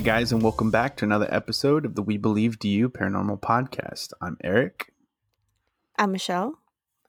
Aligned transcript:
Hey 0.00 0.06
guys, 0.06 0.32
and 0.32 0.40
welcome 0.40 0.70
back 0.70 0.96
to 0.96 1.04
another 1.04 1.28
episode 1.30 1.84
of 1.84 1.94
the 1.94 2.00
We 2.00 2.16
Believe 2.16 2.58
Do 2.58 2.70
You 2.70 2.88
Paranormal 2.88 3.38
Podcast. 3.42 4.14
I'm 4.22 4.38
Eric. 4.42 4.94
I'm 5.98 6.10
Michelle. 6.12 6.54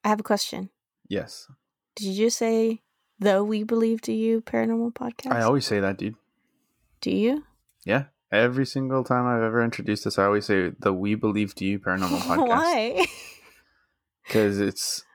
I 0.04 0.10
have 0.10 0.20
a 0.20 0.24
question. 0.24 0.72
Yes, 1.08 1.48
Did 1.96 2.08
you 2.08 2.26
just 2.26 2.38
say 2.38 2.82
the 3.18 3.46
We 3.46 3.64
Believe 3.64 4.02
Do 4.02 4.12
You 4.12 4.42
Paranormal 4.42 4.92
Podcast? 4.94 5.32
I 5.32 5.42
always 5.44 5.66
say 5.66 5.80
that, 5.80 6.00
dude. 6.00 6.16
Do 7.00 7.12
you? 7.12 7.46
Yeah, 7.86 8.08
every 8.30 8.66
single 8.66 9.06
time 9.06 9.26
I've 9.26 9.42
ever 9.42 9.64
introduced 9.64 10.04
this, 10.04 10.20
I 10.20 10.26
always 10.26 10.46
say 10.46 10.74
the 10.78 10.92
We 10.92 11.16
Believe 11.16 11.56
Do 11.56 11.66
You 11.66 11.80
Paranormal 11.80 12.20
Podcast. 12.20 12.48
Why? 12.50 13.06
Because 14.28 14.60
it's 14.60 15.06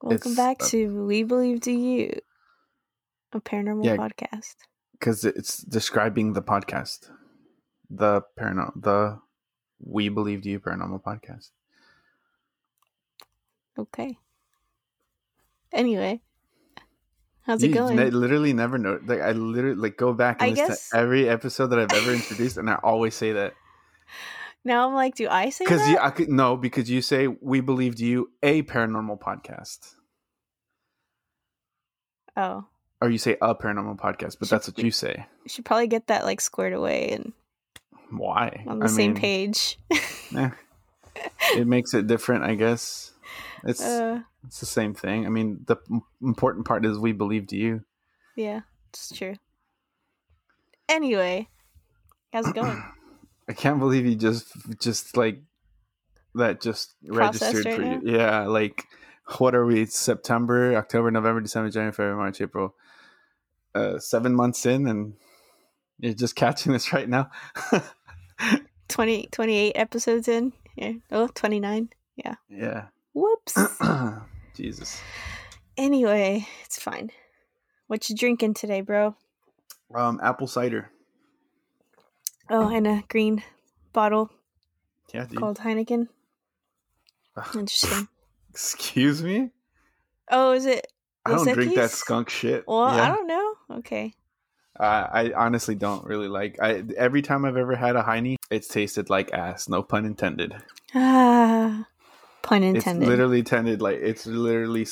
Welcome 0.00 0.30
It's, 0.30 0.36
back 0.36 0.62
uh, 0.62 0.66
to 0.68 1.04
We 1.04 1.24
Believe 1.24 1.58
Do 1.62 1.72
You, 1.72 2.12
a 3.32 3.40
paranormal 3.40 3.84
Yeah. 3.84 3.96
podcast. 3.96 4.54
Because 4.98 5.24
it's 5.24 5.58
describing 5.62 6.32
the 6.32 6.42
podcast, 6.42 7.10
the 7.90 8.22
paranormal, 8.38 8.72
the 8.82 9.18
We 9.80 10.08
Believe 10.08 10.42
Do 10.42 10.50
You 10.50 10.60
Paranormal 10.60 11.02
Podcast. 11.02 11.50
Okay. 13.78 14.18
Anyway, 15.72 16.22
how's 17.42 17.62
it 17.62 17.68
You 17.68 17.74
going? 17.74 17.96
ne- 17.96 18.10
literally 18.10 18.52
never 18.54 18.78
know. 18.78 18.98
Like 19.04 19.20
I 19.20 19.32
literally 19.32 19.76
like 19.76 19.96
go 19.98 20.14
back 20.14 20.40
and 20.40 20.46
I 20.46 20.50
listen 20.50 20.68
guess- 20.68 20.90
to 20.90 20.96
every 20.96 21.28
episode 21.28 21.66
that 21.68 21.78
I've 21.78 21.92
ever 21.92 22.12
introduced, 22.14 22.56
and 22.56 22.70
I 22.70 22.76
always 22.82 23.14
say 23.14 23.32
that. 23.32 23.52
now 24.64 24.88
I'm 24.88 24.94
like, 24.94 25.14
do 25.14 25.28
I 25.28 25.50
say 25.50 25.64
Because 25.66 25.80
that? 25.82 25.90
you, 25.90 25.98
I 25.98 26.10
could 26.10 26.30
no, 26.30 26.56
because 26.56 26.88
you 26.88 27.02
say 27.02 27.26
we 27.28 27.60
believed 27.60 28.00
you 28.00 28.30
a 28.42 28.62
paranormal 28.62 29.20
podcast, 29.20 29.94
oh, 32.36 32.64
or 33.00 33.10
you 33.10 33.18
say 33.18 33.36
a 33.40 33.54
paranormal 33.54 33.98
podcast, 33.98 34.38
but 34.38 34.48
Should 34.48 34.56
that's 34.56 34.68
what 34.68 34.78
you 34.78 34.90
say. 34.90 35.26
you 35.44 35.48
should 35.48 35.64
probably 35.64 35.86
get 35.88 36.06
that 36.08 36.24
like 36.24 36.40
squared 36.40 36.72
away 36.72 37.10
and 37.10 37.32
Why? 38.10 38.64
on 38.66 38.78
the 38.78 38.86
I 38.86 38.88
same 38.88 39.12
mean, 39.12 39.20
page. 39.20 39.78
eh, 40.36 40.50
it 41.54 41.66
makes 41.66 41.94
it 41.94 42.06
different, 42.06 42.44
I 42.44 42.54
guess. 42.54 43.12
It's 43.64 43.82
uh, 43.82 44.20
it's 44.46 44.60
the 44.60 44.66
same 44.66 44.94
thing. 44.94 45.26
I 45.26 45.28
mean, 45.28 45.64
the 45.66 45.76
m- 45.90 46.02
important 46.22 46.66
part 46.66 46.84
is 46.86 46.98
we 46.98 47.12
believed 47.12 47.52
you. 47.52 47.82
yeah, 48.36 48.60
it's 48.90 49.10
true. 49.14 49.34
Anyway, 50.88 51.48
how's 52.32 52.46
it 52.48 52.54
going? 52.54 52.82
I 53.48 53.52
can't 53.52 53.78
believe 53.78 54.06
you 54.06 54.14
just 54.14 54.52
just 54.80 55.16
like 55.16 55.40
that 56.34 56.60
just 56.60 56.94
Processed 57.06 57.42
registered 57.54 57.66
right 57.66 58.00
for 58.00 58.06
you. 58.06 58.16
Yeah, 58.18 58.46
like 58.46 58.84
what 59.38 59.54
are 59.54 59.64
we? 59.66 59.82
It's 59.82 59.96
September, 59.98 60.74
October, 60.76 61.10
November, 61.10 61.40
December, 61.40 61.70
January, 61.70 61.92
February, 61.92 62.16
March, 62.16 62.40
April. 62.40 62.74
Uh, 63.74 63.98
seven 63.98 64.34
months 64.34 64.64
in, 64.64 64.86
and 64.86 65.14
you're 65.98 66.14
just 66.14 66.34
catching 66.36 66.72
this 66.72 66.92
right 66.92 67.08
now. 67.08 67.30
20, 68.88 69.28
28 69.30 69.72
episodes 69.74 70.28
in. 70.28 70.52
Yeah. 70.76 70.92
Oh, 71.10 71.28
29. 71.34 71.90
yeah. 72.16 72.34
Yeah. 72.48 72.86
Whoops. 73.12 73.54
Jesus. 74.54 75.00
anyway, 75.76 76.46
it's 76.64 76.78
fine. 76.80 77.10
What 77.88 78.08
you 78.08 78.16
drinking 78.16 78.54
today, 78.54 78.80
bro? 78.80 79.14
Um, 79.94 80.20
apple 80.22 80.46
cider. 80.46 80.90
Oh, 82.48 82.68
in 82.74 82.86
a 82.86 83.02
green 83.08 83.42
bottle 83.92 84.30
Yeah, 85.12 85.24
dude. 85.26 85.38
called 85.38 85.58
Heineken. 85.58 86.08
Interesting. 87.54 88.08
Excuse 88.56 89.22
me. 89.22 89.50
Oh, 90.30 90.52
is 90.52 90.64
it? 90.64 90.86
I 91.26 91.32
don't 91.32 91.52
drink 91.52 91.74
that 91.74 91.90
skunk 91.90 92.30
shit. 92.30 92.64
Well, 92.66 92.86
I 92.86 93.08
don't 93.08 93.26
know. 93.26 93.54
Okay. 93.70 94.14
Uh, 94.80 95.06
I 95.12 95.32
honestly 95.36 95.74
don't 95.74 96.06
really 96.06 96.28
like. 96.28 96.56
I 96.62 96.82
every 96.96 97.20
time 97.20 97.44
I've 97.44 97.58
ever 97.58 97.76
had 97.76 97.96
a 97.96 98.02
Heine, 98.02 98.38
it's 98.50 98.66
tasted 98.66 99.10
like 99.10 99.30
ass. 99.34 99.68
No 99.68 99.82
pun 99.82 100.06
intended. 100.06 100.56
Ah, 100.94 101.86
pun 102.42 102.62
intended. 102.62 103.02
It's 103.02 103.08
literally 103.10 103.42
tended 103.42 103.82
like 103.82 103.98
it's 104.00 104.24
literally 104.24 104.86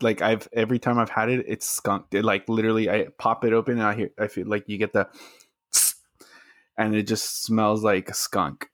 like 0.00 0.22
I've 0.22 0.48
every 0.54 0.78
time 0.78 0.98
I've 0.98 1.10
had 1.10 1.28
it, 1.28 1.44
it's 1.46 1.68
skunked. 1.68 2.14
It 2.14 2.24
like 2.24 2.48
literally, 2.48 2.88
I 2.88 3.08
pop 3.18 3.44
it 3.44 3.52
open 3.52 3.74
and 3.74 3.82
I 3.82 3.94
hear 3.94 4.10
I 4.18 4.28
feel 4.28 4.46
like 4.46 4.70
you 4.70 4.78
get 4.78 4.94
the, 4.94 5.06
and 6.78 6.94
it 6.94 7.02
just 7.02 7.42
smells 7.44 7.84
like 7.84 8.14
skunk. 8.14 8.70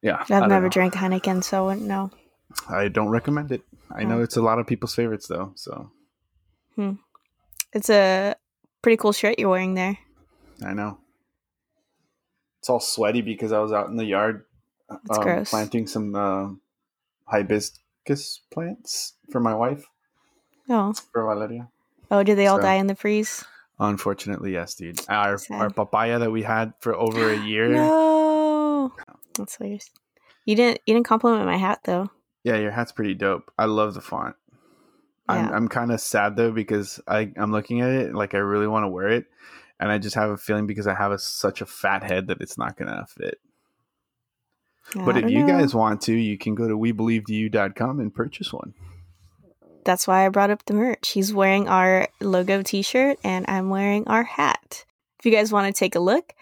Yeah, 0.00 0.24
I've 0.30 0.48
never 0.48 0.62
know. 0.62 0.68
drank 0.70 0.94
Heineken, 0.94 1.44
so 1.44 1.64
I 1.64 1.66
wouldn't 1.66 1.86
know. 1.86 2.10
I 2.68 2.88
don't 2.88 3.08
recommend 3.08 3.52
it. 3.52 3.62
I 3.94 4.04
know 4.04 4.18
Oh. 4.18 4.22
it's 4.22 4.36
a 4.36 4.42
lot 4.42 4.58
of 4.58 4.66
people's 4.66 4.94
favorites 4.94 5.26
though. 5.28 5.52
So 5.54 5.90
It's 7.72 7.88
a 7.90 8.34
pretty 8.82 8.96
cool 8.96 9.12
shirt 9.12 9.38
you're 9.38 9.48
wearing 9.50 9.74
there. 9.74 9.98
I 10.64 10.72
know 10.74 10.98
it's 12.58 12.70
all 12.70 12.80
sweaty 12.80 13.22
because 13.22 13.50
I 13.52 13.58
was 13.58 13.72
out 13.72 13.88
in 13.88 13.96
the 13.96 14.04
yard 14.04 14.44
um, 14.88 15.00
planting 15.46 15.86
some 15.88 16.14
uh, 16.14 16.50
hibiscus 17.26 18.40
plants 18.52 19.14
for 19.30 19.40
my 19.40 19.54
wife 19.54 19.84
Oh, 20.68 20.92
for 21.12 21.24
Valeria. 21.24 21.68
oh, 22.10 22.22
did 22.22 22.36
they 22.38 22.46
all 22.46 22.58
So- 22.58 22.62
die 22.62 22.74
in 22.74 22.86
the 22.86 22.94
freeze? 22.94 23.44
Unfortunately, 23.80 24.52
yes, 24.52 24.74
dude. 24.76 25.00
Our 25.08 25.38
Sad. 25.38 25.60
our 25.60 25.70
papaya 25.70 26.18
that 26.20 26.30
we 26.30 26.42
had 26.42 26.72
for 26.78 26.94
over 26.94 27.32
a 27.32 27.36
year. 27.44 27.68
No, 27.68 28.92
that's 29.34 29.58
weird. 29.58 29.82
You 30.44 30.54
didn't. 30.54 30.80
You 30.86 30.94
didn't 30.94 31.06
compliment 31.06 31.46
my 31.46 31.56
hat 31.56 31.80
though. 31.84 32.10
Yeah, 32.44 32.56
your 32.56 32.70
hat's 32.70 32.92
pretty 32.92 33.14
dope. 33.14 33.52
I 33.58 33.66
love 33.66 33.94
the 33.94 34.00
font. 34.00 34.36
I'm 35.28 35.52
I'm 35.52 35.68
kind 35.68 35.92
of 35.92 36.00
sad 36.00 36.36
though 36.36 36.50
because 36.50 37.00
I 37.06 37.32
I'm 37.36 37.52
looking 37.52 37.80
at 37.80 37.90
it 37.90 38.14
like 38.14 38.34
I 38.34 38.38
really 38.38 38.66
want 38.66 38.84
to 38.84 38.88
wear 38.88 39.08
it, 39.08 39.26
and 39.80 39.90
I 39.90 39.98
just 39.98 40.14
have 40.16 40.30
a 40.30 40.36
feeling 40.36 40.66
because 40.66 40.86
I 40.86 40.94
have 40.94 41.12
a, 41.12 41.18
such 41.18 41.60
a 41.60 41.66
fat 41.66 42.02
head 42.02 42.26
that 42.26 42.40
it's 42.40 42.58
not 42.58 42.76
gonna 42.76 43.06
fit. 43.08 43.38
but 44.94 45.16
if 45.16 45.30
you 45.30 45.40
know. 45.40 45.46
guys 45.46 45.74
want 45.74 46.00
to, 46.02 46.12
you 46.12 46.36
can 46.36 46.54
go 46.54 46.68
to 46.68 46.76
webelieveyou.com 46.76 48.00
and 48.00 48.14
purchase 48.14 48.52
one. 48.52 48.74
That's 49.84 50.06
why 50.06 50.26
I 50.26 50.28
brought 50.28 50.50
up 50.50 50.64
the 50.66 50.74
merch. 50.74 51.10
He's 51.10 51.32
wearing 51.32 51.68
our 51.68 52.08
logo 52.20 52.62
t 52.62 52.82
shirt 52.82 53.18
and 53.24 53.44
I'm 53.48 53.70
wearing 53.70 54.06
our 54.06 54.22
hat. 54.22 54.84
If 55.18 55.26
you 55.26 55.32
guys 55.32 55.52
want 55.52 55.72
to 55.72 55.78
take 55.78 55.94
a 55.94 56.00
look, 56.00 56.34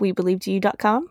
webelievetoyou.com. 0.00 1.08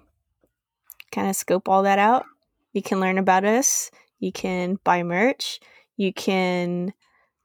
Kind 1.12 1.29
of 1.29 1.35
scope 1.35 1.68
all 1.68 1.84
that 1.84 2.00
out. 2.00 2.25
You 2.74 2.81
can 2.81 3.00
learn 3.00 3.18
about 3.18 3.46
us. 3.46 3.91
You 4.19 4.31
can 4.31 4.78
buy 4.84 5.03
merch. 5.03 5.59
You 5.97 6.13
can 6.13 6.94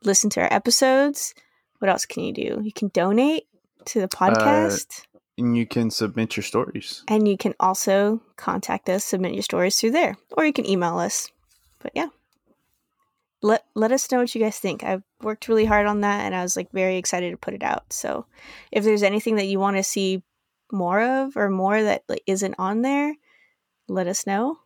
listen 0.03 0.31
to 0.31 0.41
our 0.41 0.53
episodes. 0.53 1.35
What 1.79 1.91
else 1.91 2.07
can 2.07 2.25
you 2.25 2.33
do? 2.33 2.61
You 2.63 2.73
can 2.73 2.89
donate 2.89 3.45
to 3.87 4.01
the 4.01 4.05
uh, 4.05 4.09
podcast. 4.09 5.03
And 5.37 5.57
you 5.57 5.67
can 5.67 5.91
submit 5.91 6.37
your 6.37 6.45
stories. 6.45 7.03
and 7.09 7.27
you 7.27 7.37
can 7.37 7.55
also 7.59 8.23
contact 8.37 8.89
us, 8.89 9.05
submit 9.05 9.35
your 9.35 9.43
stories 9.43 9.81
through 9.81 9.91
there, 9.91 10.17
or 10.37 10.45
you 10.47 10.53
can 10.53 10.65
email 10.69 10.99
us. 10.99 11.29
But 11.81 11.91
yeah, 11.95 12.09
let 13.43 13.65
let 13.75 13.91
us 13.91 14.11
know 14.13 14.19
what 14.21 14.33
you 14.35 14.41
guys 14.41 14.59
think. 14.59 14.85
I've 14.85 15.03
worked 15.21 15.49
really 15.49 15.65
hard 15.65 15.87
on 15.87 16.03
that, 16.03 16.21
and 16.21 16.37
I 16.37 16.43
was 16.43 16.57
like 16.57 16.71
very 16.73 16.97
excited 16.97 17.33
to 17.33 17.37
put 17.37 17.53
it 17.53 17.65
out. 17.65 17.93
So 17.93 18.27
if 18.71 18.85
there's 18.85 19.03
anything 19.03 19.37
that 19.37 19.47
you 19.47 19.59
want 19.59 19.77
to 19.77 19.83
see 19.83 20.23
more 20.71 21.01
of 21.01 21.37
or 21.37 21.51
more 21.51 21.83
that 21.83 22.05
like 22.09 22.23
isn't 22.27 22.55
on 22.59 22.83
there, 22.83 23.15
let 23.89 24.07
us 24.07 24.27
know. 24.27 24.59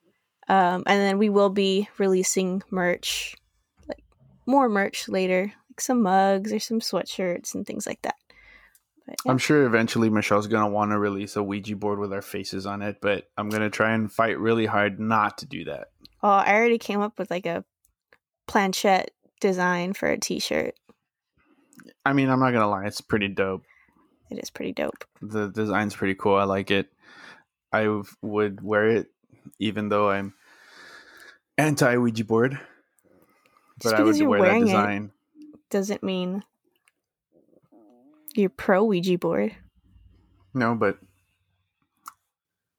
Um, 0.49 0.83
and 0.87 1.01
then 1.01 1.19
we 1.19 1.29
will 1.29 1.51
be 1.51 1.89
releasing 1.99 2.63
merch, 2.71 3.37
like 3.87 4.03
more 4.47 4.69
merch 4.69 5.09
later, 5.09 5.53
like 5.71 5.81
some 5.81 6.03
mugs 6.03 6.53
or 6.53 6.59
some 6.59 6.81
sweatshirts 6.81 7.55
and 7.55 7.67
things 7.67 7.87
like 7.87 8.01
that. 8.03 8.15
But, 9.07 9.17
yeah. 9.25 9.31
I'm 9.31 9.39
sure 9.39 9.67
eventually 9.67 10.09
Michelle's 10.09 10.47
gonna 10.47 10.69
want 10.69 10.91
to 10.93 10.99
release 10.99 11.37
a 11.37 11.43
Ouija 11.43 11.77
board 11.77 11.99
with 11.99 12.13
our 12.13 12.23
faces 12.23 12.65
on 12.65 12.83
it, 12.83 12.97
but 13.03 13.29
I'm 13.37 13.51
gonna 13.51 13.71
try 13.71 13.93
and 13.93 14.11
fight 14.11 14.39
really 14.39 14.67
hard 14.67 14.99
not 14.99 15.39
to 15.39 15.47
do 15.47 15.65
that. 15.65 15.89
Oh, 16.23 16.29
I 16.29 16.55
already 16.55 16.79
came 16.79 17.01
up 17.01 17.19
with 17.19 17.31
like 17.31 17.47
a 17.47 17.65
planchette 18.47 19.11
design 19.41 19.93
for 19.93 20.09
a 20.09 20.19
t-shirt. 20.19 20.75
I 22.05 22.13
mean, 22.13 22.29
I'm 22.31 22.41
not 22.41 22.53
gonna 22.53 22.69
lie, 22.69 22.87
it's 22.87 23.01
pretty 23.01 23.29
dope. 23.29 23.65
It 24.31 24.39
is 24.39 24.51
pretty 24.51 24.73
dope. 24.73 25.05
The 25.23 25.49
design's 25.49 25.95
pretty 25.95 26.15
cool. 26.15 26.37
I 26.37 26.45
like 26.45 26.71
it. 26.71 26.91
I 27.73 28.03
would 28.23 28.63
wear 28.63 28.89
it, 28.89 29.07
even 29.59 29.89
though 29.89 30.11
I'm 30.11 30.35
anti 31.59 31.97
Ouija 31.97 32.25
board. 32.25 32.59
Just 33.83 33.95
But 33.95 34.01
I 34.01 34.03
would 34.03 34.21
wear 34.23 34.43
that 34.43 34.65
design. 34.65 35.11
doesn't 35.71 36.03
mean 36.03 36.43
you're 38.35 38.49
pro 38.51 38.85
Ouija 38.85 39.19
board. 39.19 39.55
No, 40.55 40.75
but 40.75 40.99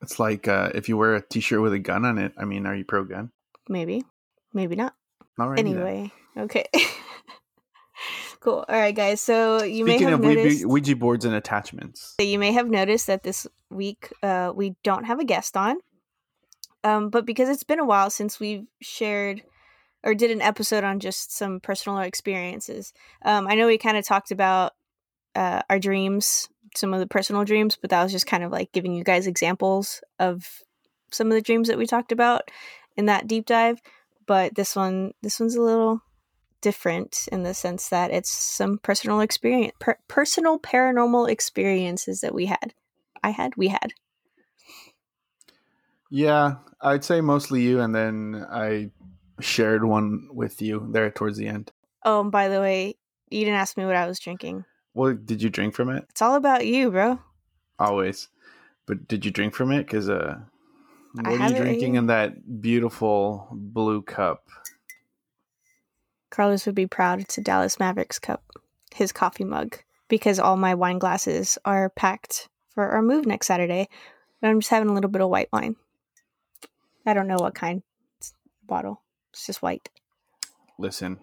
it's 0.02 0.20
like 0.20 0.48
uh, 0.48 0.72
if 0.74 0.90
you 0.90 0.98
wear 0.98 1.16
a 1.16 1.22
T-shirt 1.22 1.62
with 1.62 1.74
a 1.74 1.80
gun 1.80 2.06
on 2.06 2.18
it. 2.18 2.34
I 2.38 2.46
mean, 2.46 2.66
are 2.66 2.76
you 2.76 2.86
pro 2.86 3.04
gun? 3.04 3.32
Maybe, 3.68 4.04
maybe 4.54 4.76
not. 4.76 4.94
All 5.38 5.50
right. 5.50 5.58
then. 5.58 5.68
anyway, 5.68 6.12
okay. 6.38 6.66
cool. 8.40 8.66
All 8.68 8.76
right, 8.76 8.96
guys. 8.96 9.22
So 9.22 9.64
you 9.64 9.86
may 9.86 9.92
Speaking 9.92 10.08
have 10.10 10.20
of 10.20 10.26
Ouija, 10.26 10.44
noticed. 10.44 10.66
Ouija 10.66 10.96
boards 10.96 11.26
and 11.26 11.36
attachments, 11.36 12.16
you 12.20 12.40
may 12.40 12.52
have 12.52 12.70
noticed 12.70 13.08
that 13.08 13.24
this 13.24 13.46
week 13.70 14.12
uh, 14.24 14.52
we 14.54 14.76
don't 14.84 15.06
have 15.06 15.20
a 15.20 15.26
guest 15.26 15.56
on. 15.56 15.78
Um, 16.84 17.10
but 17.10 17.26
because 17.26 17.50
it's 17.50 17.64
been 17.64 17.80
a 17.80 17.86
while 17.86 18.10
since 18.10 18.40
we've 18.40 18.66
shared 18.82 19.44
or 20.04 20.14
did 20.14 20.32
an 20.32 20.42
episode 20.42 20.84
on 20.84 21.00
just 21.00 21.36
some 21.36 21.60
personal 21.60 22.00
experiences, 22.00 22.94
um, 23.24 23.48
I 23.48 23.56
know 23.56 23.68
we 23.68 23.78
kind 23.78 23.98
of 23.98 24.06
talked 24.06 24.32
about 24.32 24.74
uh, 25.36 25.62
our 25.70 25.80
dreams 25.80 26.50
some 26.76 26.94
of 26.94 27.00
the 27.00 27.08
personal 27.08 27.44
dreams, 27.44 27.78
but 27.80 27.90
that 27.90 28.04
was 28.04 28.12
just 28.12 28.28
kind 28.28 28.44
of 28.44 28.52
like 28.52 28.72
giving 28.72 28.94
you 28.94 29.04
guys 29.04 29.28
examples 29.28 30.02
of 30.20 30.62
some 31.12 31.28
of 31.28 31.34
the 31.34 31.42
dreams 31.42 31.68
that 31.68 31.78
we 31.78 31.86
talked 31.86 32.12
about 32.12 32.50
in 32.96 33.06
that 33.08 33.28
deep 33.28 33.46
dive. 33.46 33.82
But 34.26 34.56
this 34.56 34.76
one, 34.76 35.14
this 35.22 35.40
one's 35.40 35.56
a 35.56 35.62
little 35.62 36.02
different 36.62 37.28
in 37.32 37.44
the 37.44 37.54
sense 37.54 37.90
that 37.90 38.12
it's 38.12 38.30
some 38.30 38.78
personal 38.78 39.22
experience, 39.22 39.74
per- 39.80 39.98
personal 40.08 40.60
paranormal 40.60 41.30
experiences 41.30 42.22
that 42.22 42.34
we 42.34 42.46
had. 42.46 42.74
I 43.24 43.32
had, 43.32 43.56
we 43.56 43.70
had. 43.70 43.94
Yeah, 46.10 46.56
I'd 46.82 47.04
say 47.04 47.22
mostly 47.22 47.62
you, 47.62 47.80
and 47.82 47.94
then 47.94 48.46
I 48.50 48.92
shared 49.40 49.86
one 49.86 50.28
with 50.32 50.62
you 50.62 50.88
there 50.92 51.10
towards 51.12 51.38
the 51.38 51.48
end. 51.48 51.72
Oh, 52.04 52.22
and 52.22 52.32
by 52.32 52.48
the 52.48 52.60
way, 52.60 52.96
you 53.30 53.46
didn't 53.46 53.60
ask 53.60 53.78
me 53.78 53.86
what 53.86 53.96
I 53.96 54.08
was 54.08 54.20
drinking. 54.20 54.66
What 54.94 55.26
did 55.26 55.42
you 55.42 55.50
drink 55.50 55.76
from 55.76 55.90
it? 55.90 56.06
It's 56.10 56.22
all 56.22 56.36
about 56.36 56.66
you, 56.66 56.92
bro. 56.92 57.20
Always. 57.78 58.28
But 58.86 59.08
did 59.08 59.24
you 59.24 59.32
drink 59.32 59.54
from 59.54 59.72
it? 59.72 59.86
Because 59.86 60.10
uh, 60.10 60.40
what 61.14 61.28
I 61.28 61.34
are 61.36 61.50
you 61.50 61.56
drinking 61.56 61.96
in 61.96 62.08
that 62.08 62.62
beautiful 62.62 63.48
blue 63.52 64.02
cup? 64.02 64.44
Carlos 66.32 66.66
would 66.66 66.76
be 66.76 66.88
proud. 66.88 67.20
It's 67.22 67.38
a 67.38 67.42
Dallas 67.42 67.80
Mavericks 67.80 68.20
cup, 68.20 68.44
his 68.94 69.12
coffee 69.12 69.44
mug, 69.44 69.78
because 70.08 70.40
all 70.40 70.58
my 70.58 70.76
wine 70.76 71.00
glasses 71.00 71.58
are 71.66 71.90
packed 71.90 72.50
for 72.74 72.88
our 72.90 73.02
move 73.02 73.26
next 73.26 73.48
Saturday. 73.48 73.88
And 74.42 74.50
I'm 74.50 74.60
just 74.60 74.72
having 74.72 74.90
a 74.90 74.94
little 74.94 75.10
bit 75.10 75.22
of 75.22 75.30
white 75.30 75.50
wine. 75.52 75.76
I 77.10 77.14
don't 77.16 77.28
know 77.28 77.38
what 77.40 77.56
kind 77.56 77.82
it's 78.20 78.36
bottle. 78.68 79.02
It's 79.32 79.48
just 79.48 79.64
white. 79.64 79.90
Listen, 80.78 81.18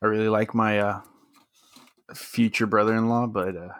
I 0.00 0.06
really 0.06 0.30
like 0.30 0.54
my 0.54 0.78
uh, 0.78 1.00
future 2.14 2.66
brother-in-law, 2.66 3.26
but 3.26 3.54
uh, 3.54 3.74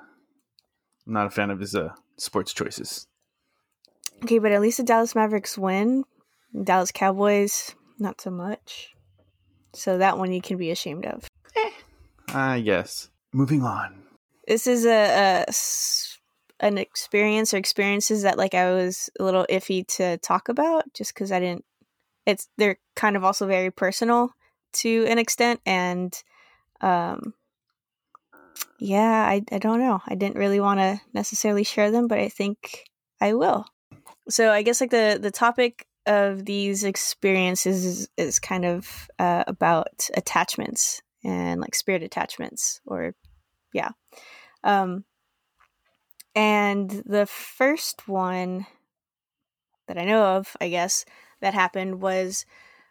I'm 1.07 1.13
not 1.15 1.27
a 1.27 1.31
fan 1.31 1.49
of 1.51 1.59
his 1.59 1.75
uh, 1.75 1.95
sports 2.19 2.53
choices. 2.53 3.07
Okay, 4.23 4.39
but 4.39 4.53
at 4.53 4.61
least 4.61 4.77
the 4.77 4.85
Dallas 4.85 5.15
Mavericks 5.15 5.57
win. 5.57 6.05
Dallas 6.65 6.93
Cowboys, 6.93 7.75
not 7.99 8.21
so 8.21 8.31
much. 8.31 8.95
So 9.73 9.97
that 9.97 10.19
one 10.19 10.33
you 10.33 10.43
can 10.43 10.59
be 10.59 10.71
ashamed 10.71 11.07
of. 11.07 11.27
I 12.35 12.61
guess. 12.61 13.09
Moving 13.33 13.63
on. 13.63 14.03
This 14.47 14.67
is 14.67 14.85
a, 14.85 15.45
a 15.49 15.53
an 16.61 16.79
experience 16.79 17.55
or 17.55 17.57
experiences 17.57 18.23
that 18.23 18.39
like 18.39 18.55
I 18.55 18.73
was 18.73 19.11
a 19.19 19.25
little 19.25 19.47
iffy 19.49 19.87
to 19.97 20.19
talk 20.19 20.49
about 20.49 20.93
just 20.95 21.15
because 21.15 21.33
I 21.33 21.41
didn't. 21.41 21.65
It's 22.27 22.49
they're 22.59 22.79
kind 22.95 23.17
of 23.17 23.25
also 23.25 23.47
very 23.47 23.71
personal 23.71 24.31
to 24.75 25.07
an 25.09 25.19
extent, 25.19 25.61
and 25.65 26.15
um, 26.81 27.35
yeah, 28.79 29.27
I 29.29 29.43
I 29.51 29.59
don't 29.59 29.81
know. 29.81 30.01
I 30.07 30.15
didn't 30.15 30.37
really 30.37 30.61
want 30.61 30.81
to 30.81 31.01
necessarily 31.13 31.65
share 31.65 31.91
them, 31.91 32.09
but 32.09 32.19
I 32.19 32.29
think 32.29 32.85
I 33.21 33.35
will. 33.35 33.65
So 34.29 34.53
I 34.53 34.63
guess 34.63 34.81
like 34.81 34.91
the 34.91 35.19
the 35.21 35.31
topic 35.31 35.87
of 36.07 36.47
these 36.47 36.85
experiences 36.85 37.85
is, 37.85 38.09
is 38.17 38.39
kind 38.39 38.65
of 38.65 39.11
uh, 39.19 39.45
about 39.47 40.09
attachments 40.15 41.03
and 41.23 41.61
like 41.61 41.75
spirit 41.75 42.03
attachments 42.03 42.81
or 42.87 43.15
yeah 43.75 43.91
um 44.65 45.05
and 46.39 47.03
the 47.07 47.27
first 47.27 48.07
one 48.09 48.67
that 49.87 49.99
i 49.99 50.05
know 50.05 50.37
of 50.37 50.57
i 50.61 50.69
guess 50.69 51.05
that 51.41 51.55
happened 51.55 52.01
was 52.01 52.47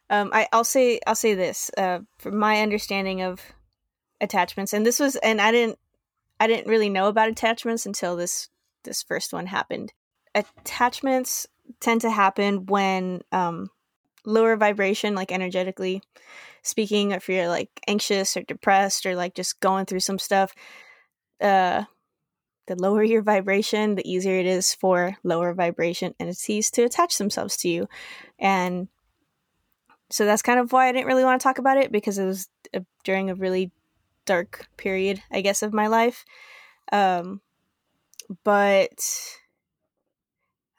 um 0.10 0.30
I, 0.34 0.48
i'll 0.52 0.64
say 0.64 1.00
i'll 1.08 1.16
say 1.16 1.34
this 1.34 1.72
uh 1.78 2.00
from 2.18 2.38
my 2.38 2.62
understanding 2.62 3.22
of 3.22 3.42
attachments 4.20 4.74
and 4.74 4.86
this 4.86 5.00
was 5.00 5.16
and 5.18 5.40
i 5.40 5.52
didn't 5.52 5.80
i 6.40 6.48
didn't 6.48 6.68
really 6.70 6.90
know 6.90 7.08
about 7.08 7.30
attachments 7.30 7.86
until 7.86 8.16
this 8.16 8.50
this 8.88 9.04
first 9.04 9.34
one 9.34 9.46
happened. 9.46 9.94
Attachments 10.34 11.46
tend 11.80 12.02
to 12.02 12.10
happen 12.10 12.66
when 12.66 13.22
um 13.32 13.70
lower 14.26 14.56
vibration 14.56 15.16
like 15.16 15.32
energetically 15.32 16.02
speaking 16.62 17.12
if 17.12 17.30
you're 17.30 17.48
like 17.48 17.70
anxious 17.88 18.36
or 18.36 18.42
depressed 18.42 19.06
or 19.06 19.16
like 19.16 19.36
just 19.36 19.60
going 19.60 19.86
through 19.86 20.02
some 20.02 20.20
stuff 20.20 20.54
uh 21.42 21.84
the 22.68 22.76
lower 22.76 23.04
your 23.04 23.22
vibration 23.22 23.96
the 23.96 24.10
easier 24.10 24.38
it 24.40 24.46
is 24.46 24.74
for 24.74 25.18
lower 25.24 25.54
vibration 25.54 26.14
entities 26.20 26.70
to 26.72 26.84
attach 26.84 27.18
themselves 27.18 27.58
to 27.58 27.70
you. 27.70 27.88
And 28.38 28.88
so 30.10 30.26
that's 30.26 30.42
kind 30.42 30.60
of 30.60 30.72
why 30.72 30.88
i 30.88 30.92
didn't 30.92 31.08
really 31.08 31.24
want 31.24 31.40
to 31.40 31.44
talk 31.44 31.58
about 31.58 31.78
it 31.78 31.92
because 31.92 32.18
it 32.18 32.26
was 32.26 32.48
uh 32.74 32.80
during 33.04 33.30
a 33.30 33.36
really 33.36 33.72
dark 34.26 34.68
period 34.78 35.22
i 35.32 35.42
guess 35.42 35.64
of 35.64 35.74
my 35.74 35.88
life. 35.88 36.26
Um 36.92 37.42
but 38.44 39.38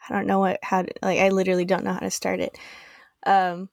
i 0.08 0.14
don't 0.14 0.26
know 0.26 0.38
what 0.38 0.58
how 0.62 0.82
to, 0.82 0.92
like 1.02 1.18
i 1.18 1.28
literally 1.30 1.64
don't 1.64 1.84
know 1.84 1.92
how 1.92 2.00
to 2.00 2.10
start 2.10 2.40
it. 2.40 2.56
Um 3.26 3.68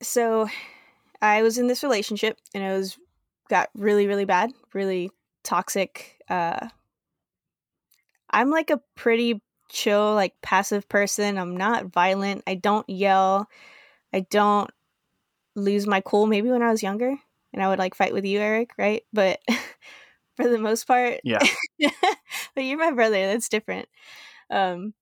so 0.00 0.48
I 1.20 1.42
was 1.42 1.58
in 1.58 1.66
this 1.66 1.82
relationship 1.82 2.38
and 2.54 2.62
it 2.62 2.72
was 2.76 2.96
got 3.48 3.68
really 3.74 4.06
really 4.06 4.24
bad, 4.24 4.52
really 4.72 5.10
toxic. 5.42 6.18
Uh 6.28 6.68
I'm 8.30 8.50
like 8.50 8.70
a 8.70 8.80
pretty 8.94 9.40
chill 9.70 10.14
like 10.14 10.34
passive 10.42 10.88
person. 10.88 11.38
I'm 11.38 11.56
not 11.56 11.86
violent. 11.86 12.42
I 12.46 12.54
don't 12.54 12.88
yell. 12.88 13.48
I 14.12 14.20
don't 14.30 14.70
lose 15.54 15.86
my 15.86 16.00
cool 16.00 16.26
maybe 16.26 16.50
when 16.50 16.62
I 16.62 16.70
was 16.70 16.82
younger 16.82 17.14
and 17.52 17.62
I 17.62 17.68
would 17.68 17.78
like 17.78 17.94
fight 17.94 18.12
with 18.12 18.24
you 18.24 18.40
Eric, 18.40 18.70
right? 18.78 19.02
But 19.12 19.40
for 20.36 20.48
the 20.48 20.58
most 20.58 20.86
part 20.86 21.20
Yeah. 21.24 21.40
but 22.54 22.64
you're 22.64 22.78
my 22.78 22.92
brother. 22.92 23.26
That's 23.26 23.48
different. 23.48 23.88
Um 24.50 24.94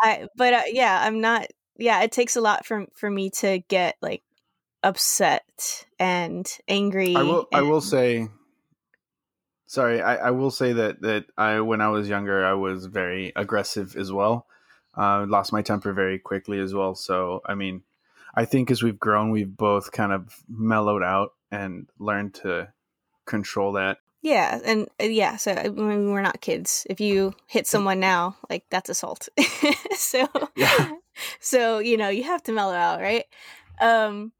I 0.00 0.28
but 0.36 0.54
uh, 0.54 0.62
yeah, 0.66 1.00
I'm 1.02 1.20
not 1.20 1.48
yeah, 1.76 2.02
it 2.02 2.12
takes 2.12 2.36
a 2.36 2.40
lot 2.40 2.66
for 2.66 2.86
for 2.94 3.10
me 3.10 3.30
to 3.30 3.60
get 3.68 3.96
like 4.02 4.22
upset 4.82 5.86
and 5.98 6.46
angry. 6.66 7.14
I 7.16 7.22
will. 7.22 7.48
I 7.52 7.62
will 7.62 7.80
say. 7.80 8.28
Sorry, 9.68 10.00
I, 10.00 10.16
I 10.16 10.30
will 10.30 10.50
say 10.50 10.72
that 10.72 11.02
that 11.02 11.26
I 11.36 11.60
when 11.60 11.82
I 11.82 11.88
was 11.88 12.08
younger 12.08 12.42
I 12.44 12.54
was 12.54 12.86
very 12.86 13.34
aggressive 13.36 13.96
as 13.96 14.10
well. 14.10 14.46
Uh, 14.96 15.26
lost 15.28 15.52
my 15.52 15.60
temper 15.60 15.92
very 15.92 16.18
quickly 16.18 16.58
as 16.58 16.72
well. 16.72 16.94
So 16.94 17.42
I 17.44 17.54
mean, 17.54 17.82
I 18.34 18.46
think 18.46 18.70
as 18.70 18.82
we've 18.82 18.98
grown, 18.98 19.30
we've 19.30 19.54
both 19.54 19.92
kind 19.92 20.12
of 20.12 20.42
mellowed 20.48 21.02
out 21.02 21.34
and 21.52 21.86
learned 21.98 22.32
to 22.36 22.72
control 23.26 23.72
that. 23.72 23.98
Yeah, 24.22 24.58
and 24.64 24.88
uh, 24.98 25.04
yeah, 25.04 25.36
so 25.36 25.52
I 25.52 25.68
mean, 25.68 26.12
we're 26.12 26.22
not 26.22 26.40
kids. 26.40 26.86
If 26.88 26.98
you 26.98 27.34
hit 27.46 27.66
someone 27.66 28.00
now, 28.00 28.36
like 28.48 28.64
that's 28.70 28.88
assault. 28.88 29.28
so 29.92 30.26
Yeah. 30.56 30.92
so 31.40 31.78
you 31.78 31.98
know 31.98 32.08
you 32.08 32.24
have 32.24 32.42
to 32.44 32.52
mellow 32.52 32.72
out, 32.72 33.02
right? 33.02 33.26
Um, 33.82 34.32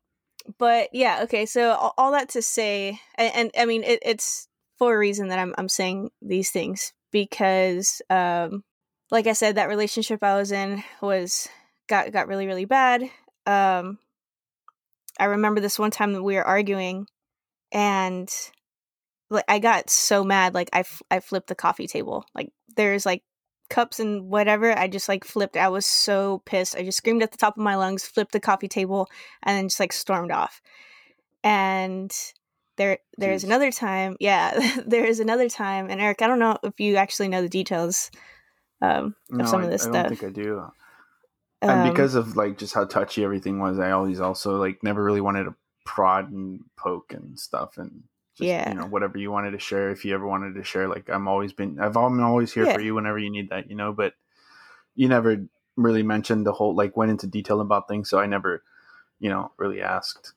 but 0.57 0.89
yeah, 0.95 1.21
okay. 1.25 1.45
So 1.45 1.73
all, 1.73 1.93
all 1.99 2.13
that 2.13 2.31
to 2.31 2.41
say, 2.41 2.99
and, 3.17 3.35
and 3.35 3.51
I 3.59 3.67
mean, 3.67 3.85
it, 3.85 3.99
it's 4.03 4.48
for 4.79 4.95
a 4.95 4.99
reason 4.99 5.29
that 5.29 5.39
I'm 5.39 5.55
I'm 5.59 5.69
saying 5.69 6.11
these 6.23 6.51
things 6.51 6.93
because, 7.11 8.01
um, 8.11 8.65
like 9.11 9.27
I 9.27 9.33
said, 9.33 9.57
that 9.57 9.69
relationship 9.69 10.23
I 10.23 10.37
was 10.37 10.53
in 10.53 10.83
was 11.01 11.49
got 11.89 12.13
got 12.13 12.29
really 12.29 12.47
really 12.47 12.65
bad. 12.65 13.03
Um, 13.47 13.99
I 15.19 15.25
remember 15.25 15.61
this 15.61 15.79
one 15.79 15.91
time 15.91 16.13
that 16.13 16.23
we 16.23 16.37
were 16.37 16.47
arguing, 16.47 17.07
and 17.73 18.29
like 19.31 19.45
I 19.49 19.59
got 19.59 19.91
so 19.91 20.25
mad, 20.25 20.55
like 20.55 20.71
I 20.73 20.81
f- 20.81 21.03
I 21.11 21.21
flipped 21.21 21.49
the 21.49 21.55
coffee 21.55 21.87
table. 21.87 22.25
Like 22.35 22.51
there's 22.77 23.05
like 23.05 23.23
cups 23.71 24.01
and 24.01 24.29
whatever. 24.31 24.77
I 24.77 24.89
just 24.89 25.09
like 25.09 25.25
flipped. 25.25 25.57
I 25.57 25.69
was 25.69 25.87
so 25.87 26.43
pissed. 26.47 26.77
I 26.77 26.85
just 26.85 26.99
screamed 26.99 27.23
at 27.23 27.33
the 27.33 27.39
top 27.39 27.57
of 27.57 27.63
my 27.63 27.77
lungs, 27.77 28.07
flipped 28.07 28.33
the 28.33 28.41
coffee 28.41 28.69
table, 28.69 29.09
and 29.43 29.57
then 29.57 29.69
just 29.69 29.81
like 29.81 29.93
stormed 29.93 30.33
off. 30.33 30.61
And 31.45 32.13
there 32.79 32.99
there's 33.19 33.43
Jeez. 33.43 33.47
another 33.47 33.73
time, 33.73 34.17
yeah, 34.21 34.59
there 34.87 35.05
is 35.05 35.21
another 35.21 35.51
time. 35.51 35.91
And 35.91 36.01
Eric, 36.01 36.23
I 36.23 36.29
don't 36.29 36.41
know 36.41 36.59
if 36.65 36.81
you 36.81 36.97
actually 36.97 37.29
know 37.29 37.43
the 37.43 37.51
details 37.51 38.11
um, 38.83 39.17
of 39.39 39.39
No, 39.39 39.45
some 39.47 39.63
of 39.63 39.71
this 39.71 39.83
stuff. 39.83 39.95
I 39.95 39.99
stuff. 40.01 40.09
don't 40.09 40.19
think 40.19 40.39
I 40.39 40.43
do. 40.43 40.59
Um, 40.61 41.71
and 41.71 41.93
because 41.93 42.15
of 42.15 42.37
like 42.37 42.59
just 42.59 42.75
how 42.75 42.87
touchy 42.87 43.25
everything 43.25 43.61
was, 43.61 43.79
I 43.79 43.91
always 43.91 44.21
also 44.21 44.57
like 44.59 44.83
never 44.83 45.05
really 45.05 45.21
wanted 45.21 45.45
to 45.45 45.55
prod 45.85 46.31
and 46.31 46.61
poke 46.77 47.13
and 47.15 47.39
stuff 47.39 47.79
and 47.79 48.05
just, 48.37 48.47
Yeah. 48.47 48.69
you 48.69 48.75
know 48.77 48.87
whatever 48.87 49.19
you 49.19 49.31
wanted 49.33 49.53
to 49.53 49.59
share 49.59 49.91
if 49.91 50.05
you 50.05 50.15
ever 50.15 50.27
wanted 50.27 50.55
to 50.55 50.63
share 50.63 50.87
like 50.87 51.09
i'm 51.09 51.27
always 51.27 51.55
been 51.55 51.81
i've 51.81 51.97
I'm 51.97 52.23
always 52.23 52.53
here 52.53 52.67
for 52.67 52.81
you 52.81 52.95
whenever 52.95 53.19
you 53.19 53.31
need 53.31 53.49
that 53.49 53.71
you 53.71 53.75
know 53.75 53.95
but 53.95 54.13
you 54.95 55.09
never 55.09 55.47
really 55.77 56.03
mentioned 56.03 56.45
the 56.45 56.53
whole 56.53 56.77
like 56.77 56.95
went 56.95 57.11
into 57.11 57.27
detail 57.27 57.63
about 57.63 57.89
things 57.89 58.11
so 58.11 58.19
i 58.19 58.27
never 58.27 58.63
you 59.19 59.31
know 59.31 59.51
really 59.57 59.81
asked 59.81 60.35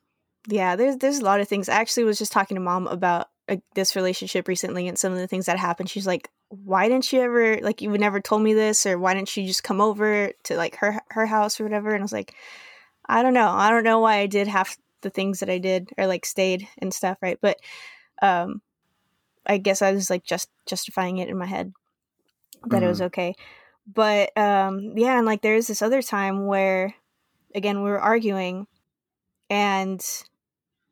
yeah 0.48 0.76
there's 0.76 0.98
there's 0.98 1.20
a 1.20 1.26
lot 1.26 1.40
of 1.42 1.48
things. 1.48 1.70
I 1.70 1.76
actually 1.76 2.04
was 2.06 2.18
just 2.18 2.32
talking 2.32 2.56
to 2.56 2.62
mom 2.62 2.88
about 2.88 3.28
uh, 3.50 3.58
this 3.76 3.96
relationship 3.96 4.48
recently 4.48 4.88
and 4.88 4.98
some 4.98 5.12
of 5.14 5.20
the 5.20 5.28
things 5.28 5.46
that 5.46 5.58
happened. 5.60 5.90
She's 5.90 6.08
like 6.08 6.30
why 6.50 6.90
didn't 6.90 7.14
you 7.14 7.22
ever 7.22 7.58
like 7.62 7.82
you 7.82 7.90
never 7.98 8.20
told 8.20 8.42
me 8.42 8.54
this 8.54 8.86
or 8.86 9.00
why 9.00 9.14
didn't 9.14 9.36
you 9.38 9.46
just 9.48 9.64
come 9.64 9.80
over 9.80 10.32
to 10.44 10.56
like 10.58 10.76
her 10.78 11.02
her 11.10 11.26
house 11.26 11.60
or 11.60 11.64
whatever? 11.64 11.94
And 11.94 12.02
i 12.02 12.04
was 12.04 12.12
like 12.12 12.36
i 13.08 13.24
don't 13.24 13.34
know. 13.34 13.50
I 13.50 13.70
don't 13.70 13.84
know 13.84 14.00
why 14.00 14.18
i 14.18 14.26
did 14.28 14.48
half 14.48 14.78
the 15.02 15.10
things 15.10 15.40
that 15.40 15.50
i 15.50 15.58
did 15.58 15.90
or 15.98 16.08
like 16.08 16.26
stayed 16.26 16.68
and 16.80 16.94
stuff 16.94 17.18
right? 17.22 17.38
But 17.42 17.58
um 18.22 18.62
I 19.46 19.58
guess 19.58 19.82
I 19.82 19.92
was 19.94 20.10
like 20.10 20.24
just 20.24 20.50
justifying 20.68 21.18
it 21.18 21.30
in 21.30 21.38
my 21.38 21.48
head 21.48 21.74
that 22.68 22.82
Mhm. 22.82 22.86
it 22.86 22.88
was 22.90 23.02
okay. 23.02 23.36
But 23.88 24.36
um 24.38 24.94
yeah, 24.98 25.18
and 25.18 25.26
like 25.26 25.42
there's 25.42 25.68
this 25.68 25.82
other 25.82 26.02
time 26.02 26.46
where 26.48 26.94
again 27.56 27.82
we 27.84 27.90
were 27.90 28.00
arguing 28.00 28.68
and 29.50 30.02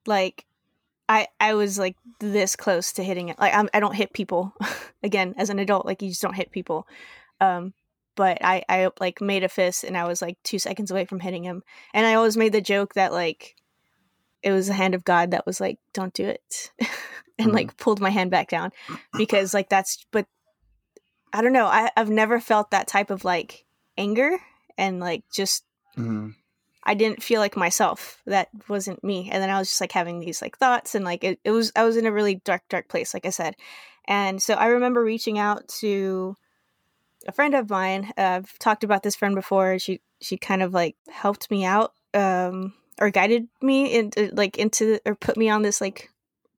like 0.10 0.46
I 1.08 1.28
I 1.39 1.54
was 1.54 1.80
like 1.80 1.96
this 2.20 2.56
close 2.58 2.92
to 2.94 3.04
hitting 3.04 3.30
it. 3.30 3.39
Like 3.39 3.54
I'm, 3.54 3.70
I 3.74 3.80
don't 3.80 3.96
hit 3.96 4.12
people 4.13 4.54
again 5.04 5.34
as 5.38 5.50
an 5.50 5.60
adult. 5.60 5.86
Like 5.86 6.01
you 6.01 6.10
just 6.10 6.22
don't 6.22 6.36
hit 6.36 6.51
people. 6.51 6.86
Um, 7.39 7.74
but 8.16 8.39
I 8.44 8.63
I 8.68 8.89
like 9.00 9.22
made 9.22 9.44
a 9.44 9.50
fist 9.50 9.84
and 9.86 9.98
I 9.98 10.06
was 10.08 10.22
like 10.22 10.38
two 10.44 10.60
seconds 10.60 10.92
away 10.92 11.06
from 11.06 11.22
hitting 11.22 11.44
him. 11.44 11.63
And 11.94 12.06
I 12.06 12.16
always 12.16 12.36
made 12.36 12.51
the 12.51 12.62
joke 12.62 12.96
that 12.96 13.13
like 13.13 13.56
it 14.44 14.51
was 14.51 14.68
the 14.68 14.74
hand 14.74 14.94
of 14.96 15.04
God 15.04 15.32
that 15.32 15.46
was 15.46 15.60
like 15.62 15.80
don't 15.94 16.13
do 16.13 16.25
it, 16.28 16.72
and 17.39 17.50
Mhm. 17.51 17.54
like 17.54 17.78
pulled 17.78 18.00
my 18.01 18.10
hand 18.10 18.30
back 18.32 18.50
down 18.50 18.72
because 19.18 19.54
like 19.54 19.70
that's 19.70 20.06
but 20.12 20.25
I 21.32 21.42
don't 21.42 21.54
know. 21.54 21.66
I 21.66 21.89
I've 21.96 22.10
never 22.10 22.39
felt 22.39 22.72
that 22.72 22.88
type 22.88 23.10
of 23.10 23.24
like 23.25 23.66
anger 23.98 24.38
and 24.78 25.00
like 25.00 25.24
just 25.34 25.63
Mhm. 25.98 26.36
I 26.84 26.94
didn't 26.94 27.24
feel 27.24 27.42
like 27.42 27.58
myself. 27.58 28.22
That 28.26 28.50
wasn't 28.68 29.04
me. 29.04 29.30
And 29.32 29.44
then 29.44 29.50
I 29.50 29.60
was 29.60 29.70
just 29.70 29.82
like 29.82 29.92
having 29.92 30.20
these 30.20 30.42
like 30.42 30.58
thoughts 30.58 30.96
and 30.96 31.04
like 31.04 31.24
it, 31.24 31.40
it 31.44 31.52
was 31.52 31.72
I 31.76 31.84
was 31.84 31.98
in 31.98 32.06
a 32.06 32.12
really 32.12 32.36
dark, 32.36 32.64
dark 32.70 32.88
place, 32.88 33.14
like 33.14 33.26
I 33.26 33.32
said. 33.32 33.56
And 34.06 34.42
so 34.42 34.56
I 34.56 34.68
remember 34.68 35.04
reaching 35.04 35.38
out 35.38 35.68
to 35.80 36.36
a 37.28 37.32
friend 37.32 37.54
of 37.54 37.70
mine. 37.70 38.12
Uh, 38.18 38.42
I've 38.42 38.58
talked 38.60 38.84
about 38.84 39.04
this 39.04 39.16
friend 39.16 39.36
before. 39.36 39.78
She 39.80 40.02
she 40.22 40.38
kind 40.38 40.64
of 40.64 40.74
like 40.74 40.96
helped 41.12 41.52
me 41.52 41.66
out, 41.66 41.94
um, 42.14 42.74
or 43.00 43.10
guided 43.10 43.48
me 43.62 43.94
into 43.94 44.32
like 44.34 44.58
into 44.58 45.00
or 45.06 45.16
put 45.16 45.38
me 45.38 45.50
on 45.50 45.62
this 45.62 45.82
like 45.82 46.10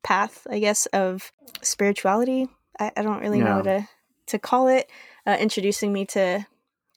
path, 0.04 0.46
I 0.50 0.60
guess, 0.60 0.86
of 0.88 1.32
spirituality. 1.62 2.48
I, 2.80 2.92
I 2.96 3.02
don't 3.02 3.22
really 3.22 3.42
know 3.42 3.58
what 3.58 3.64
to 3.64 3.88
to 4.28 4.40
call 4.40 4.68
it. 4.68 4.90
Uh, 5.26 5.38
introducing 5.40 5.92
me 5.92 6.06
to 6.06 6.46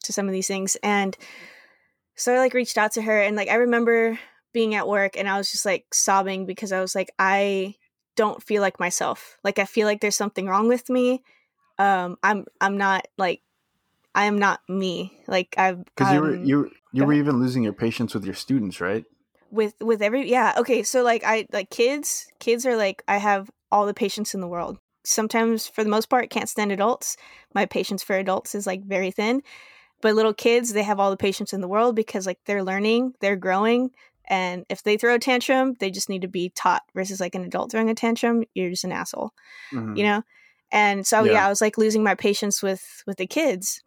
to 0.05 0.13
some 0.13 0.27
of 0.27 0.33
these 0.33 0.47
things 0.47 0.77
and 0.83 1.17
so 2.15 2.35
I 2.35 2.39
like 2.39 2.55
reached 2.55 2.79
out 2.79 2.93
to 2.93 3.03
her 3.03 3.21
and 3.21 3.37
like 3.37 3.49
I 3.49 3.55
remember 3.55 4.19
being 4.53 4.75
at 4.75 4.89
work 4.89 5.17
and 5.17 5.29
I 5.29 5.37
was 5.37 5.51
just 5.51 5.67
like 5.67 5.87
sobbing 5.93 6.47
because 6.47 6.73
I 6.73 6.81
was 6.81 6.95
like 6.95 7.11
I 7.19 7.75
don't 8.17 8.43
feel 8.43 8.63
like 8.63 8.79
myself. 8.79 9.37
Like 9.43 9.59
I 9.59 9.65
feel 9.65 9.87
like 9.87 10.01
there's 10.01 10.17
something 10.17 10.47
wrong 10.47 10.69
with 10.69 10.89
me. 10.89 11.23
Um 11.79 12.17
I'm 12.23 12.47
I'm 12.61 12.79
not 12.79 13.07
like 13.19 13.43
I 14.15 14.27
am 14.27 14.39
not 14.39 14.61
me. 14.69 15.19
Like 15.27 15.55
I've 15.59 15.85
Because 15.85 16.13
you 16.13 16.21
were 16.21 16.37
um, 16.37 16.45
you 16.45 16.71
you 16.93 17.05
were 17.05 17.15
even 17.15 17.41
losing 17.41 17.65
your 17.65 17.73
patience 17.73 18.15
with 18.15 18.25
your 18.25 18.35
students, 18.35 18.81
right? 18.81 19.05
with 19.55 19.75
with 19.81 20.03
every 20.03 20.29
yeah 20.29 20.53
okay 20.59 20.83
so 20.83 21.03
like 21.03 21.23
i 21.25 21.47
like 21.53 21.71
kids 21.71 22.27
kids 22.41 22.67
are 22.67 22.77
like 22.77 23.03
i 23.07 23.17
have 23.17 23.51
all 23.71 23.87
the 23.87 23.95
patience 23.95 24.35
in 24.35 24.41
the 24.41 24.49
world 24.49 24.79
sometimes 25.05 25.67
for 25.67 25.85
the 25.85 25.91
most 25.91 26.07
part 26.11 26.29
can't 26.29 26.49
stand 26.49 26.73
adults 26.73 27.17
my 27.55 27.65
patience 27.65 28.03
for 28.03 28.17
adults 28.17 28.55
is 28.55 28.67
like 28.67 28.83
very 28.85 29.11
thin 29.11 29.43
but 30.05 30.15
little 30.15 30.35
kids 30.35 30.75
they 30.75 30.83
have 30.83 31.01
all 31.01 31.11
the 31.11 31.17
patience 31.17 31.55
in 31.55 31.63
the 31.63 31.67
world 31.67 31.97
because 31.97 32.27
like 32.27 32.39
they're 32.45 32.63
learning 32.63 33.15
they're 33.21 33.37
growing 33.37 33.91
and 34.29 34.67
if 34.69 34.83
they 34.83 34.99
throw 34.99 35.15
a 35.15 35.19
tantrum 35.19 35.75
they 35.81 35.91
just 35.91 36.11
need 36.11 36.21
to 36.21 36.29
be 36.29 36.51
taught 36.51 36.83
versus 36.95 37.21
like 37.21 37.35
an 37.35 37.43
adult 37.43 37.71
throwing 37.71 37.89
a 37.89 37.95
tantrum 37.95 38.45
you're 38.55 38.69
just 38.71 38.85
an 38.85 38.93
asshole 38.93 39.33
Mhm. 39.73 39.97
you 39.97 40.05
know 40.05 40.23
and 40.71 41.07
so 41.07 41.25
yeah. 41.25 41.33
Yeah. 41.33 41.47
i 41.47 41.49
was 41.49 41.63
like 41.63 41.79
losing 41.79 42.05
my 42.05 42.15
patience 42.15 42.63
with 42.63 42.85
with 43.07 43.17
the 43.17 43.27
kids 43.27 43.83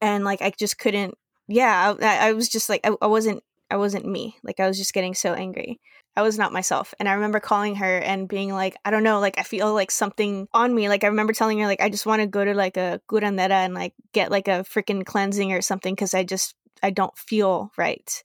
and 0.00 0.24
like 0.24 0.40
i 0.42 0.52
just 0.56 0.78
couldn't 0.78 1.14
yeah 1.48 1.94
i, 2.00 2.28
I 2.28 2.32
was 2.32 2.48
just 2.48 2.68
like 2.68 2.80
I, 2.84 2.94
I 3.02 3.08
wasn't 3.08 3.42
i 3.70 3.76
wasn't 3.76 4.04
me 4.04 4.36
like 4.42 4.60
i 4.60 4.66
was 4.66 4.78
just 4.78 4.92
getting 4.92 5.14
so 5.14 5.32
angry. 5.34 5.80
I 6.18 6.22
was 6.22 6.38
not 6.38 6.52
myself 6.52 6.94
and 6.98 7.10
i 7.10 7.12
remember 7.12 7.40
calling 7.40 7.74
her 7.74 7.98
and 7.98 8.26
being 8.26 8.50
like 8.50 8.74
i 8.86 8.90
don't 8.90 9.02
know 9.02 9.20
like 9.20 9.38
i 9.38 9.42
feel 9.42 9.74
like 9.74 9.90
something 9.90 10.48
on 10.54 10.74
me 10.74 10.88
like 10.88 11.04
i 11.04 11.08
remember 11.08 11.34
telling 11.34 11.58
her 11.58 11.66
like 11.66 11.82
i 11.82 11.90
just 11.90 12.06
want 12.06 12.22
to 12.22 12.26
go 12.26 12.42
to 12.42 12.54
like 12.54 12.78
a 12.78 13.02
curandera 13.10 13.50
and 13.50 13.74
like 13.74 13.92
get 14.12 14.30
like 14.30 14.48
a 14.48 14.64
freaking 14.64 15.04
cleansing 15.04 15.52
or 15.52 15.60
something 15.60 15.94
because 15.94 16.14
i 16.14 16.24
just 16.24 16.54
i 16.82 16.88
don't 16.88 17.16
feel 17.18 17.70
right 17.76 18.22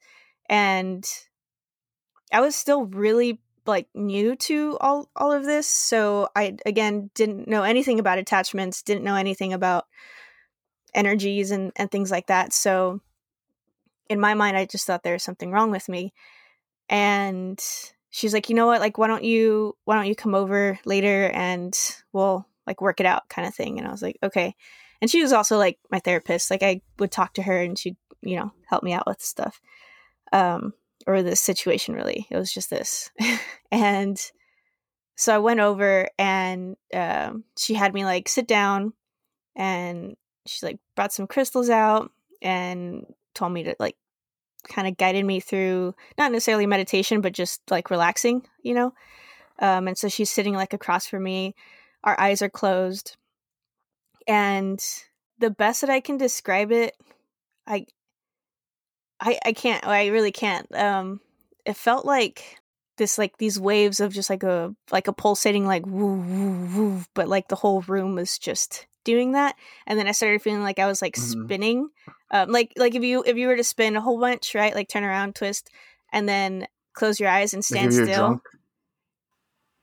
and 0.48 1.06
i 2.32 2.40
was 2.40 2.56
still 2.56 2.86
really 2.86 3.42
like 3.66 3.88
new 3.94 4.36
to 4.36 4.78
all 4.82 5.10
all 5.16 5.32
of 5.32 5.44
this 5.44 5.68
so 5.68 6.30
i 6.36 6.56
again 6.66 7.10
didn't 7.14 7.48
know 7.48 7.64
anything 7.64 8.00
about 8.00 8.18
attachments 8.18 8.82
didn't 8.82 9.04
know 9.04 9.16
anything 9.16 9.54
about 9.54 9.86
energies 10.94 11.52
and 11.52 11.72
and 11.76 11.92
things 11.92 12.12
like 12.12 12.28
that 12.28 12.54
so 12.54 13.00
in 14.12 14.20
my 14.20 14.34
mind 14.34 14.58
i 14.58 14.66
just 14.66 14.86
thought 14.86 15.04
there 15.04 15.14
was 15.14 15.24
something 15.24 15.52
wrong 15.52 15.72
with 15.72 15.88
me. 15.88 16.14
And 16.90 17.58
she's 18.10 18.34
like 18.34 18.50
you 18.50 18.56
know 18.56 18.68
what? 18.68 18.82
Like 18.82 18.98
why 18.98 19.08
don't 19.08 19.24
you 19.24 19.78
why 19.86 19.96
don't 19.96 20.08
you 20.08 20.16
come 20.16 20.36
over 20.36 20.78
later 20.84 21.32
and 21.34 21.74
we'll 22.12 22.46
like 22.68 22.82
work 22.82 23.00
it 23.00 23.06
out 23.06 23.30
kind 23.30 23.48
of 23.48 23.56
thing 23.56 23.80
and 23.80 23.88
i 23.88 23.92
was 23.92 24.02
like 24.02 24.18
okay. 24.22 24.54
And 25.02 25.10
she 25.10 25.22
was 25.22 25.34
also 25.34 25.58
like 25.58 25.80
my 25.90 26.00
therapist 26.00 26.52
like 26.52 26.62
i 26.62 26.82
would 27.00 27.12
talk 27.12 27.34
to 27.36 27.44
her 27.44 27.58
and 27.62 27.80
she'd 27.80 27.96
you 28.22 28.36
know 28.36 28.52
help 28.70 28.84
me 28.84 28.94
out 28.94 29.08
with 29.08 29.22
stuff 29.22 29.62
um 30.34 30.74
or 31.08 31.24
this 31.24 31.40
situation 31.42 31.96
really. 31.96 32.28
It 32.30 32.38
was 32.38 32.52
just 32.54 32.70
this. 32.70 33.10
And 33.74 34.20
so 35.16 35.34
i 35.34 35.38
went 35.38 35.62
over 35.62 36.10
and 36.20 36.76
um, 36.94 37.46
she 37.58 37.74
had 37.74 37.94
me 37.94 38.04
like 38.04 38.28
sit 38.28 38.48
down 38.48 38.92
and 39.56 40.18
she 40.46 40.66
like 40.66 40.80
brought 40.96 41.14
some 41.14 41.28
crystals 41.28 41.70
out 41.70 42.12
and 42.42 43.06
told 43.34 43.52
me 43.54 43.64
to 43.64 43.76
like 43.80 43.96
kind 44.68 44.88
of 44.88 44.96
guided 44.98 45.26
me 45.26 45.40
through 45.40 45.94
not 46.18 46.32
necessarily 46.32 46.68
meditation 46.68 47.20
but 47.22 47.34
just 47.34 47.62
like 47.72 47.90
relaxing 47.90 48.46
you 48.64 48.74
know? 48.74 48.94
Um 49.60 49.88
and 49.88 49.98
so 49.98 50.08
she's 50.10 50.30
sitting 50.32 50.54
like 50.54 50.74
across 50.74 51.08
from 51.08 51.24
me. 51.24 51.56
Our 52.04 52.20
eyes 52.20 52.42
are 52.42 52.50
closed. 52.50 53.16
And 54.28 54.80
the 55.40 55.50
best 55.50 55.82
that 55.82 55.90
i 55.90 56.00
can 56.00 56.18
describe 56.18 56.72
it 56.72 56.96
i 57.66 57.86
i 59.20 59.40
i 59.46 59.54
can't 59.54 59.86
i 59.88 60.08
really 60.08 60.32
can't. 60.32 60.74
Um 60.76 61.20
it 61.66 61.76
felt 61.78 62.06
like 62.06 62.58
this 62.98 63.18
like 63.18 63.38
these 63.38 63.60
waves 63.60 64.00
of 64.00 64.14
just 64.14 64.30
like 64.30 64.44
a 64.44 64.76
like 64.92 65.08
a 65.08 65.14
pulsating 65.14 65.66
like 65.66 65.86
woo 65.86 66.18
woo 66.18 66.68
woo 66.76 67.04
but 67.16 67.28
like 67.28 67.48
the 67.48 67.56
whole 67.56 67.82
room 67.82 68.16
was 68.16 68.38
just 68.38 68.86
doing 69.04 69.32
that. 69.32 69.56
And 69.88 69.98
then 69.98 70.08
i 70.08 70.12
started 70.12 70.42
feeling 70.42 70.62
like 70.64 70.78
i 70.80 70.86
was 70.88 71.02
like 71.02 71.16
Mhm. 71.16 71.46
spinning 71.46 71.90
um 72.32 72.50
like 72.50 72.74
like 72.78 72.96
if 72.96 73.04
you 73.04 73.24
if 73.26 73.38
you 73.38 73.48
were 73.48 73.56
to 73.58 73.64
spin 73.64 73.96
a 73.96 74.02
whole 74.02 74.20
bunch 74.20 74.56
right 74.56 74.74
like 74.76 74.88
turn 74.90 75.04
around 75.04 75.36
twist 75.36 75.70
and 76.12 76.28
then 76.28 76.68
close 76.94 77.20
your 77.20 77.30
eyes 77.30 77.54
and 77.54 77.64
stand 77.64 77.94
still 78.08 78.42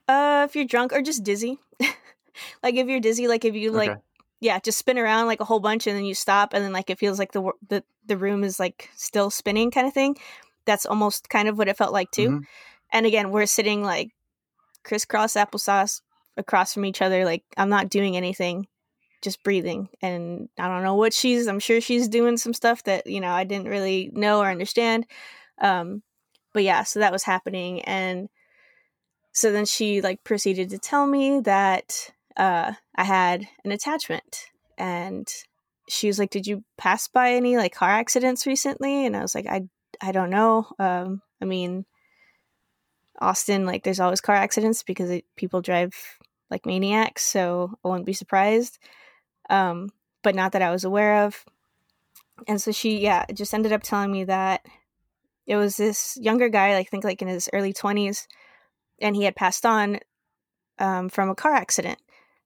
uh 0.09 0.47
if 0.49 0.57
you're 0.57 0.65
drunk 0.65 0.93
or 0.93 1.03
just 1.03 1.23
dizzy 1.25 1.59
like 2.63 2.75
if 2.75 2.87
you're 2.89 3.01
dizzy 3.01 3.29
like 3.29 3.45
if 3.45 3.55
you 3.55 3.71
like 3.71 3.91
Okay. 3.91 4.01
yeah 4.41 4.59
just 4.61 4.79
spin 4.79 4.99
around 4.99 5.27
like 5.27 5.41
a 5.41 5.45
whole 5.45 5.61
bunch 5.61 5.87
and 5.87 5.97
then 5.97 6.05
you 6.05 6.15
stop 6.15 6.55
and 6.55 6.65
then 6.65 6.73
like 6.73 6.91
it 6.91 6.99
feels 6.99 7.19
like 7.19 7.33
the 7.33 7.51
the, 7.69 7.85
the 8.07 8.17
room 8.17 8.45
is 8.45 8.59
like 8.59 8.91
still 8.97 9.31
spinning 9.31 9.71
kind 9.71 9.87
of 9.87 9.93
thing 9.95 10.17
that's 10.65 10.87
almost 10.87 11.29
kind 11.29 11.49
of 11.49 11.57
what 11.59 11.69
it 11.69 11.77
felt 11.77 11.93
like 11.93 12.11
too 12.11 12.31
Mhm. 12.31 12.43
and 12.93 13.07
again 13.07 13.31
we're 13.31 13.47
sitting 13.47 13.83
like 13.83 14.11
crisscross 14.85 15.35
applesauce 15.35 16.01
across 16.37 16.73
from 16.73 16.85
each 16.85 17.03
other 17.03 17.25
like 17.25 17.43
i'm 17.57 17.69
not 17.69 17.91
doing 17.91 18.17
anything 18.17 18.67
just 19.23 19.43
breathing 19.43 19.89
and 20.01 20.49
i 20.59 20.69
don't 20.69 20.83
know 20.83 20.95
what 20.95 21.13
she's 21.13 21.47
i'm 21.47 21.59
sure 21.59 21.81
she's 21.81 22.09
doing 22.09 22.37
some 22.37 22.55
stuff 22.55 22.83
that 22.85 23.07
you 23.07 23.21
know 23.21 23.31
i 23.31 23.45
didn't 23.45 23.69
really 23.69 24.11
know 24.15 24.41
or 24.41 24.49
understand 24.49 25.07
um 25.61 26.03
but 26.55 26.63
yeah 26.63 26.83
so 26.83 27.01
that 27.01 27.13
was 27.13 27.25
happening 27.25 27.81
and 27.83 28.29
so 29.33 29.53
then 29.53 29.65
she 29.65 30.01
like 30.01 30.23
proceeded 30.25 30.71
to 30.71 30.79
tell 30.79 31.07
me 31.07 31.41
that 31.41 32.13
uh 32.37 32.73
i 32.97 33.05
had 33.05 33.47
an 33.65 33.73
attachment 33.73 34.47
and 34.77 35.29
she 35.89 36.07
was 36.07 36.19
like 36.19 36.31
did 36.31 36.47
you 36.47 36.63
pass 36.77 37.09
by 37.09 37.33
any 37.33 37.57
like 37.57 37.75
car 37.75 37.91
accidents 37.91 38.47
recently? 38.47 39.07
And 39.07 39.17
i 39.17 39.23
was 39.23 39.35
like 39.35 39.47
i 39.47 39.63
i 40.01 40.13
don't 40.13 40.31
know 40.31 40.67
um 40.79 41.23
i 41.43 41.45
mean 41.45 41.85
austin 43.21 43.67
like 43.67 43.83
there's 43.83 44.01
always 44.01 44.21
car 44.21 44.37
accidents 44.37 44.83
because 44.83 45.11
it, 45.11 45.25
people 45.37 45.61
drive 45.61 45.93
like 46.51 46.67
maniacs 46.67 47.23
so 47.25 47.73
i 47.85 47.89
wouldn't 47.89 48.07
be 48.07 48.13
surprised 48.13 48.79
um 49.49 49.89
but 50.23 50.35
not 50.35 50.53
that 50.53 50.63
i 50.63 50.71
was 50.71 50.85
aware 50.85 51.25
of. 51.25 51.45
And 52.47 52.61
so 52.63 52.71
she 52.71 52.99
yeah 53.01 53.25
just 53.33 53.53
ended 53.53 53.73
up 53.73 53.83
telling 53.83 54.13
me 54.13 54.25
that 54.25 54.65
it 55.47 55.57
was 55.57 55.77
this 55.77 56.17
younger 56.21 56.49
guy 56.49 56.77
i 56.77 56.85
think 56.85 57.05
like 57.05 57.21
in 57.21 57.29
his 57.29 57.49
early 57.53 57.73
20s 57.73 58.27
and 59.01 59.17
he 59.17 59.25
had 59.25 59.37
passed 59.37 59.67
on 59.67 59.99
um, 60.79 61.09
from 61.09 61.29
a 61.29 61.35
car 61.35 61.55
accident 61.55 61.99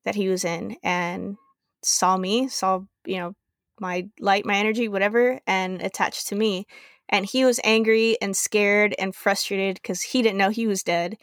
that 0.05 0.15
he 0.15 0.29
was 0.29 0.45
in 0.45 0.77
and 0.83 1.37
saw 1.83 2.17
me 2.17 2.49
saw 2.49 2.81
you 3.05 3.19
know 3.19 3.35
my 3.81 4.09
light 4.21 4.47
my 4.47 4.57
energy 4.57 4.89
whatever 4.89 5.41
and 5.47 5.83
attached 5.83 6.29
to 6.29 6.35
me. 6.35 6.67
And 7.09 7.27
he 7.27 7.45
was 7.45 7.61
angry 7.63 8.17
and 8.23 8.35
scared 8.35 8.95
and 8.99 9.15
frustrated 9.15 9.77
because 9.77 10.01
he 10.01 10.23
didn't 10.23 10.39
know 10.39 10.49
he 10.49 10.67
was 10.67 10.83
dead 10.83 11.19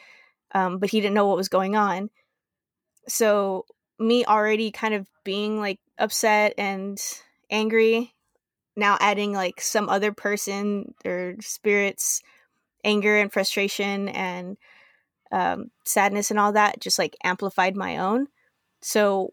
um, 0.53 0.77
but 0.77 0.89
he 0.89 0.99
didn't 1.01 1.15
know 1.15 1.25
what 1.25 1.37
was 1.37 1.49
going 1.49 1.75
on. 1.75 2.09
So 3.07 3.65
me 3.99 4.25
already 4.25 4.71
kind 4.71 4.93
of 4.93 5.07
being 5.23 5.59
like 5.59 5.79
upset 5.97 6.53
and 6.57 6.99
angry 7.51 8.13
now 8.75 8.97
adding 8.99 9.33
like 9.33 9.59
some 9.59 9.89
other 9.89 10.13
person 10.13 10.93
or 11.05 11.35
spirits 11.41 12.21
anger 12.83 13.17
and 13.17 13.31
frustration 13.31 14.07
and 14.09 14.57
um, 15.31 15.69
sadness 15.85 16.31
and 16.31 16.39
all 16.39 16.53
that 16.53 16.79
just 16.79 16.97
like 16.97 17.15
amplified 17.23 17.75
my 17.75 17.97
own. 17.97 18.27
So 18.81 19.31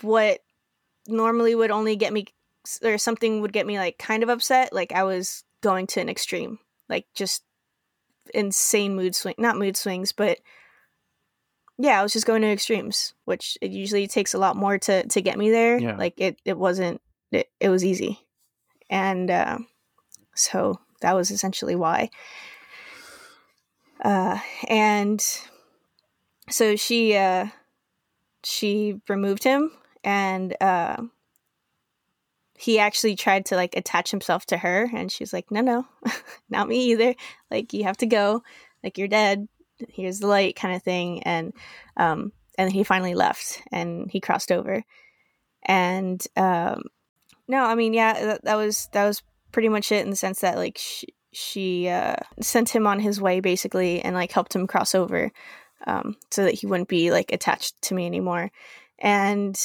what 0.00 0.40
normally 1.06 1.54
would 1.54 1.70
only 1.70 1.96
get 1.96 2.12
me 2.12 2.26
or 2.82 2.98
something 2.98 3.40
would 3.40 3.52
get 3.52 3.66
me 3.66 3.78
like 3.78 3.98
kind 3.98 4.22
of 4.22 4.28
upset, 4.28 4.72
like 4.72 4.92
I 4.92 5.04
was 5.04 5.44
going 5.62 5.86
to 5.88 6.00
an 6.00 6.08
extreme, 6.08 6.58
like 6.88 7.06
just 7.14 7.42
insane 8.32 8.94
mood 8.94 9.14
swing, 9.14 9.34
not 9.38 9.56
mood 9.56 9.76
swings, 9.76 10.12
but 10.12 10.38
yeah, 11.78 12.00
I 12.00 12.02
was 12.02 12.12
just 12.12 12.26
going 12.26 12.42
to 12.42 12.50
extremes, 12.50 13.14
which 13.24 13.56
it 13.62 13.70
usually 13.70 14.08
takes 14.08 14.34
a 14.34 14.38
lot 14.38 14.56
more 14.56 14.78
to 14.78 15.06
to 15.06 15.22
get 15.22 15.38
me 15.38 15.50
there. 15.50 15.78
Yeah. 15.78 15.96
Like 15.96 16.14
it 16.16 16.40
it 16.44 16.58
wasn't 16.58 17.00
it, 17.30 17.48
it 17.60 17.68
was 17.68 17.84
easy. 17.84 18.18
And 18.90 19.30
uh, 19.30 19.58
so 20.34 20.80
that 21.00 21.14
was 21.14 21.30
essentially 21.30 21.76
why. 21.76 22.10
Uh, 24.02 24.38
and 24.68 25.24
so 26.50 26.74
she 26.76 27.16
uh, 27.16 27.46
she 28.42 29.00
removed 29.08 29.44
him 29.44 29.70
and 30.02 30.56
uh, 30.60 30.96
he 32.56 32.78
actually 32.78 33.14
tried 33.14 33.46
to 33.46 33.56
like 33.56 33.76
attach 33.76 34.10
himself 34.10 34.46
to 34.46 34.56
her 34.58 34.88
and 34.94 35.12
she's 35.12 35.32
like 35.32 35.50
no 35.50 35.60
no 35.60 35.86
not 36.48 36.68
me 36.68 36.92
either 36.92 37.14
like 37.50 37.72
you 37.72 37.84
have 37.84 37.96
to 37.96 38.06
go 38.06 38.42
like 38.82 38.98
you're 38.98 39.08
dead 39.08 39.48
here's 39.88 40.20
the 40.20 40.26
light 40.26 40.56
kind 40.56 40.74
of 40.74 40.82
thing 40.82 41.22
and 41.22 41.52
um 41.96 42.32
and 42.56 42.72
he 42.72 42.82
finally 42.82 43.14
left 43.14 43.62
and 43.70 44.10
he 44.10 44.20
crossed 44.20 44.50
over. 44.50 44.82
And 45.62 46.24
um 46.36 46.82
no 47.48 47.64
i 47.64 47.74
mean 47.74 47.94
yeah 47.94 48.12
that, 48.12 48.44
that 48.44 48.54
was 48.56 48.88
that 48.92 49.06
was 49.06 49.22
pretty 49.50 49.68
much 49.68 49.90
it 49.90 50.04
in 50.04 50.10
the 50.10 50.16
sense 50.16 50.40
that 50.40 50.56
like 50.56 50.78
she, 50.78 51.08
she 51.32 51.88
uh 51.88 52.16
sent 52.40 52.68
him 52.68 52.86
on 52.86 53.00
his 53.00 53.20
way 53.20 53.40
basically 53.40 54.00
and 54.02 54.14
like 54.14 54.30
helped 54.30 54.54
him 54.54 54.66
cross 54.66 54.94
over 54.94 55.32
um 55.86 56.16
so 56.30 56.44
that 56.44 56.54
he 56.54 56.66
wouldn't 56.66 56.88
be 56.88 57.10
like 57.10 57.32
attached 57.32 57.80
to 57.82 57.94
me 57.94 58.06
anymore. 58.06 58.50
And 58.98 59.58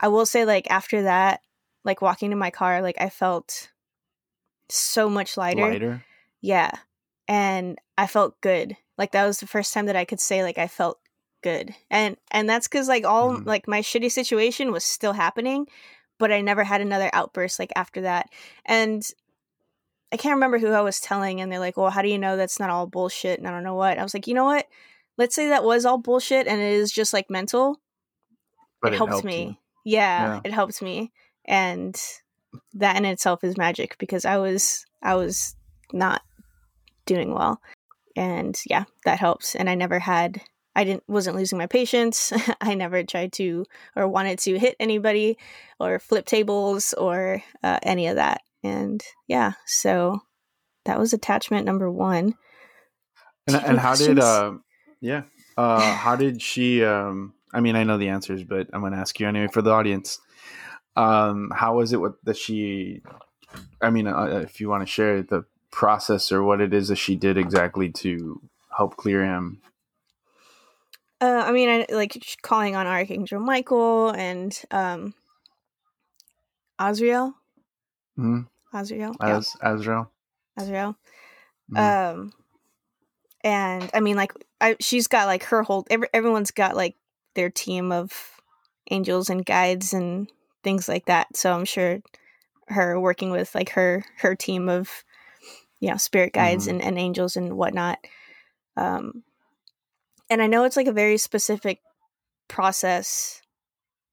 i 0.00 0.08
will 0.08 0.26
say 0.26 0.44
like 0.44 0.70
after 0.70 1.02
that 1.02 1.40
like 1.84 2.02
walking 2.02 2.30
to 2.30 2.36
my 2.36 2.50
car 2.50 2.82
like 2.82 3.00
i 3.00 3.08
felt 3.08 3.70
so 4.68 5.08
much 5.08 5.36
lighter. 5.36 5.70
Lighter. 5.70 6.04
yeah. 6.40 6.70
And 7.28 7.78
i 7.96 8.06
felt 8.06 8.40
good 8.40 8.76
like 9.00 9.12
that 9.12 9.26
was 9.26 9.40
the 9.40 9.46
first 9.48 9.72
time 9.74 9.86
that 9.86 9.96
i 9.96 10.04
could 10.04 10.20
say 10.20 10.42
like 10.44 10.58
i 10.58 10.66
felt 10.68 10.98
good. 11.42 11.74
And 11.90 12.18
and 12.30 12.46
that's 12.48 12.68
because 12.68 12.86
like 12.86 13.06
all 13.06 13.38
Mhm. 13.38 13.46
like 13.46 13.66
my 13.66 13.80
shitty 13.80 14.10
situation 14.12 14.72
was 14.72 14.84
still 14.84 15.14
happening 15.14 15.66
but 16.18 16.30
i 16.30 16.42
never 16.42 16.62
had 16.64 16.82
another 16.82 17.08
outburst 17.14 17.58
like 17.58 17.72
after 17.74 18.02
that. 18.02 18.28
And 18.66 19.02
i 20.12 20.16
can't 20.18 20.34
remember 20.34 20.58
who 20.58 20.68
i 20.68 20.82
was 20.82 21.00
telling 21.00 21.40
and 21.40 21.50
they're 21.50 21.58
like 21.66 21.78
well 21.78 21.88
how 21.90 22.02
do 22.02 22.08
you 22.08 22.18
know 22.18 22.36
that's 22.36 22.60
not 22.60 22.68
all 22.70 22.86
bullshit? 22.86 23.38
And 23.38 23.48
i 23.48 23.50
don't 23.50 23.64
know 23.64 23.74
what. 23.74 23.98
I 23.98 24.02
was 24.02 24.12
like 24.12 24.26
you 24.26 24.34
know 24.34 24.44
what? 24.44 24.66
Let's 25.16 25.34
say 25.34 25.48
that 25.48 25.64
was 25.64 25.86
all 25.86 25.98
bullshit 25.98 26.46
and 26.46 26.60
it 26.60 26.72
is 26.74 26.92
just 26.92 27.12
like 27.14 27.30
mental. 27.30 27.80
But 28.82 28.92
it, 28.92 28.96
it 28.96 28.98
helped, 28.98 29.10
helped 29.12 29.24
me. 29.26 29.58
yeah, 29.84 30.26
Yeah. 30.26 30.40
it 30.44 30.52
helped 30.52 30.80
me. 30.82 31.10
And 31.46 31.98
that 32.74 32.96
in 32.96 33.04
itself 33.06 33.44
is 33.44 33.56
magic 33.56 33.96
because 33.98 34.24
i 34.24 34.36
was 34.36 34.84
i 35.02 35.14
was 35.14 35.54
not 35.92 36.20
doing 37.06 37.32
well 37.32 37.60
and 38.20 38.60
yeah 38.66 38.84
that 39.06 39.18
helps 39.18 39.54
and 39.56 39.70
i 39.70 39.74
never 39.74 39.98
had 39.98 40.42
i 40.76 40.84
didn't 40.84 41.02
wasn't 41.08 41.34
losing 41.34 41.58
my 41.58 41.66
patience. 41.66 42.32
I 42.60 42.74
never 42.74 43.02
tried 43.02 43.32
to 43.34 43.64
or 43.96 44.06
wanted 44.06 44.38
to 44.40 44.58
hit 44.58 44.76
anybody 44.78 45.38
or 45.80 45.98
flip 45.98 46.26
tables 46.26 46.92
or 46.92 47.42
uh, 47.62 47.78
any 47.82 48.06
of 48.08 48.16
that 48.16 48.42
and 48.62 49.02
yeah 49.26 49.52
so 49.66 50.20
that 50.84 50.98
was 50.98 51.12
attachment 51.12 51.66
number 51.66 51.90
one. 51.90 52.34
And, 53.46 53.48
Do 53.48 53.52
you 53.54 53.58
have 53.58 53.70
and 53.70 53.78
how 53.78 53.94
did 53.94 54.18
uh 54.18 54.52
yeah 55.00 55.22
uh 55.56 55.94
how 55.94 56.14
did 56.14 56.42
she 56.42 56.84
um 56.84 57.34
I 57.52 57.60
mean 57.60 57.74
I 57.74 57.84
know 57.84 57.98
the 57.98 58.08
answers 58.08 58.44
but 58.44 58.68
I'm 58.72 58.82
gonna 58.82 58.96
ask 58.96 59.18
you 59.18 59.26
anyway 59.26 59.48
for 59.52 59.62
the 59.62 59.70
audience. 59.70 60.20
Um 60.94 61.50
how 61.54 61.76
was 61.76 61.92
it 61.92 62.00
what 62.00 62.14
that 62.24 62.36
she 62.36 63.02
I 63.80 63.90
mean 63.90 64.06
uh, 64.06 64.42
if 64.44 64.60
you 64.60 64.68
want 64.68 64.82
to 64.82 64.86
share 64.86 65.22
the 65.22 65.44
process 65.70 66.32
or 66.32 66.42
what 66.42 66.60
it 66.60 66.74
is 66.74 66.88
that 66.88 66.96
she 66.96 67.16
did 67.16 67.36
exactly 67.36 67.90
to 67.90 68.40
help 68.76 68.96
clear 68.96 69.24
him. 69.24 69.60
Uh, 71.20 71.42
I 71.46 71.52
mean, 71.52 71.68
I 71.68 71.86
like 71.94 72.16
calling 72.42 72.76
on 72.76 72.86
Archangel 72.86 73.40
Michael 73.40 74.10
and 74.10 74.58
um, 74.70 75.14
Azrael. 76.78 77.34
Mhm. 78.18 78.46
Azrael. 78.72 79.14
yeah, 79.20 79.36
As 79.36 79.54
Azrael. 79.60 80.10
Azrael. 80.56 80.96
Mhm. 81.70 82.12
Um, 82.14 82.32
and 83.44 83.90
I 83.92 84.00
mean, 84.00 84.16
like, 84.16 84.32
I 84.60 84.76
she's 84.80 85.08
got 85.08 85.26
like 85.26 85.44
her 85.44 85.62
whole. 85.62 85.86
Every, 85.90 86.08
everyone's 86.14 86.50
got 86.50 86.76
like 86.76 86.96
their 87.34 87.50
team 87.50 87.92
of 87.92 88.12
angels 88.90 89.30
and 89.30 89.44
guides 89.44 89.92
and 89.92 90.30
things 90.62 90.88
like 90.88 91.06
that. 91.06 91.36
So 91.36 91.52
I'm 91.52 91.64
sure 91.64 92.00
her 92.68 92.98
working 92.98 93.30
with 93.30 93.54
like 93.54 93.70
her 93.70 94.04
her 94.18 94.34
team 94.34 94.68
of 94.68 95.04
you 95.80 95.90
know 95.90 95.96
spirit 95.96 96.32
guides 96.32 96.66
Mhm. 96.66 96.70
and, 96.70 96.82
and 96.82 96.98
angels 96.98 97.36
and 97.36 97.56
whatnot. 97.56 97.98
Um, 98.76 99.24
and 100.30 100.40
I 100.40 100.46
know 100.46 100.64
it's 100.64 100.76
like 100.76 100.86
a 100.86 100.92
very 100.92 101.18
specific 101.18 101.80
process 102.48 103.40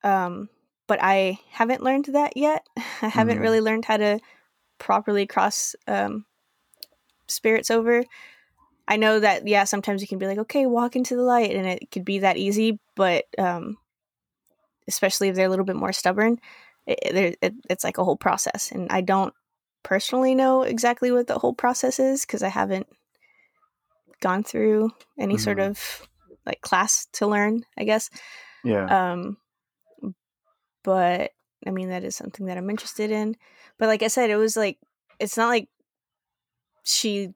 um 0.04 0.48
but 0.86 1.00
i 1.02 1.40
haven't 1.50 1.82
learned 1.82 2.06
that 2.06 2.38
yet 2.38 2.64
i 3.02 3.08
haven't 3.08 3.38
Mhm. 3.38 3.42
really 3.42 3.62
learned 3.62 3.84
how 3.86 3.98
to 3.98 4.20
properly 4.78 5.26
cross 5.26 5.76
um 5.88 6.24
spirits 7.28 7.72
over 7.72 8.04
i 8.88 8.96
know 8.96 9.20
that 9.20 9.48
yeah 9.48 9.64
sometimes 9.64 10.02
you 10.02 10.08
can 10.08 10.20
be 10.20 10.28
like 10.28 10.38
okay 10.38 10.68
walk 10.68 10.96
into 10.96 11.16
the 11.16 11.24
light 11.24 11.56
and 11.56 11.66
it 11.66 11.90
could 11.92 12.06
be 12.06 12.20
that 12.20 12.38
easy 12.38 12.80
but 12.96 13.26
um 13.40 13.78
especially 14.88 15.30
if 15.30 15.36
they're 15.36 15.48
a 15.48 15.50
little 15.50 15.66
bit 15.66 15.76
more 15.76 15.92
stubborn 15.92 16.38
it, 16.86 17.38
it, 17.42 17.54
it's 17.70 17.84
like 17.84 17.98
a 17.98 18.04
whole 18.04 18.16
process 18.18 18.72
and 18.72 18.88
i 18.92 19.02
don't 19.02 19.34
personally 19.84 20.36
know 20.36 20.63
exactly 20.63 21.12
what 21.12 21.28
the 21.28 21.38
whole 21.40 21.54
process 21.54 22.00
is 22.00 22.26
because 22.26 22.44
i 22.44 22.50
haven't 22.50 22.88
gone 24.20 24.44
through 24.44 24.90
any 25.20 25.38
sort 25.38 25.58
Mhm. 25.58 25.70
of 25.70 26.08
like 26.46 26.62
class 26.62 27.06
to 27.13 27.28
learn 27.28 27.63
i 27.78 27.84
guess 27.84 28.10
Yeah. 28.63 29.13
um 29.13 29.38
but 30.84 31.32
i 31.66 31.70
mean 31.72 31.90
that 31.90 32.04
is 32.04 32.16
something 32.16 32.46
that 32.48 32.58
i'm 32.58 32.70
interested 32.70 33.12
in 33.12 33.36
but 33.78 33.88
like 33.88 34.04
i 34.04 34.08
said 34.08 34.30
it 34.30 34.38
was 34.38 34.58
like 34.58 34.78
it's 35.20 35.38
not 35.38 35.50
like 35.50 35.70
she 36.84 37.34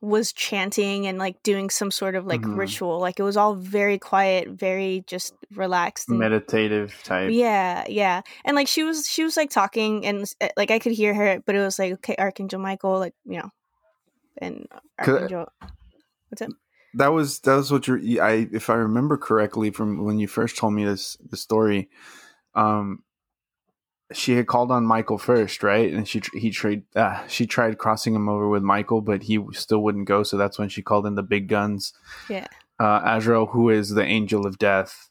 was 0.00 0.32
chanting 0.32 1.06
and 1.06 1.18
like 1.18 1.42
doing 1.42 1.70
some 1.70 1.90
sort 1.90 2.14
of 2.14 2.26
like 2.26 2.40
Mhm. 2.42 2.56
ritual 2.56 2.98
like 3.00 3.18
it 3.18 3.22
was 3.24 3.36
all 3.36 3.54
very 3.54 3.98
quiet 3.98 4.48
very 4.48 5.02
just 5.06 5.34
relaxed 5.54 6.08
and 6.08 6.18
Meditative 6.18 6.94
type. 7.04 7.30
yeah 7.32 7.84
yeah 7.88 8.22
and 8.44 8.54
like 8.54 8.68
she 8.68 8.82
was 8.84 9.06
she 9.08 9.24
was 9.24 9.36
like 9.36 9.50
talking 9.50 10.06
and 10.06 10.24
uh, 10.40 10.48
like 10.56 10.70
i 10.70 10.78
could 10.78 10.92
hear 10.92 11.14
her 11.14 11.40
but 11.44 11.54
it 11.54 11.60
was 11.60 11.78
like 11.78 11.92
okay 11.94 12.14
archangel 12.18 12.60
michael 12.60 12.98
like 12.98 13.14
you 13.24 13.38
know 13.38 13.50
and 14.40 14.66
archangel 14.98 15.46
what's 16.28 16.42
it 16.42 16.50
that 16.94 17.08
was 17.08 17.40
that 17.40 17.56
was 17.56 17.70
what 17.70 17.86
you're 17.86 18.22
i 18.22 18.48
if 18.52 18.70
i 18.70 18.74
remember 18.74 19.16
correctly 19.16 19.70
from 19.70 20.04
when 20.04 20.18
you 20.18 20.28
first 20.28 20.56
told 20.56 20.72
me 20.72 20.84
this 20.84 21.16
the 21.28 21.36
story 21.36 21.88
um 22.54 23.02
she 24.12 24.36
had 24.36 24.46
called 24.46 24.70
on 24.70 24.84
michael 24.86 25.18
first 25.18 25.62
right? 25.62 25.92
And 25.92 26.08
she 26.08 26.22
he 26.32 26.50
tried 26.50 26.82
uh, 26.96 27.26
she 27.26 27.46
tried 27.46 27.78
crossing 27.78 28.14
him 28.14 28.28
over 28.28 28.48
with 28.48 28.62
michael 28.62 29.00
but 29.02 29.24
he 29.24 29.38
still 29.52 29.82
wouldn't 29.82 30.08
go. 30.08 30.22
So 30.22 30.36
that's 30.36 30.58
when 30.58 30.68
she 30.68 30.82
called 30.82 31.06
in 31.06 31.14
the 31.14 31.22
big 31.22 31.48
guns. 31.48 31.92
Yeah. 32.28 32.46
uh 32.80 33.00
azrael 33.04 33.46
who 33.46 33.68
is 33.70 33.90
the 33.90 34.04
angel 34.04 34.46
of 34.46 34.58
death 34.58 35.10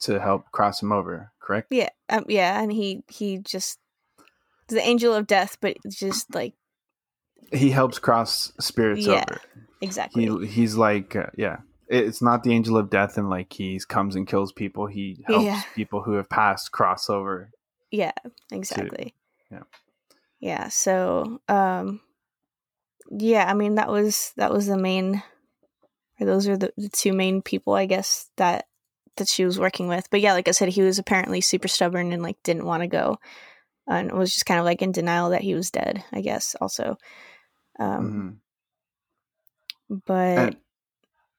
to 0.00 0.20
help 0.20 0.50
cross 0.52 0.80
him 0.82 0.92
over 0.92 1.32
correct? 1.40 1.68
Yeah 1.70 1.90
um, 2.08 2.24
yeah 2.28 2.62
and 2.62 2.72
he 2.72 3.02
he 3.08 3.38
just 3.38 3.78
the 4.68 4.80
angel 4.80 5.14
of 5.14 5.26
death 5.26 5.56
but 5.60 5.76
just 5.88 6.34
like 6.34 6.54
he 7.52 7.70
helps 7.70 7.98
cross 7.98 8.52
spirits 8.60 9.06
Yeah. 9.06 9.24
over. 9.30 9.40
Exactly. 9.80 10.26
he 10.26 10.46
he's 10.46 10.74
like 10.76 11.14
uh, 11.16 11.26
yeah 11.36 11.58
it's 11.88 12.20
not 12.20 12.42
the 12.42 12.52
angel 12.52 12.76
of 12.76 12.90
death 12.90 13.16
and 13.16 13.30
like 13.30 13.50
he 13.52 13.80
comes 13.88 14.14
and 14.14 14.26
kills 14.28 14.52
people. 14.52 14.86
He 14.86 15.24
helps 15.26 15.44
Yeah. 15.44 15.62
people 15.74 16.02
who 16.02 16.12
have 16.14 16.28
passed 16.28 16.70
cross 16.72 17.08
over 17.08 17.50
Yeah, 17.90 18.12
exactly. 18.50 19.14
yeah. 19.50 19.62
Yeah, 20.40 20.68
so 20.68 21.40
um 21.48 22.00
yeah, 23.10 23.46
I 23.48 23.54
mean 23.54 23.76
that 23.76 23.88
was 23.88 24.32
that 24.36 24.52
was 24.52 24.66
the 24.66 24.76
main 24.76 25.22
or 26.20 26.26
those 26.26 26.48
are 26.48 26.56
the, 26.56 26.72
the 26.76 26.88
two 26.88 27.12
main 27.12 27.42
people 27.42 27.74
I 27.74 27.86
guess 27.86 28.30
that 28.36 28.66
that 29.16 29.28
she 29.28 29.44
was 29.44 29.58
working 29.58 29.88
with. 29.88 30.08
But 30.10 30.20
yeah, 30.20 30.32
like 30.32 30.48
I 30.48 30.52
said, 30.52 30.68
he 30.68 30.82
was 30.82 30.98
apparently 30.98 31.40
super 31.40 31.68
stubborn 31.68 32.12
and 32.12 32.22
like 32.22 32.42
didn't 32.42 32.64
want 32.66 32.82
to 32.82 32.86
go. 32.88 33.18
And 33.86 34.12
was 34.12 34.32
just 34.32 34.46
kind 34.46 34.60
of 34.60 34.66
like 34.66 34.82
in 34.82 34.92
denial 34.92 35.30
that 35.30 35.40
he 35.40 35.54
was 35.54 35.70
dead, 35.70 36.04
I 36.12 36.20
guess, 36.20 36.54
also. 36.60 36.98
Um 37.78 38.40
Mhm. 39.90 40.04
but 40.06 40.38
and, 40.38 40.56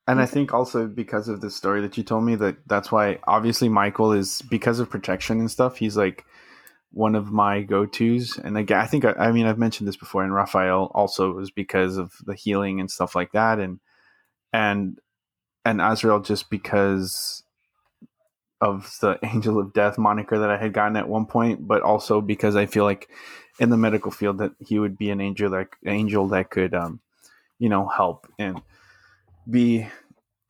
and 0.08 0.22
I 0.22 0.26
think 0.26 0.54
also 0.54 0.88
because 0.88 1.28
of 1.28 1.42
the 1.42 1.52
story 1.52 1.82
that 1.82 1.98
you 1.98 2.04
told 2.04 2.24
me 2.24 2.36
that 2.36 2.58
that's 2.68 2.92
why 2.92 3.20
obviously 3.28 3.70
Michael 3.70 4.12
is 4.12 4.42
because 4.42 4.80
of 4.80 4.90
protection 4.90 5.40
and 5.40 5.52
stuff. 5.52 5.78
He's 5.78 5.96
like 5.96 6.26
one 6.92 7.16
of 7.16 7.32
my 7.32 7.62
go 7.62 7.86
tos, 7.86 8.38
and 8.38 8.58
again, 8.58 8.80
I 8.80 8.88
think 8.88 9.06
I, 9.06 9.14
I 9.14 9.32
mean 9.32 9.46
I've 9.46 9.60
mentioned 9.60 9.88
this 9.88 9.98
before. 9.98 10.24
And 10.24 10.34
Raphael 10.34 10.92
also 10.96 11.32
was 11.32 11.52
because 11.52 11.98
of 11.98 12.14
the 12.26 12.34
healing 12.34 12.80
and 12.80 12.90
stuff 12.90 13.16
like 13.16 13.32
that, 13.34 13.60
and 13.60 13.80
and 14.54 15.00
and 15.66 15.82
Azrael 15.82 16.20
just 16.20 16.50
because 16.50 17.44
of 18.62 18.98
the 19.02 19.20
Angel 19.24 19.60
of 19.60 19.74
Death 19.74 19.98
moniker 19.98 20.40
that 20.40 20.50
I 20.50 20.58
had 20.58 20.74
gotten 20.74 20.98
at 20.98 21.08
one 21.08 21.26
point, 21.26 21.68
but 21.68 21.82
also 21.82 22.22
because 22.22 22.56
I 22.56 22.66
feel 22.66 22.84
like 22.84 23.10
in 23.60 23.70
the 23.70 23.78
medical 23.78 24.12
field 24.12 24.38
that 24.40 24.54
he 24.60 24.80
would 24.80 24.98
be 24.98 25.10
an 25.10 25.22
angel 25.22 25.50
that 25.52 25.68
angel 25.86 26.28
that 26.30 26.50
could 26.50 26.74
um, 26.74 27.02
you 27.60 27.70
know 27.70 27.88
help 27.88 28.32
and 28.40 28.62
be 29.50 29.88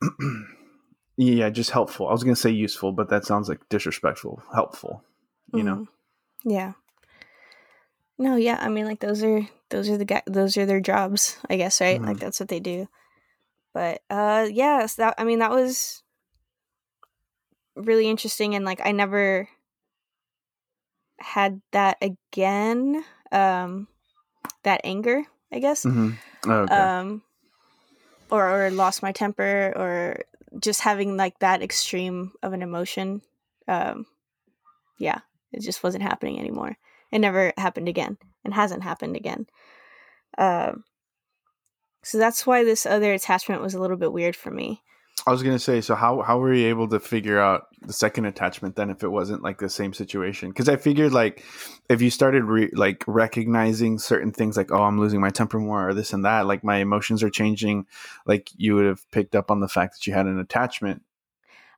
yeah 1.16 1.50
just 1.50 1.70
helpful. 1.70 2.08
I 2.08 2.12
was 2.12 2.24
gonna 2.24 2.36
say 2.36 2.50
useful, 2.50 2.92
but 2.92 3.10
that 3.10 3.26
sounds 3.26 3.48
like 3.48 3.68
disrespectful. 3.68 4.42
Helpful, 4.54 5.04
you 5.52 5.62
know. 5.62 5.86
Mm-hmm. 6.40 6.50
Yeah. 6.50 6.72
No, 8.18 8.36
yeah. 8.36 8.58
I 8.60 8.68
mean, 8.68 8.84
like 8.84 9.00
those 9.00 9.22
are 9.22 9.48
those 9.70 9.88
are 9.88 9.96
the 9.96 10.04
guy 10.04 10.22
those 10.26 10.56
are 10.56 10.66
their 10.66 10.80
jobs, 10.80 11.38
I 11.48 11.56
guess, 11.56 11.80
right? 11.80 12.00
Mhm. 12.00 12.06
Like 12.06 12.18
that's 12.18 12.40
what 12.40 12.48
they 12.48 12.60
do. 12.60 12.88
But 13.72 14.02
uh, 14.10 14.48
yes, 14.50 14.96
that 14.96 15.14
I 15.16 15.24
mean 15.24 15.38
that 15.38 15.50
was 15.50 16.02
really 17.76 18.08
interesting, 18.08 18.54
and 18.54 18.64
like 18.64 18.80
I 18.84 18.92
never 18.92 19.48
had 21.18 21.62
that 21.72 21.96
again. 22.02 23.04
Um, 23.32 23.86
that 24.64 24.80
anger, 24.84 25.24
I 25.52 25.58
guess. 25.60 25.84
Mm-hmm. 25.84 26.50
Okay. 26.50 26.74
Um, 26.74 27.22
or 28.30 28.66
or 28.66 28.70
lost 28.70 29.02
my 29.02 29.12
temper, 29.12 29.72
or 29.76 30.24
just 30.60 30.80
having 30.82 31.16
like 31.16 31.38
that 31.38 31.62
extreme 31.62 32.32
of 32.42 32.52
an 32.52 32.62
emotion. 32.62 33.22
Um, 33.68 34.06
yeah, 34.98 35.20
it 35.52 35.62
just 35.62 35.82
wasn't 35.82 36.02
happening 36.02 36.38
anymore. 36.38 36.76
It 37.10 37.18
never 37.18 37.52
happened 37.56 37.88
again, 37.88 38.18
and 38.44 38.54
hasn't 38.54 38.82
happened 38.82 39.16
again. 39.16 39.46
Um, 40.38 40.84
so 42.02 42.18
that's 42.18 42.46
why 42.46 42.64
this 42.64 42.86
other 42.86 43.12
attachment 43.12 43.62
was 43.62 43.74
a 43.74 43.80
little 43.80 43.96
bit 43.96 44.12
weird 44.12 44.36
for 44.36 44.50
me. 44.50 44.82
I 45.26 45.32
was 45.32 45.42
gonna 45.42 45.58
say, 45.58 45.80
so 45.82 45.94
how 45.94 46.22
how 46.22 46.38
were 46.38 46.54
you 46.54 46.68
able 46.68 46.88
to 46.88 47.00
figure 47.00 47.38
out 47.38 47.66
the 47.82 47.92
second 47.92 48.24
attachment 48.24 48.76
then 48.76 48.90
if 48.90 49.02
it 49.02 49.08
wasn't 49.08 49.42
like 49.42 49.58
the 49.58 49.68
same 49.68 49.92
situation? 49.92 50.48
Because 50.48 50.68
I 50.68 50.76
figured 50.76 51.12
like 51.12 51.44
if 51.90 52.00
you 52.00 52.10
started 52.10 52.44
re- 52.44 52.70
like 52.72 53.04
recognizing 53.06 53.98
certain 53.98 54.32
things 54.32 54.56
like 54.56 54.72
oh 54.72 54.82
I'm 54.82 54.98
losing 54.98 55.20
my 55.20 55.30
temper 55.30 55.58
more 55.58 55.90
or 55.90 55.94
this 55.94 56.14
and 56.14 56.24
that 56.24 56.46
like 56.46 56.64
my 56.64 56.78
emotions 56.78 57.22
are 57.22 57.30
changing, 57.30 57.86
like 58.24 58.48
you 58.56 58.74
would 58.74 58.86
have 58.86 59.10
picked 59.10 59.36
up 59.36 59.50
on 59.50 59.60
the 59.60 59.68
fact 59.68 59.94
that 59.94 60.06
you 60.06 60.14
had 60.14 60.26
an 60.26 60.38
attachment. 60.38 61.02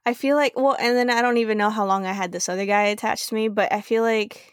I 0.04 0.14
feel 0.14 0.36
like 0.36 0.54
well, 0.56 0.76
and 0.78 0.96
then 0.96 1.10
I 1.10 1.22
don't 1.22 1.36
even 1.38 1.58
know 1.58 1.70
how 1.70 1.86
long 1.86 2.06
I 2.06 2.12
had 2.12 2.32
this 2.32 2.48
other 2.48 2.66
guy 2.66 2.84
attached 2.84 3.28
to 3.28 3.34
me, 3.34 3.48
but 3.48 3.72
I 3.72 3.80
feel 3.80 4.02
like 4.02 4.52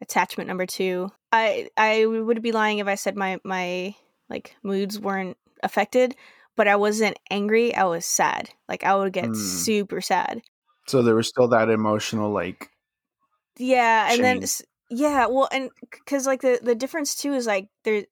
attachment 0.00 0.48
number 0.48 0.66
two. 0.66 1.10
I 1.32 1.68
I 1.76 2.06
would 2.06 2.42
be 2.42 2.52
lying 2.52 2.78
if 2.78 2.86
I 2.86 2.96
said 2.96 3.16
my 3.16 3.38
my 3.44 3.94
like 4.28 4.56
moods 4.62 4.98
weren't 4.98 5.36
affected, 5.62 6.16
but 6.56 6.66
I 6.68 6.76
wasn't 6.76 7.18
angry. 7.30 7.74
I 7.74 7.84
was 7.84 8.04
sad. 8.04 8.50
Like 8.68 8.82
I 8.84 8.96
would 8.96 9.12
get 9.12 9.26
Hmm. 9.26 9.34
super 9.34 10.00
sad. 10.00 10.42
So 10.86 11.02
there 11.02 11.14
was 11.14 11.28
still 11.28 11.48
that 11.48 11.68
emotional 11.68 12.32
like 12.32 12.70
Yeah, 13.58 14.12
and 14.12 14.24
then 14.24 14.40
Change. 14.40 14.62
yeah, 14.90 15.26
well, 15.26 15.48
and 15.52 15.70
because 15.92 16.26
like 16.26 16.40
the 16.40 16.58
the 16.62 16.74
difference 16.74 17.14
too 17.14 17.32
is 17.34 17.46
like 17.46 17.68
there 17.84 18.04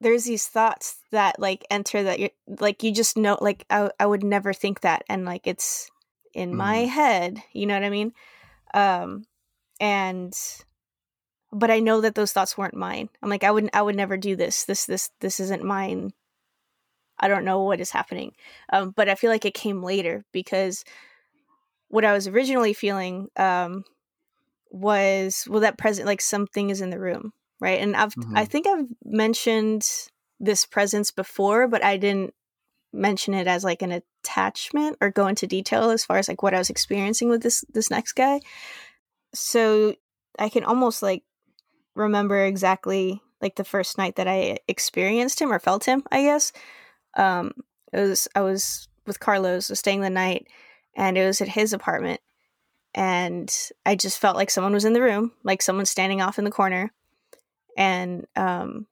there's 0.00 0.24
these 0.24 0.46
thoughts 0.46 1.00
that 1.10 1.38
like 1.38 1.64
enter 1.70 2.02
that 2.02 2.18
you're 2.20 2.30
like 2.60 2.82
you 2.82 2.92
just 2.92 3.16
know 3.16 3.38
like 3.40 3.66
I 3.70 3.90
I 4.00 4.06
would 4.06 4.24
never 4.24 4.52
think 4.52 4.80
that 4.80 5.04
and 5.08 5.24
like 5.24 5.46
it's 5.46 5.90
in 6.34 6.56
my 6.56 6.84
Mhm. 6.84 6.88
head, 6.88 7.42
you 7.52 7.66
know 7.66 7.74
what 7.74 7.84
I 7.84 7.90
mean? 7.90 8.12
Um 8.74 9.24
and 9.80 10.34
but 11.52 11.70
I 11.70 11.80
know 11.80 12.00
that 12.00 12.14
those 12.14 12.32
thoughts 12.32 12.56
weren't 12.56 12.74
mine. 12.74 13.08
I'm 13.22 13.28
like 13.28 13.44
I 13.44 13.50
wouldn't 13.50 13.74
I 13.74 13.82
would 13.82 13.96
never 13.96 14.16
do 14.16 14.36
this. 14.36 14.64
This 14.64 14.86
this 14.86 15.10
this 15.20 15.40
isn't 15.40 15.64
mine. 15.64 16.12
I 17.18 17.28
don't 17.28 17.44
know 17.44 17.62
what 17.62 17.80
is 17.80 17.90
happening. 17.90 18.32
Um 18.72 18.90
but 18.96 19.08
I 19.08 19.14
feel 19.14 19.30
like 19.30 19.44
it 19.44 19.54
came 19.54 19.82
later 19.82 20.24
because 20.32 20.84
what 21.88 22.04
I 22.04 22.12
was 22.12 22.28
originally 22.28 22.72
feeling 22.72 23.28
um 23.36 23.84
was 24.70 25.46
well 25.50 25.60
that 25.60 25.78
present 25.78 26.06
like 26.06 26.20
something 26.20 26.70
is 26.70 26.80
in 26.80 26.90
the 26.90 27.00
room 27.00 27.32
right? 27.60 27.80
And 27.80 27.96
i've 27.96 28.14
i 28.34 28.44
Mhm. 28.44 28.50
think 28.50 28.66
i've 28.66 28.86
mentioned 29.04 29.86
this 30.38 30.64
presence 30.64 31.10
before 31.10 31.68
but 31.68 31.84
i 31.84 31.96
didn't 31.96 32.32
mention 32.92 33.34
it 33.34 33.46
as 33.46 33.62
like 33.62 33.82
an 33.82 33.92
attachment 33.92 34.96
or 35.00 35.10
go 35.10 35.26
into 35.28 35.46
detail 35.46 35.90
as 35.90 36.04
far 36.04 36.18
as 36.18 36.28
like 36.28 36.42
what 36.42 36.54
i 36.54 36.58
was 36.58 36.70
experiencing 36.70 37.28
with 37.28 37.42
this 37.42 37.64
this 37.72 37.90
next 37.90 38.12
guy. 38.14 38.40
So 39.34 39.94
i 40.38 40.48
can 40.48 40.64
almost 40.64 41.02
like 41.02 41.22
remember 41.94 42.44
exactly 42.44 43.20
like 43.40 43.56
the 43.56 43.64
first 43.64 43.98
night 43.98 44.16
that 44.16 44.26
i 44.28 44.58
experienced 44.66 45.40
him 45.40 45.52
or 45.52 45.58
felt 45.58 45.84
him 45.84 46.02
i 46.10 46.22
guess. 46.22 46.52
Um 47.16 47.52
it 47.92 48.00
was 48.00 48.28
i 48.34 48.40
was 48.40 48.88
with 49.06 49.20
carlos 49.20 49.70
was 49.70 49.78
staying 49.78 50.00
the 50.00 50.10
night 50.10 50.46
and 50.96 51.16
it 51.18 51.26
was 51.26 51.40
at 51.40 51.48
his 51.48 51.72
apartment 51.72 52.20
and 52.94 53.54
I 53.86 53.94
just 53.94 54.18
felt 54.18 54.36
like 54.36 54.50
someone 54.50 54.72
was 54.72 54.84
in 54.84 54.94
the 54.94 55.02
room, 55.02 55.32
like 55.44 55.62
someone 55.62 55.86
standing 55.86 56.20
off 56.20 56.38
in 56.38 56.44
the 56.44 56.50
corner, 56.50 56.92
and 57.80 58.26
um, 58.36 58.86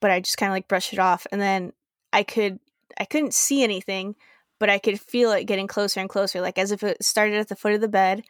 but 0.00 0.10
I 0.10 0.20
just 0.20 0.36
kind 0.36 0.50
of 0.50 0.54
like 0.54 0.68
brushed 0.68 0.92
it 0.92 0.98
off, 0.98 1.26
and 1.32 1.40
then 1.40 1.72
I 2.12 2.22
could 2.22 2.60
I 3.00 3.06
couldn't 3.06 3.34
see 3.34 3.64
anything, 3.64 4.14
but 4.60 4.68
I 4.68 4.78
could 4.78 5.00
feel 5.00 5.32
it 5.32 5.44
getting 5.44 5.66
closer 5.66 5.98
and 6.00 6.08
closer, 6.08 6.42
like 6.42 6.58
as 6.58 6.70
if 6.70 6.82
it 6.82 7.02
started 7.02 7.36
at 7.36 7.48
the 7.48 7.56
foot 7.56 7.72
of 7.72 7.80
the 7.80 7.88
bed, 7.88 8.22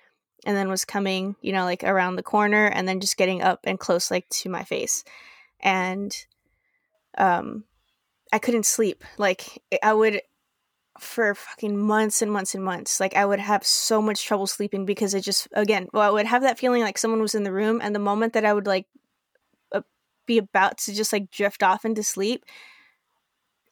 and 0.47 0.57
then 0.57 0.69
was 0.69 0.85
coming, 0.85 1.35
you 1.43 1.53
know, 1.53 1.65
like 1.65 1.83
around 1.83 2.15
the 2.15 2.23
corner, 2.23 2.67
and 2.67 2.87
then 2.89 3.01
just 3.01 3.17
getting 3.17 3.43
up 3.43 3.61
and 3.65 3.81
close, 3.81 4.09
like 4.09 4.29
to 4.31 4.49
my 4.49 4.63
face, 4.63 5.03
and 5.59 6.17
um, 7.19 7.65
I 8.33 8.39
couldn't 8.39 8.67
sleep, 8.67 9.03
like 9.19 9.65
I 9.83 9.93
would 9.93 10.23
for 11.01 11.35
fucking 11.35 11.77
months 11.77 12.23
and 12.23 12.33
months 12.33 12.55
and 12.55 12.65
months. 12.65 13.01
Like 13.01 13.17
I 13.17 13.27
would 13.27 13.41
have 13.41 13.67
so 13.67 14.01
much 14.01 14.25
trouble 14.25 14.47
sleeping 14.47 14.87
because 14.87 15.13
it 15.13 15.23
just 15.23 15.49
again, 15.55 15.89
well, 15.93 16.09
I 16.09 16.11
would 16.11 16.27
have 16.27 16.43
that 16.43 16.59
feeling 16.59 16.83
like 16.83 16.99
someone 16.99 17.21
was 17.21 17.35
in 17.35 17.43
the 17.43 17.53
room, 17.53 17.81
and 17.83 17.97
the 17.97 17.99
moment 17.99 18.35
that 18.35 18.45
I 18.45 18.55
would 18.55 18.69
like 18.69 18.87
be 20.27 20.39
about 20.39 20.79
to 20.79 20.95
just 20.95 21.13
like 21.13 21.31
drift 21.31 21.63
off 21.63 21.85
into 21.85 22.03
sleep, 22.03 22.45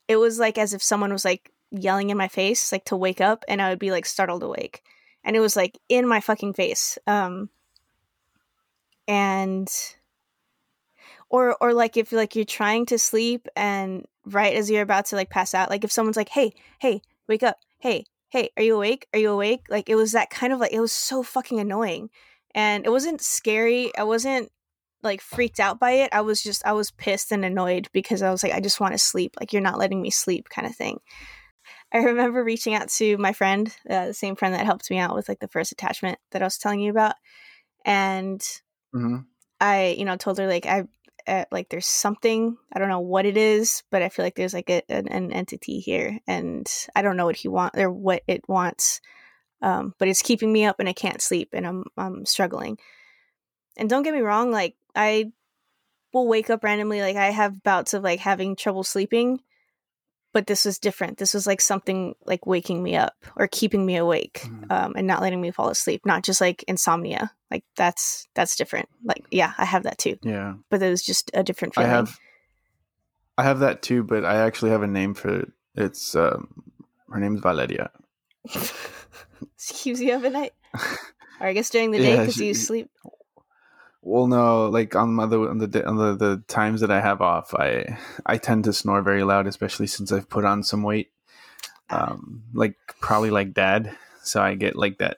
it 0.09 0.17
was 0.17 0.39
like 0.39 0.59
as 0.59 0.73
if 0.73 0.83
someone 0.83 1.13
was 1.13 1.25
like 1.25 1.51
yelling 1.71 2.11
in 2.11 2.17
my 2.17 2.29
face, 2.29 2.73
like 2.73 2.85
to 2.87 2.97
wake 2.97 3.21
up, 3.21 3.45
and 3.49 3.61
I 3.61 3.71
would 3.71 3.79
be 3.79 3.91
like 3.91 4.07
startled 4.07 4.43
awake, 4.43 4.83
and 5.25 5.37
it 5.37 5.41
was 5.41 5.57
like 5.57 5.79
in 5.89 6.07
my 6.07 6.21
fucking 6.21 6.55
face. 6.55 6.99
Um, 7.07 7.51
and 9.07 9.69
or 11.29 11.57
or 11.61 11.75
like 11.75 11.97
if 11.97 12.13
like 12.13 12.37
you're 12.37 12.45
trying 12.45 12.87
to 12.87 12.99
sleep 12.99 13.49
and 13.57 14.07
right 14.27 14.55
as 14.55 14.71
you're 14.71 14.83
about 14.83 15.07
to 15.07 15.17
like 15.17 15.31
pass 15.31 15.55
out, 15.55 15.71
like 15.71 15.85
if 15.85 15.93
someone's 15.93 16.17
like, 16.17 16.31
"Hey, 16.31 16.55
hey, 16.81 17.03
wake 17.29 17.43
up 17.43 17.57
hey 17.79 18.05
hey 18.31 18.49
are 18.57 18.63
you 18.63 18.77
awake 18.77 19.07
are 19.13 19.19
you 19.19 19.31
awake 19.31 19.67
like 19.69 19.89
it 19.89 19.95
was 19.95 20.13
that 20.13 20.31
kind 20.31 20.53
of 20.53 20.59
like 20.59 20.73
it 20.73 20.81
was 20.81 20.93
so 20.93 21.23
fucking 21.23 21.61
annoying 21.61 22.09
and 22.55 22.87
it 22.87 22.91
wasn't 22.91 23.21
scary 23.21 23.95
i 23.97 24.03
wasn't 24.03 24.51
like 25.05 25.21
freaked 25.21 25.61
out 25.61 25.79
by 25.79 25.93
it 25.93 26.11
i 26.13 26.21
was 26.21 26.43
just 26.43 26.65
i 26.67 26.73
was 26.73 26.91
pissed 26.93 27.33
and 27.33 27.45
annoyed 27.45 27.89
because 27.93 28.23
i 28.23 28.31
was 28.31 28.43
like 28.43 28.53
i 28.53 28.61
just 28.61 28.81
want 28.81 28.93
to 28.93 28.99
sleep 28.99 29.35
like 29.39 29.53
you're 29.53 29.63
not 29.63 29.79
letting 29.79 30.01
me 30.01 30.11
sleep 30.11 30.49
kind 30.49 30.67
of 30.67 30.75
thing 30.75 30.99
i 31.93 31.99
remember 31.99 32.43
reaching 32.43 32.75
out 32.75 32.89
to 32.89 33.17
my 33.19 33.33
friend 33.33 33.75
uh, 33.91 34.07
the 34.07 34.15
same 34.15 34.37
friend 34.37 34.55
that 34.55 34.67
helped 34.67 34.91
me 34.91 34.99
out 34.99 35.15
with 35.15 35.29
like 35.29 35.41
the 35.41 35.49
first 35.49 35.73
attachment 35.73 36.19
that 36.33 36.43
i 36.43 36.47
was 36.47 36.59
telling 36.59 36.81
you 36.81 36.91
about 36.91 37.15
and 37.85 38.63
hmm 38.93 39.27
I, 39.61 39.97
you 39.99 40.05
know, 40.05 40.17
told 40.17 40.39
her 40.39 40.47
like 40.47 40.67
I, 40.67 40.85
uh, 41.27 41.45
like 41.51 41.71
there's 41.71 41.87
something 41.87 42.57
I 42.73 42.79
don't 42.79 42.89
know 42.89 43.01
what 43.01 43.25
it 43.25 43.37
is, 43.37 43.83
but 43.91 44.03
I 44.03 44.09
feel 44.09 44.25
like 44.25 44.35
there's 44.35 44.55
like 44.55 44.69
a, 44.69 44.83
an, 44.91 45.09
an 45.09 45.33
entity 45.33 45.81
here, 45.81 46.19
and 46.27 46.71
I 46.95 47.03
don't 47.03 47.17
know 47.17 47.25
what 47.27 47.37
he 47.37 47.49
want 47.49 47.79
or 47.79 47.91
what 47.91 48.23
it 48.29 48.43
wants, 48.49 49.01
um, 49.63 49.95
but 49.99 50.09
it's 50.09 50.23
keeping 50.23 50.53
me 50.53 50.65
up 50.67 50.81
and 50.81 50.89
I 50.89 50.93
can't 50.93 51.23
sleep 51.23 51.51
and 51.53 51.67
I'm 51.67 51.85
I'm 51.97 52.27
struggling. 52.27 52.79
And 53.77 53.89
don't 53.91 54.03
get 54.03 54.15
me 54.15 54.21
wrong, 54.21 54.51
like 54.51 54.77
I 54.95 55.33
will 56.13 56.29
wake 56.29 56.51
up 56.51 56.63
randomly, 56.65 57.01
like 57.01 57.17
I 57.17 57.31
have 57.31 57.63
bouts 57.63 57.95
of 57.95 58.03
like 58.05 58.21
having 58.21 58.55
trouble 58.57 58.85
sleeping, 58.85 59.41
but 60.33 60.47
this 60.47 60.65
was 60.65 60.79
different. 60.79 61.19
This 61.19 61.35
was 61.35 61.47
like 61.47 61.61
something 61.61 62.15
like 62.25 62.47
waking 62.47 62.83
me 62.83 62.95
up 62.97 63.15
or 63.37 63.49
keeping 63.49 63.85
me 63.85 63.97
awake, 63.97 64.43
Mhm. 64.45 64.71
um, 64.71 64.93
and 64.97 65.07
not 65.07 65.23
letting 65.23 65.41
me 65.41 65.51
fall 65.51 65.69
asleep. 65.71 66.07
Not 66.07 66.23
just 66.25 66.41
like 66.41 66.63
insomnia. 66.69 67.33
Like 67.51 67.65
that's 67.77 68.29
that's 68.35 68.57
different. 68.57 68.89
Like 69.03 69.25
yeah, 69.31 69.53
I 69.59 69.65
have 69.65 69.83
that 69.85 69.99
too 69.99 70.17
Yeah. 70.23 70.55
but 70.71 70.83
it 70.83 70.91
was 70.91 71.03
just 71.03 71.31
a 71.35 71.43
different 71.43 71.77
I 71.79 71.85
have 71.87 72.19
I 73.37 73.43
have 73.43 73.59
that 73.61 73.83
too, 73.83 74.03
but 74.05 74.25
I 74.25 74.37
actually 74.37 74.71
have 74.71 74.83
a 74.83 74.87
name 74.89 75.15
for 75.15 75.29
it. 75.41 75.53
It's 75.75 76.15
um 76.15 76.63
her 77.11 77.19
name's 77.21 77.41
Valeria. 77.41 77.91
She 79.59 79.75
keeps 79.75 80.01
you 80.01 80.13
up 80.15 80.25
at 80.25 80.33
night, 80.33 80.53
or 81.41 81.47
I 81.49 81.53
guess 81.53 81.71
during 81.71 81.91
the 81.91 81.99
day 81.99 82.19
because 82.19 82.35
she- 82.35 82.47
you 82.49 82.55
sleep. 82.55 82.91
Well, 84.07 84.27
no, 84.27 84.69
like 84.69 84.95
on 84.95 85.15
my, 85.15 85.25
the 85.25 85.41
on 85.41 85.57
the 85.57 85.87
on 85.87 85.97
the, 85.97 86.15
the 86.15 86.45
times 86.47 86.83
that 86.83 86.91
I 86.91 87.01
have 87.01 87.23
off, 87.23 87.55
I 87.55 87.99
I 88.27 88.37
tend 88.37 88.65
to 88.65 88.73
snore 88.75 89.01
very 89.01 89.25
loud, 89.25 89.47
especially 89.47 89.87
since 89.87 90.13
I've 90.13 90.29
put 90.29 90.45
on 90.45 90.63
some 90.63 90.83
weight. 90.83 91.11
Um, 91.89 92.43
like 92.53 92.77
probably 93.01 93.31
like 93.31 93.55
dad, 93.55 93.97
so 94.23 94.43
I 94.43 94.57
get 94.57 94.77
like 94.77 94.99
that. 94.99 95.17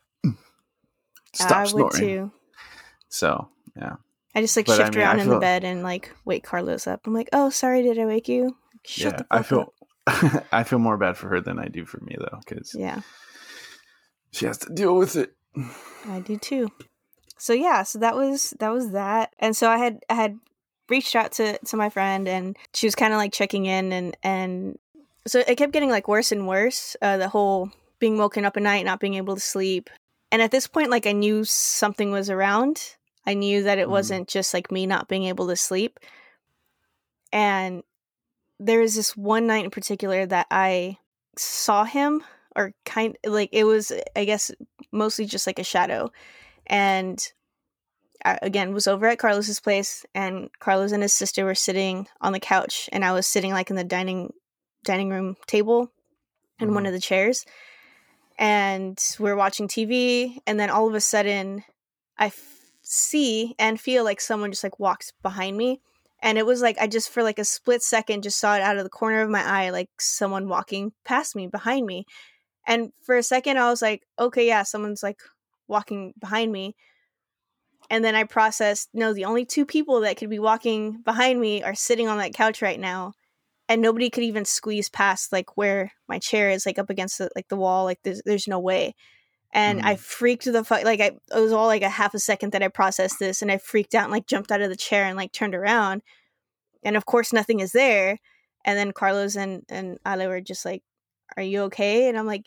Stop 1.34 1.50
I 1.50 1.62
would 1.62 1.92
snoring. 1.92 1.98
too. 1.98 2.32
So 3.08 3.48
yeah, 3.76 3.96
I 4.36 4.40
just 4.40 4.56
like 4.56 4.66
But, 4.66 4.80
I 4.80 4.84
shift 4.84 4.94
mean, 4.94 5.04
around 5.04 5.18
I 5.18 5.22
in 5.24 5.28
the 5.30 5.40
bed 5.40 5.64
and 5.64 5.82
like 5.82 6.14
wake 6.24 6.44
Carlos 6.44 6.86
up. 6.86 7.08
I'm 7.08 7.14
like, 7.14 7.30
oh, 7.32 7.50
sorry, 7.50 7.82
did 7.82 7.98
I 7.98 8.06
wake 8.06 8.28
you? 8.28 8.56
Shut 8.84 9.14
yeah. 9.14 9.16
the 9.18 9.24
fuck 9.24 9.26
I 9.30 9.42
feel 9.42 9.72
up. 10.06 10.44
I 10.52 10.62
feel 10.62 10.78
more 10.78 10.96
bad 10.96 11.16
for 11.16 11.28
her 11.30 11.40
than 11.40 11.58
I 11.58 11.66
do 11.66 11.84
for 11.86 11.98
me 12.04 12.14
though, 12.16 12.38
because 12.38 12.72
Yeah, 12.78 13.00
she 14.30 14.46
has 14.46 14.58
to 14.58 14.72
deal 14.72 14.94
with 14.94 15.16
it. 15.16 15.32
I 16.06 16.20
do 16.20 16.36
too. 16.36 16.70
So 17.38 17.52
yeah, 17.52 17.82
so 17.82 17.98
that 17.98 18.16
was 18.16 18.54
that 18.60 18.70
was 18.70 18.92
that. 18.92 19.34
And 19.38 19.56
so 19.56 19.68
I 19.68 19.78
had 19.78 20.00
I 20.08 20.14
had 20.14 20.38
reached 20.88 21.16
out 21.16 21.32
to 21.32 21.58
to 21.58 21.76
my 21.76 21.90
friend 21.90 22.28
and 22.28 22.56
she 22.74 22.86
was 22.86 22.94
kind 22.94 23.12
of 23.12 23.18
like 23.18 23.32
checking 23.32 23.66
in 23.66 23.92
and 23.92 24.16
and 24.22 24.78
so 25.26 25.42
it 25.46 25.56
kept 25.56 25.72
getting 25.72 25.90
like 25.90 26.08
worse 26.08 26.32
and 26.32 26.46
worse. 26.46 26.96
Uh, 27.02 27.16
the 27.16 27.28
whole 27.28 27.70
being 27.98 28.18
woken 28.18 28.44
up 28.44 28.56
at 28.56 28.62
night, 28.62 28.84
not 28.84 29.00
being 29.00 29.14
able 29.14 29.34
to 29.34 29.40
sleep. 29.40 29.90
And 30.30 30.40
at 30.42 30.50
this 30.50 30.66
point, 30.66 30.90
like 30.90 31.06
I 31.06 31.12
knew 31.12 31.44
something 31.44 32.10
was 32.10 32.30
around. 32.30 32.96
I 33.26 33.34
knew 33.34 33.64
that 33.64 33.78
it 33.78 33.88
Mhm. 33.88 33.90
wasn't 33.90 34.28
just 34.28 34.54
like 34.54 34.70
me 34.70 34.86
not 34.86 35.08
being 35.08 35.24
able 35.24 35.48
to 35.48 35.56
sleep. 35.56 35.98
And 37.32 37.82
there 38.58 38.80
was 38.80 38.94
this 38.94 39.16
one 39.16 39.46
night 39.46 39.64
in 39.64 39.70
particular 39.70 40.26
that 40.26 40.46
I 40.50 40.98
saw 41.36 41.84
him, 41.84 42.24
or 42.54 42.72
kind 42.84 43.18
like 43.26 43.50
it 43.52 43.64
was, 43.64 43.92
I 44.14 44.24
guess, 44.24 44.50
mostly 44.92 45.26
just 45.26 45.46
like 45.46 45.58
a 45.58 45.64
shadow. 45.64 46.10
And 46.66 47.20
I, 48.24 48.38
again, 48.42 48.72
was 48.74 48.86
over 48.86 49.06
at 49.06 49.18
Carlos's 49.18 49.60
place, 49.60 50.04
and 50.14 50.50
Carlos 50.58 50.92
and 50.92 51.02
his 51.02 51.12
sister 51.12 51.44
were 51.44 51.54
sitting 51.54 52.08
on 52.20 52.32
the 52.32 52.40
couch, 52.40 52.88
and 52.92 53.04
I 53.04 53.12
was 53.12 53.26
sitting 53.26 53.52
like 53.52 53.70
in 53.70 53.76
the 53.76 53.84
dining 53.84 54.32
dining 54.84 55.10
room 55.10 55.36
table 55.46 55.90
in 56.60 56.74
one 56.74 56.84
Mhm. 56.84 56.88
of 56.88 56.92
the 56.92 57.00
chairs 57.00 57.44
and 58.38 58.98
we're 59.18 59.36
watching 59.36 59.68
TV 59.68 60.38
and 60.46 60.60
then 60.60 60.70
all 60.70 60.88
of 60.88 60.94
a 60.94 61.00
sudden 61.00 61.64
I 62.18 62.26
f- 62.26 62.70
see 62.82 63.54
and 63.58 63.80
feel 63.80 64.04
like 64.04 64.20
someone 64.20 64.52
just 64.52 64.62
like 64.64 64.78
walks 64.78 65.12
behind 65.22 65.56
me 65.56 65.80
and 66.22 66.38
it 66.38 66.46
was 66.46 66.62
like 66.62 66.78
I 66.78 66.86
just 66.86 67.10
for 67.10 67.22
like 67.22 67.38
a 67.38 67.44
split 67.44 67.82
second 67.82 68.22
just 68.22 68.38
saw 68.38 68.54
it 68.56 68.62
out 68.62 68.76
of 68.76 68.84
the 68.84 68.90
corner 68.90 69.22
of 69.22 69.30
my 69.30 69.42
eye 69.44 69.70
like 69.70 69.90
someone 69.98 70.48
walking 70.48 70.92
past 71.04 71.34
me 71.34 71.46
behind 71.46 71.86
me 71.86 72.04
and 72.66 72.92
for 73.02 73.16
a 73.16 73.22
second 73.22 73.58
I 73.58 73.70
was 73.70 73.82
like 73.82 74.02
okay 74.18 74.46
yeah 74.46 74.62
someone's 74.62 75.02
like 75.02 75.20
walking 75.68 76.14
behind 76.18 76.52
me. 76.52 76.76
And 77.90 78.04
then 78.04 78.14
I 78.14 78.24
processed 78.24 78.88
no 78.92 79.12
the 79.12 79.24
only 79.24 79.44
two 79.44 79.64
people 79.64 80.00
that 80.00 80.16
could 80.16 80.30
be 80.30 80.38
walking 80.38 81.02
behind 81.02 81.40
me 81.40 81.62
are 81.62 81.74
sitting 81.74 82.08
on 82.08 82.18
that 82.18 82.34
couch 82.34 82.62
right 82.62 82.80
now. 82.80 83.12
And 83.68 83.82
nobody 83.82 84.10
could 84.10 84.22
even 84.22 84.44
squeeze 84.44 84.88
past 84.88 85.32
like 85.32 85.56
where 85.56 85.92
my 86.08 86.18
chair 86.18 86.50
is 86.50 86.66
like 86.66 86.78
up 86.78 86.90
against 86.90 87.18
the, 87.18 87.30
like 87.34 87.48
the 87.48 87.56
wall 87.56 87.84
like 87.84 87.98
there's 88.02 88.22
there's 88.24 88.48
no 88.48 88.58
way. 88.58 88.94
And 89.52 89.80
i 89.82 89.94
mm. 89.94 89.98
freaked 89.98 90.44
the 90.44 90.64
fuck 90.64 90.84
like 90.84 91.00
I, 91.00 91.12
it 91.34 91.40
was 91.40 91.52
all 91.52 91.66
like 91.66 91.82
a 91.82 91.88
half 91.88 92.14
a 92.14 92.18
second 92.18 92.52
that 92.52 92.62
i 92.62 92.68
processed 92.68 93.18
this 93.18 93.42
and 93.42 93.50
i 93.50 93.58
freaked 93.58 93.94
out 93.94 94.04
and 94.04 94.12
like 94.12 94.26
jumped 94.26 94.50
out 94.52 94.60
of 94.60 94.68
the 94.68 94.76
chair 94.76 95.04
and 95.04 95.16
like 95.16 95.32
turned 95.32 95.54
around. 95.54 96.02
And 96.84 96.96
of 96.96 97.06
course 97.06 97.32
nothing 97.32 97.60
is 97.60 97.72
there. 97.72 98.18
And 98.64 98.78
then 98.78 98.92
carlos 98.92 99.36
and 99.36 99.62
and 99.68 99.98
ale 100.06 100.28
were 100.28 100.40
just 100.40 100.64
like 100.64 100.82
are 101.36 101.42
you 101.42 101.62
okay? 101.62 102.08
And 102.08 102.18
i'm 102.18 102.26
like 102.26 102.46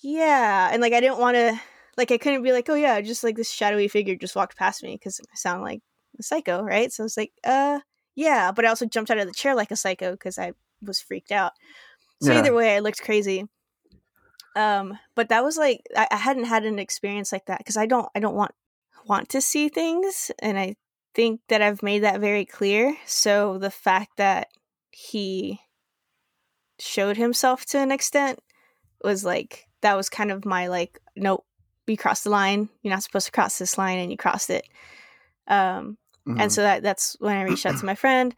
yeah. 0.00 0.70
And 0.72 0.80
like 0.80 0.92
i 0.92 1.00
didn't 1.00 1.18
want 1.18 1.36
to 1.36 1.60
like 1.98 2.10
i 2.10 2.18
couldn't 2.18 2.42
be 2.42 2.52
like 2.52 2.68
oh 2.70 2.74
yeah 2.74 3.00
just 3.02 3.24
like 3.24 3.36
this 3.36 3.50
shadowy 3.52 3.88
figure 3.88 4.16
just 4.16 4.36
walked 4.36 4.56
past 4.56 4.82
me 4.82 4.94
because 4.94 5.20
i 5.20 5.36
sound 5.36 5.62
like 5.62 5.82
a 6.18 6.22
psycho 6.22 6.62
right 6.62 6.92
so 6.92 7.04
it's 7.04 7.18
like 7.18 7.32
uh 7.44 7.80
yeah, 8.18 8.50
but 8.50 8.64
I 8.64 8.68
also 8.68 8.84
jumped 8.84 9.12
out 9.12 9.18
of 9.18 9.28
the 9.28 9.32
chair 9.32 9.54
like 9.54 9.70
a 9.70 9.76
psycho 9.76 10.10
because 10.10 10.40
I 10.40 10.52
was 10.82 11.00
freaked 11.00 11.30
out. 11.30 11.52
So 12.20 12.32
Yeah. 12.32 12.40
either 12.40 12.52
way, 12.52 12.74
I 12.74 12.80
looked 12.80 13.00
crazy. 13.00 13.44
Um, 14.56 14.98
but 15.14 15.28
that 15.28 15.44
was 15.44 15.56
like 15.56 15.82
I, 15.96 16.08
I 16.10 16.16
hadn't 16.16 16.44
had 16.46 16.64
an 16.64 16.80
experience 16.80 17.30
like 17.30 17.46
that 17.46 17.58
because 17.58 17.76
I 17.76 17.86
don't 17.86 18.08
I 18.14 18.18
don't 18.20 18.34
want 18.34 18.52
want 19.06 19.28
to 19.30 19.40
see 19.40 19.68
things, 19.68 20.32
and 20.40 20.58
I 20.58 20.74
think 21.14 21.40
that 21.48 21.62
I've 21.62 21.82
made 21.82 22.00
that 22.00 22.20
very 22.20 22.44
clear. 22.44 22.96
So 23.06 23.58
the 23.58 23.70
fact 23.70 24.16
that 24.16 24.48
he 24.90 25.60
showed 26.80 27.16
himself 27.16 27.64
to 27.66 27.78
an 27.78 27.90
extent 27.90 28.40
was 29.02 29.24
like 29.24 29.66
that 29.82 29.96
was 29.96 30.08
kind 30.08 30.30
of 30.32 30.44
my 30.44 30.66
like 30.68 30.98
nope, 31.16 31.44
you 31.88 31.96
crossed 31.96 32.24
the 32.24 32.30
line. 32.30 32.68
You're 32.82 32.94
not 32.94 33.02
supposed 33.02 33.26
to 33.26 33.32
cross 33.32 33.58
this 33.58 33.78
line, 33.78 33.98
and 33.98 34.10
you 34.10 34.16
crossed 34.16 34.50
it. 34.50 34.66
Um, 35.46 35.96
Mhm. 36.26 36.40
and 36.40 36.52
so 36.52 36.62
that 36.62 36.82
that's 36.82 37.16
when 37.20 37.36
I 37.36 37.42
reached 37.42 37.64
out 37.64 37.76
to 37.78 37.86
my 37.86 37.94
friend 38.04 38.34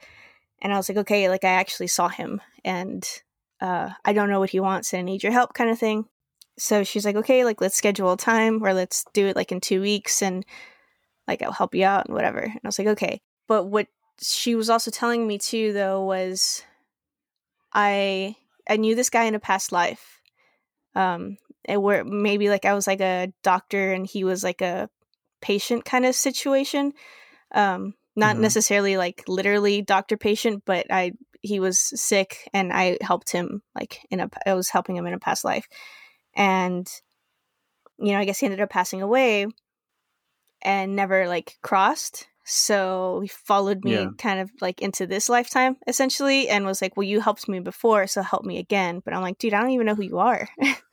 and 0.62 0.72
I 0.72 0.76
was 0.76 0.88
like, 0.88 0.98
okay, 0.98 1.28
like 1.28 1.42
I 1.44 1.48
actually 1.48 1.88
saw 1.88 2.08
him 2.08 2.40
and 2.64 3.04
uh, 3.60 3.90
I 4.04 4.12
don't 4.12 4.30
know 4.30 4.38
what 4.38 4.50
he 4.50 4.60
wants 4.60 4.92
and 4.92 5.00
I 5.00 5.02
need 5.02 5.22
your 5.22 5.32
help 5.32 5.54
kind 5.54 5.70
of 5.70 5.78
thing. 5.78 6.06
So 6.56 6.84
she's 6.84 7.04
like, 7.04 7.16
okay, 7.16 7.44
like 7.44 7.60
let's 7.60 7.76
schedule 7.76 8.12
a 8.12 8.16
time 8.16 8.62
or 8.62 8.72
let's 8.74 9.04
do 9.12 9.26
it 9.26 9.34
like 9.34 9.50
in 9.50 9.60
two 9.60 9.80
weeks 9.80 10.22
and 10.22 10.44
like 11.26 11.42
I'll 11.42 11.52
help 11.52 11.74
you 11.74 11.84
out 11.84 12.06
and 12.06 12.14
whatever. 12.14 12.38
And 12.38 12.60
I 12.62 12.68
was 12.68 12.78
like, 12.78 12.88
okay. 12.88 13.20
But 13.48 13.64
what 13.64 13.88
she 14.20 14.54
was 14.54 14.70
also 14.70 14.90
telling 14.90 15.26
me 15.26 15.38
too 15.38 15.72
though 15.72 16.04
was 16.04 16.62
I 17.72 18.36
I 18.68 18.76
knew 18.76 18.94
this 18.94 19.10
guy 19.10 19.24
in 19.24 19.34
a 19.34 19.40
past 19.40 19.72
life. 19.72 20.20
Um 20.94 21.38
where 21.68 22.04
maybe 22.04 22.48
like 22.48 22.64
I 22.64 22.74
was 22.74 22.86
like 22.86 23.00
a 23.00 23.32
doctor 23.42 23.92
and 23.92 24.06
he 24.06 24.24
was 24.24 24.42
like 24.42 24.60
a 24.62 24.88
patient 25.40 25.84
kind 25.86 26.04
of 26.04 26.14
situation 26.14 26.92
um 27.52 27.94
not 28.14 28.36
Mhm. 28.36 28.40
necessarily 28.40 28.96
like 28.98 29.24
literally 29.26 29.80
doctor 29.80 30.16
patient 30.18 30.62
but 30.66 30.84
i 30.90 31.12
he 31.40 31.58
was 31.60 31.78
sick 31.80 32.46
and 32.52 32.72
i 32.72 32.98
helped 33.00 33.32
him 33.32 33.62
like 33.74 34.00
in 34.10 34.20
a 34.20 34.28
i 34.44 34.52
was 34.52 34.68
helping 34.68 34.96
him 34.96 35.06
in 35.06 35.14
a 35.14 35.18
past 35.18 35.42
life 35.44 35.66
and 36.36 36.86
you 37.98 38.12
know 38.12 38.18
i 38.18 38.24
guess 38.26 38.38
he 38.38 38.46
ended 38.46 38.60
up 38.60 38.68
passing 38.68 39.00
away 39.00 39.46
and 40.62 40.94
never 40.94 41.26
like 41.26 41.56
crossed 41.62 42.26
so 42.44 43.20
he 43.22 43.28
followed 43.28 43.84
me 43.84 43.92
Yeah. 43.92 44.10
kind 44.18 44.40
of 44.40 44.50
like 44.60 44.82
into 44.82 45.06
this 45.06 45.28
lifetime 45.28 45.76
essentially 45.86 46.48
and 46.48 46.66
was 46.66 46.82
like 46.82 46.96
well 46.96 47.06
you 47.06 47.20
helped 47.20 47.48
me 47.48 47.60
before 47.60 48.06
so 48.06 48.22
help 48.22 48.44
me 48.44 48.58
again 48.58 49.00
but 49.04 49.14
i'm 49.14 49.22
like 49.22 49.38
dude 49.38 49.54
i 49.54 49.60
don't 49.60 49.70
even 49.70 49.86
know 49.86 49.94
who 49.94 50.02
you 50.02 50.18
are 50.18 50.48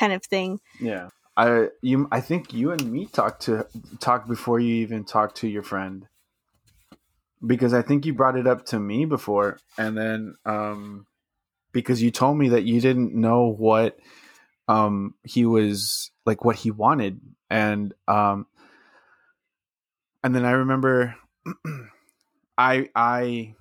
kind 0.00 0.12
of 0.12 0.24
thing 0.24 0.58
Yeah. 0.80 1.08
I 1.36 1.68
you 1.80 2.08
I 2.10 2.20
think 2.20 2.52
you 2.52 2.72
and 2.72 2.90
me 2.90 3.06
talked 3.06 3.42
to 3.42 3.66
talked 4.00 4.28
before 4.28 4.58
you 4.60 4.74
even 4.76 5.04
talked 5.04 5.36
to 5.38 5.48
your 5.48 5.62
friend. 5.62 6.06
Because 7.46 7.72
I 7.72 7.80
think 7.82 8.04
you 8.04 8.12
brought 8.12 8.36
it 8.36 8.46
up 8.46 8.66
to 8.66 8.78
me 8.80 9.06
before 9.06 9.58
and 9.78 9.96
then 9.96 10.34
um 10.44 11.06
because 11.72 12.02
you 12.02 12.10
told 12.10 12.36
me 12.36 12.50
that 12.50 12.64
you 12.64 12.80
didn't 12.80 13.14
know 13.14 13.46
what 13.46 13.96
um 14.68 15.14
he 15.24 15.46
was 15.46 16.10
like 16.26 16.44
what 16.44 16.56
he 16.56 16.70
wanted 16.70 17.20
and 17.48 17.94
um 18.06 18.46
and 20.22 20.34
then 20.34 20.44
I 20.44 20.50
remember 20.50 21.16
I 22.58 22.90
I 22.94 23.54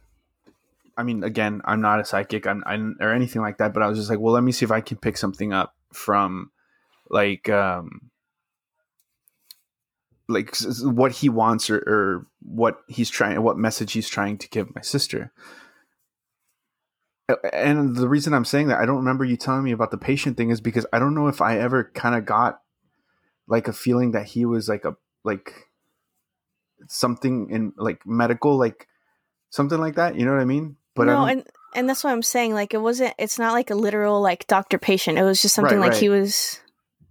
I 0.97 1.03
mean 1.03 1.23
again 1.23 1.61
I'm 1.63 1.79
not 1.79 2.01
a 2.01 2.05
psychic 2.05 2.45
I'm, 2.45 2.61
I'm 2.65 2.97
or 2.99 3.13
anything 3.13 3.41
like 3.41 3.59
that 3.59 3.73
but 3.73 3.83
I 3.83 3.87
was 3.87 3.97
just 3.97 4.09
like 4.09 4.19
well 4.19 4.33
let 4.33 4.43
me 4.43 4.51
see 4.51 4.65
if 4.65 4.71
I 4.71 4.81
can 4.81 4.97
pick 4.97 5.15
something 5.15 5.53
up 5.53 5.75
from 5.93 6.51
like 7.09 7.49
um 7.49 8.09
like 10.27 10.55
what 10.83 11.11
he 11.11 11.27
wants 11.27 11.69
or, 11.69 11.77
or 11.77 12.27
what 12.41 12.81
he's 12.87 13.09
trying 13.09 13.41
what 13.41 13.57
message 13.57 13.93
he's 13.93 14.09
trying 14.09 14.37
to 14.37 14.47
give 14.49 14.73
my 14.75 14.81
sister. 14.81 15.31
And 17.53 17.95
the 17.95 18.09
reason 18.09 18.33
i'm 18.33 18.45
saying 18.45 18.69
that 18.69 18.79
i 18.79 18.87
don't 18.87 18.97
remember 18.97 19.23
you 19.23 19.37
telling 19.37 19.63
me 19.63 19.71
about 19.71 19.91
the 19.91 19.99
patient 19.99 20.35
thing 20.35 20.49
is 20.49 20.61
because 20.61 20.87
i 20.91 20.97
don't 20.97 21.13
know 21.13 21.27
if 21.27 21.41
i 21.41 21.59
ever 21.59 21.91
kind 21.93 22.15
of 22.15 22.25
got 22.25 22.61
like 23.47 23.67
a 23.67 23.73
feeling 23.73 24.13
that 24.13 24.25
he 24.25 24.45
was 24.45 24.67
like 24.67 24.83
a 24.83 24.95
like 25.23 25.67
something 26.87 27.49
in 27.51 27.71
like 27.77 28.03
medical 28.03 28.57
like 28.57 28.87
something 29.51 29.77
like 29.79 29.93
that 29.93 30.15
you 30.15 30.25
know 30.25 30.31
what 30.31 30.41
i 30.41 30.45
mean? 30.45 30.75
But 30.95 31.07
I 31.09 31.13
no 31.13 31.25
and 31.25 31.47
and 31.75 31.87
that's 31.87 32.03
what 32.03 32.11
i'm 32.11 32.21
saying 32.21 32.53
like 32.53 32.73
it 32.73 32.81
wasn't 32.81 33.13
it's 33.17 33.39
not 33.39 33.53
like 33.53 33.69
a 33.69 33.75
literal 33.75 34.21
like 34.21 34.47
doctor 34.47 34.77
patient. 34.77 35.17
It 35.17 35.23
was 35.23 35.41
just 35.41 35.55
something 35.55 35.77
Right, 35.77 35.85
like 35.87 35.93
right. 35.93 36.01
he 36.01 36.09
was 36.09 36.59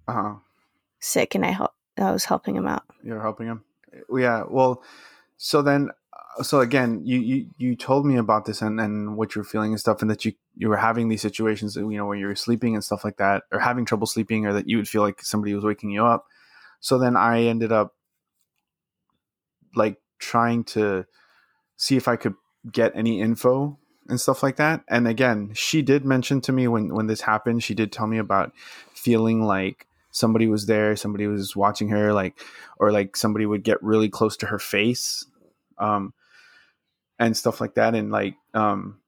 uh-huh. 0.06 0.36
sick 1.00 1.34
and 1.34 1.44
i 1.44 1.50
help 1.50 1.72
i 1.98 2.10
was 2.10 2.24
helping 2.24 2.56
him 2.56 2.66
out. 2.66 2.84
You're 3.02 3.22
helping 3.22 3.46
him? 3.46 3.64
Yeah 4.10 4.44
well 4.48 4.82
so 5.36 5.62
then 5.62 5.90
uh, 6.38 6.42
so 6.42 6.60
again 6.60 7.02
you 7.04 7.18
you, 7.20 7.46
you 7.56 7.76
told 7.76 8.06
me 8.06 8.16
about 8.16 8.44
this 8.44 8.62
and, 8.62 8.80
and 8.80 9.16
what 9.16 9.34
you're 9.34 9.44
feeling 9.44 9.72
and 9.72 9.80
stuff 9.80 10.02
and 10.02 10.10
that 10.10 10.24
you 10.24 10.32
you 10.56 10.68
were 10.68 10.76
having 10.76 11.08
these 11.08 11.22
situations 11.22 11.76
you 11.76 11.88
know 11.96 12.06
where 12.06 12.18
you 12.18 12.26
were 12.26 12.34
sleeping 12.34 12.74
and 12.74 12.84
stuff 12.84 13.04
like 13.04 13.16
that 13.16 13.44
or 13.52 13.60
having 13.60 13.84
trouble 13.84 14.06
sleeping 14.06 14.46
or 14.46 14.52
that 14.52 14.68
you 14.68 14.76
would 14.76 14.88
feel 14.88 15.02
like 15.02 15.22
somebody 15.22 15.54
was 15.54 15.64
waking 15.64 15.90
you 15.90 16.04
up. 16.04 16.26
So 16.80 16.98
then 16.98 17.16
i 17.16 17.42
ended 17.42 17.72
up 17.72 17.94
like 19.74 19.98
trying 20.18 20.64
to 20.64 21.04
see 21.76 21.96
if 21.96 22.08
i 22.08 22.16
could 22.16 22.34
get 22.70 22.92
any 22.94 23.20
info 23.20 23.78
and 24.08 24.20
stuff 24.20 24.42
like 24.42 24.56
that 24.56 24.82
and 24.88 25.06
again 25.06 25.50
she 25.54 25.82
did 25.82 26.04
mention 26.04 26.40
to 26.40 26.52
me 26.52 26.66
when 26.68 26.94
when 26.94 27.06
this 27.06 27.20
happened 27.20 27.62
she 27.62 27.74
did 27.74 27.92
tell 27.92 28.06
me 28.06 28.18
about 28.18 28.52
feeling 28.94 29.42
like 29.42 29.86
somebody 30.10 30.46
was 30.46 30.66
there 30.66 30.96
somebody 30.96 31.26
was 31.26 31.54
watching 31.54 31.88
her 31.88 32.12
like 32.12 32.38
or 32.78 32.90
like 32.90 33.16
somebody 33.16 33.44
would 33.46 33.62
get 33.62 33.82
really 33.82 34.08
close 34.08 34.36
to 34.36 34.46
her 34.46 34.58
face 34.58 35.24
um 35.78 36.12
and 37.18 37.36
stuff 37.36 37.60
like 37.60 37.74
that 37.74 37.94
and 37.94 38.10
like 38.10 38.34
um 38.54 38.98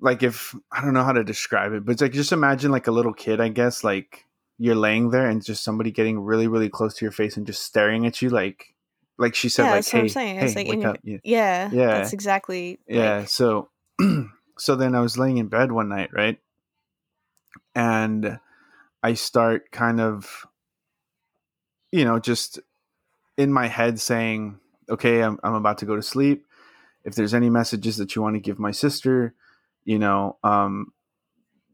like 0.00 0.22
if 0.22 0.54
i 0.70 0.80
don't 0.80 0.94
know 0.94 1.04
how 1.04 1.12
to 1.12 1.24
describe 1.24 1.72
it 1.72 1.84
but 1.84 1.92
it's 1.92 2.02
like 2.02 2.12
just 2.12 2.32
imagine 2.32 2.70
like 2.70 2.86
a 2.86 2.92
little 2.92 3.14
kid 3.14 3.40
i 3.40 3.48
guess 3.48 3.82
like 3.82 4.26
you're 4.58 4.74
laying 4.74 5.10
there 5.10 5.26
and 5.26 5.42
just 5.44 5.64
somebody 5.64 5.90
getting 5.90 6.20
really 6.20 6.46
really 6.46 6.68
close 6.68 6.94
to 6.94 7.04
your 7.04 7.12
face 7.12 7.36
and 7.36 7.46
just 7.46 7.62
staring 7.62 8.06
at 8.06 8.20
you 8.20 8.28
like 8.28 8.74
like 9.18 9.34
she 9.34 9.48
said 9.48 9.64
Yeah, 9.64 9.70
like 9.70 9.76
that's 9.76 9.92
what 9.92 9.98
hey 10.00 10.02
I'm 10.02 10.08
saying. 10.10 10.36
hey 10.38 10.46
It's 10.46 10.56
like 10.56 10.66
in 10.66 10.78
wake 10.80 10.86
up 10.86 10.98
yeah 11.02 11.18
yeah 11.22 11.70
Yeah. 11.72 11.86
that's 11.86 12.12
exactly 12.12 12.78
yeah 12.86 13.18
like, 13.20 13.28
so 13.28 13.68
so 14.58 14.76
then 14.76 14.94
I 14.94 15.00
was 15.00 15.18
laying 15.18 15.38
in 15.38 15.48
bed 15.48 15.72
one 15.72 15.88
night, 15.88 16.10
right? 16.12 16.38
And 17.74 18.38
I 19.02 19.14
start 19.14 19.70
kind 19.70 20.00
of, 20.00 20.46
you 21.92 22.04
know, 22.04 22.18
just 22.18 22.60
in 23.36 23.52
my 23.52 23.66
head 23.68 24.00
saying, 24.00 24.58
okay, 24.88 25.22
I'm, 25.22 25.38
I'm 25.42 25.54
about 25.54 25.78
to 25.78 25.86
go 25.86 25.96
to 25.96 26.02
sleep. 26.02 26.44
If 27.04 27.14
there's 27.14 27.34
any 27.34 27.48
messages 27.48 27.96
that 27.96 28.14
you 28.14 28.22
want 28.22 28.34
to 28.36 28.40
give 28.40 28.58
my 28.58 28.70
sister, 28.70 29.34
you 29.84 29.98
know, 29.98 30.36
um, 30.44 30.92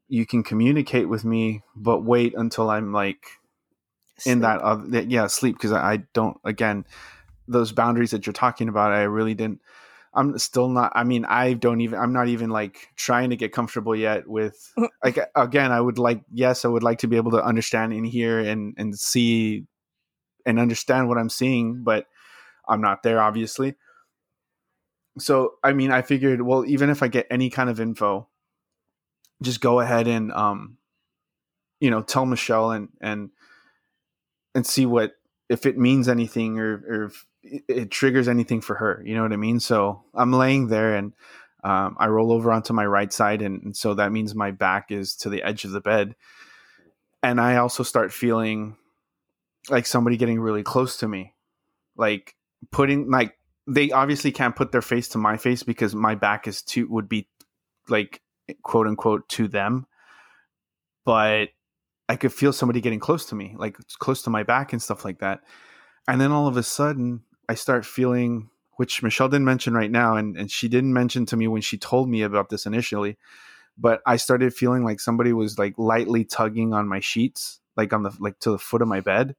you 0.09 0.25
can 0.25 0.45
communicate 0.45 1.09
with 1.09 1.25
me, 1.25 1.63
but 1.75 2.05
wait 2.05 2.35
until 2.37 2.71
I'm 2.71 2.93
like 2.93 3.27
in 4.25 4.41
that, 4.41 4.63
uh, 4.63 4.81
yeah, 5.09 5.27
sleep. 5.27 5.59
Cause 5.59 5.73
I, 5.73 5.93
I 5.93 5.97
don't, 6.13 6.37
again, 6.45 6.85
those 7.49 7.73
boundaries 7.73 8.13
that 8.13 8.27
you're 8.27 8.33
talking 8.33 8.69
about, 8.69 8.93
I 8.93 9.03
really 9.03 9.35
didn't, 9.35 9.61
I'm 10.17 10.39
still 10.39 10.69
not. 10.71 10.93
I 10.95 11.05
mean, 11.05 11.27
I 11.27 11.53
don't 11.53 11.83
even. 11.83 11.99
I'm 11.99 12.15
not 12.15 12.29
even 12.29 12.49
like 12.49 12.89
trying 12.97 13.31
to 13.31 13.37
get 13.37 13.53
comfortable 13.53 13.95
yet 13.95 14.27
with. 14.27 14.73
Like 15.05 15.19
again, 15.37 15.71
I 15.71 15.81
would 15.81 15.99
like. 15.99 16.23
Yes, 16.33 16.65
I 16.65 16.69
would 16.69 16.83
like 16.83 17.01
to 17.01 17.07
be 17.07 17.17
able 17.17 17.33
to 17.33 17.45
understand 17.45 17.93
and 17.93 18.07
hear 18.07 18.39
and 18.41 18.75
and 18.79 18.99
see, 18.99 19.67
and 20.47 20.59
understand 20.59 21.09
what 21.09 21.19
I'm 21.19 21.29
seeing, 21.29 21.85
but 21.85 22.07
I'm 22.67 22.81
not 22.81 23.03
there, 23.03 23.21
obviously. 23.21 23.75
So 25.19 25.55
I 25.63 25.75
mean, 25.75 25.93
I 25.93 26.03
figured, 26.03 26.41
well, 26.43 26.65
even 26.67 26.91
if 26.91 27.03
I 27.03 27.09
get 27.09 27.27
any 27.31 27.51
kind 27.51 27.71
of 27.71 27.79
info, 27.79 28.29
just 29.43 29.61
go 29.61 29.81
ahead 29.81 30.09
and 30.09 30.33
um, 30.33 30.79
you 31.79 31.91
know, 31.91 32.03
tell 32.03 32.27
Michelle 32.27 32.71
and 32.71 32.89
and 33.01 33.31
and 34.55 34.67
see 34.67 34.87
what 34.87 35.13
if 35.49 35.67
it 35.67 35.79
means 35.79 36.09
anything 36.09 36.59
or 36.59 36.83
or 36.89 37.05
if 37.05 37.27
it 37.69 37.91
triggers 37.91 38.29
anything 38.29 38.61
for 38.61 38.77
her. 38.77 39.03
You 39.05 39.15
know 39.15 39.23
what 39.23 39.33
I 39.33 39.37
mean? 39.37 39.61
So 39.61 40.03
I'm 40.15 40.33
laying 40.33 40.69
there 40.69 40.95
and 40.95 41.13
um, 41.65 41.97
I 41.99 42.07
roll 42.07 42.33
over 42.33 42.53
onto 42.53 42.73
my 42.73 42.87
right 42.87 43.13
side, 43.13 43.43
and, 43.43 43.61
and, 43.61 43.77
so 43.77 43.95
that 43.95 44.13
means 44.13 44.37
my 44.37 44.53
back 44.53 44.93
is 44.93 45.17
to 45.17 45.29
the 45.29 45.43
edge 45.43 45.65
of 45.65 45.73
the 45.73 45.81
bed. 45.81 46.15
And 47.25 47.41
I 47.41 47.57
also 47.57 47.83
start 47.83 48.13
feeling 48.13 48.77
like 49.69 49.85
somebody 49.85 50.17
getting 50.17 50.39
really 50.39 50.63
close 50.63 50.99
to 50.99 51.09
me, 51.09 51.35
like 51.97 52.37
putting 52.71 53.11
like 53.11 53.37
they 53.67 53.91
obviously 53.91 54.31
can't 54.31 54.55
put 54.55 54.71
their 54.71 54.83
face 54.83 55.09
to 55.09 55.19
my 55.19 55.37
face 55.37 55.65
because 55.65 55.93
my 55.93 56.15
back 56.15 56.47
is 56.47 56.63
to 56.63 56.87
would 56.89 57.09
be 57.09 57.27
like 57.89 58.23
quote 58.63 58.87
unquote 58.87 59.29
to 59.31 59.49
them, 59.49 59.87
but 61.05 61.49
I 62.09 62.17
could 62.17 62.33
feel 62.33 62.53
somebody 62.53 62.81
getting 62.81 63.01
close 63.01 63.27
to 63.27 63.35
me, 63.35 63.57
like 63.59 63.77
close 63.99 64.23
to 64.23 64.31
my 64.31 64.45
back 64.45 64.73
and 64.73 64.81
stuff 64.81 65.05
like 65.05 65.19
that. 65.19 65.41
And 66.07 66.21
then 66.21 66.31
all 66.31 66.47
of 66.47 66.57
a 66.57 66.63
sudden, 66.63 67.23
I 67.49 67.55
start 67.55 67.87
feeling, 67.87 68.51
which 68.77 69.03
Michelle 69.03 69.29
didn't 69.29 69.45
mention 69.45 69.75
right 69.75 69.91
now, 69.91 70.17
and, 70.17 70.37
and 70.37 70.51
she 70.51 70.69
didn't 70.69 70.93
mention 70.93 71.27
to 71.27 71.37
me 71.37 71.49
when 71.49 71.63
she 71.63 71.79
told 71.79 72.09
me 72.09 72.23
about 72.23 72.49
this 72.49 72.67
initially, 72.67 73.17
but 73.79 74.01
I 74.07 74.17
started 74.17 74.55
feeling 74.55 74.85
like 74.85 75.01
somebody 75.01 75.33
was 75.33 75.59
like 75.59 75.75
lightly 75.79 76.25
tugging 76.25 76.73
on 76.73 76.89
my 76.89 77.01
sheets, 77.01 77.61
like 77.77 77.93
on 77.93 78.03
the 78.03 78.17
like 78.19 78.39
to 78.41 78.51
the 78.51 78.59
foot 78.59 78.83
of 78.83 78.89
my 78.89 79.01
bed. 79.01 79.37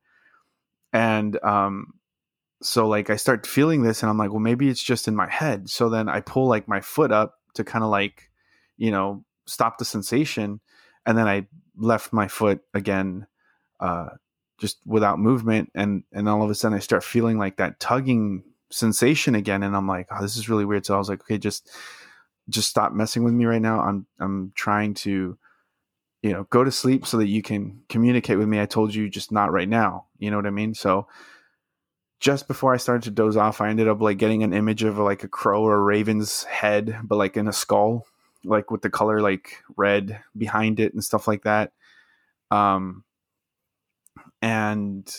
And 0.94 1.42
um 1.44 1.94
so 2.62 2.88
like 2.88 3.10
I 3.10 3.16
start 3.16 3.46
feeling 3.46 3.84
this 3.84 4.02
and 4.02 4.10
I'm 4.10 4.18
like, 4.18 4.32
well, 4.32 4.40
maybe 4.40 4.68
it's 4.70 4.82
just 4.82 5.08
in 5.08 5.16
my 5.16 5.30
head. 5.30 5.70
So 5.70 5.90
then 5.90 6.10
I 6.10 6.22
pull 6.22 6.48
like 6.48 6.68
my 6.68 6.82
foot 6.82 7.12
up 7.12 7.36
to 7.56 7.64
kind 7.64 7.84
of 7.84 7.90
like, 7.90 8.32
you 8.78 8.92
know, 8.92 9.24
stop 9.46 9.78
the 9.78 9.86
sensation. 9.86 10.60
And 11.06 11.18
then 11.18 11.28
I 11.28 11.48
left 11.76 12.14
my 12.14 12.28
foot 12.28 12.62
again 12.74 13.28
uh 13.80 14.10
just 14.58 14.80
without 14.86 15.20
movement 15.20 15.72
and 15.76 16.04
and 16.12 16.28
all 16.28 16.44
of 16.44 16.50
a 16.50 16.56
sudden 16.56 16.78
i 16.78 16.80
start 16.80 17.04
feeling 17.04 17.38
like 17.38 17.58
that 17.58 17.80
tugging 17.80 18.44
sensation 18.70 19.36
again 19.36 19.64
and 19.64 19.76
i'm 19.76 19.88
like 19.88 20.08
oh 20.12 20.22
this 20.22 20.38
is 20.38 20.50
really 20.50 20.66
weird. 20.66 20.86
So 20.86 20.96
i 20.96 20.98
was 20.98 21.10
like 21.10 21.22
okay 21.22 21.38
just 21.38 21.70
just 22.50 22.70
stop 22.70 22.94
messing 22.94 23.24
with 23.24 23.34
me 23.34 23.46
right 23.46 23.62
now. 23.62 23.82
I'm 23.82 24.06
i'm 24.20 24.54
trying 24.56 24.94
to 24.96 25.38
you 26.22 26.32
know 26.32 26.46
go 26.50 26.64
to 26.64 26.72
sleep 26.72 27.06
so 27.06 27.18
that 27.18 27.28
you 27.28 27.42
can 27.42 27.82
communicate 27.90 28.38
with 28.38 28.48
me. 28.48 28.60
I 28.60 28.66
told 28.66 28.94
you 28.94 29.10
just 29.10 29.32
not 29.32 29.52
right 29.52 29.70
now. 29.70 30.06
You 30.18 30.32
know 30.32 30.38
what 30.38 30.48
i 30.48 30.52
mean? 30.52 30.74
So 30.74 31.08
just 32.20 32.48
before 32.48 32.74
i 32.74 32.78
started 32.78 33.04
to 33.04 33.12
doze 33.12 33.38
off 33.38 33.62
i 33.62 33.70
ended 33.70 33.88
up 33.88 34.02
like 34.02 34.18
getting 34.18 34.42
an 34.42 34.52
image 34.52 34.82
of 34.82 34.98
like 34.98 35.24
a 35.24 35.28
crow 35.28 35.62
or 35.62 35.76
a 35.76 35.80
raven's 35.80 36.46
head 36.46 36.98
but 37.04 37.16
like 37.16 37.38
in 37.38 37.48
a 37.48 37.54
skull 37.54 38.08
like 38.44 38.72
with 38.72 38.82
the 38.82 38.90
color 38.90 39.22
like 39.22 39.64
red 39.76 40.20
behind 40.36 40.80
it 40.80 40.94
and 40.94 41.04
stuff 41.04 41.28
like 41.28 41.44
that. 41.44 41.72
Um 42.50 43.04
and 44.42 45.12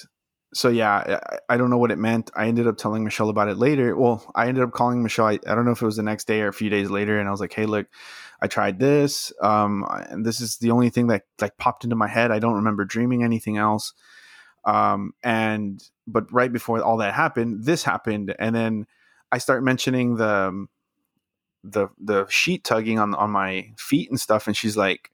so 0.55 0.69
yeah 0.69 1.21
I, 1.49 1.55
I, 1.55 1.57
don't 1.57 1.71
know 1.71 1.79
what 1.79 1.91
it 1.91 1.99
meant. 1.99 2.31
I 2.35 2.47
ended 2.47 2.67
up 2.67 2.77
telling 2.77 3.05
michelle 3.05 3.29
about 3.29 3.49
it 3.49 3.59
later. 3.59 3.97
Well 3.97 4.31
i 4.35 4.49
ended 4.49 4.65
up 4.65 4.73
calling 4.73 5.03
michelle. 5.03 5.27
I, 5.27 5.39
I, 5.47 5.55
don't 5.55 5.65
know 5.65 5.73
if 5.73 5.83
it 5.83 5.87
was 5.87 5.97
the 5.97 6.03
next 6.03 6.27
day 6.27 6.41
or 6.41 6.49
a 6.49 6.53
few 6.53 6.71
days 6.71 6.91
later 6.91 7.19
and 7.19 7.29
i 7.29 7.31
was 7.31 7.41
like 7.41 7.53
hey 7.53 7.67
look 7.67 7.87
i 8.41 8.47
tried 8.47 8.79
this 8.79 9.33
um, 9.43 9.85
and 10.11 10.25
this 10.25 10.41
is 10.41 10.57
the 10.59 10.71
only 10.71 10.91
thing 10.91 11.09
that 11.09 11.25
like 11.41 11.57
popped 11.59 11.85
into 11.85 11.97
my 11.97 12.09
head. 12.09 12.31
I 12.31 12.39
don't 12.39 12.55
remember 12.55 12.85
dreaming 12.85 13.23
anything 13.25 13.57
else. 13.57 13.93
Um, 14.65 15.13
and 15.23 15.83
but 16.07 16.33
right 16.33 16.53
before 16.53 16.83
all 16.83 16.97
that 16.99 17.15
happened 17.15 17.65
this 17.65 17.85
happened 17.85 18.35
and 18.39 18.55
then 18.55 18.87
i 19.31 19.39
start 19.39 19.63
mentioning 19.63 20.17
the 20.17 20.67
the 21.63 21.89
the 21.99 22.27
sheet 22.29 22.65
tugging 22.65 22.99
on 22.99 23.15
on 23.15 23.31
my 23.31 23.71
feet 23.77 24.11
and 24.11 24.21
stuff 24.21 24.47
and 24.47 24.57
she's 24.57 24.77
like 24.77 25.11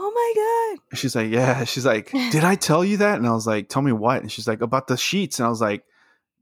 oh 0.00 0.12
my 0.14 0.76
god. 0.88 0.98
She's 0.98 1.16
like 1.16 1.30
yeah. 1.30 1.64
She's 1.72 1.86
like 1.86 2.10
did 2.10 2.44
i 2.44 2.54
tell 2.54 2.84
you 2.84 2.98
that? 2.98 3.18
And 3.18 3.26
i 3.26 3.32
was 3.32 3.46
like 3.46 3.68
tell 3.68 3.82
me 3.82 3.92
what? 3.92 4.22
And 4.22 4.30
she's 4.30 4.48
like 4.48 4.60
about 4.60 4.86
the 4.86 4.96
sheets. 4.96 5.38
And 5.38 5.46
i 5.46 5.48
was 5.48 5.60
like 5.60 5.84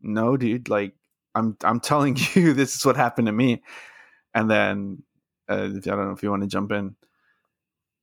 no 0.02 0.36
dude. 0.36 0.68
Like 0.68 0.94
i'm 1.34 1.56
i'm 1.64 1.80
telling 1.80 2.16
you 2.34 2.52
this 2.52 2.76
is 2.76 2.84
what 2.84 2.96
happened 2.96 3.26
to 3.26 3.32
me. 3.32 3.62
And 4.34 4.50
then 4.50 5.02
uh, 5.48 5.54
i 5.54 5.78
don't 5.78 5.86
know 5.86 6.12
if 6.12 6.22
you 6.22 6.30
want 6.30 6.42
to 6.42 6.48
jump 6.48 6.72
in. 6.72 6.96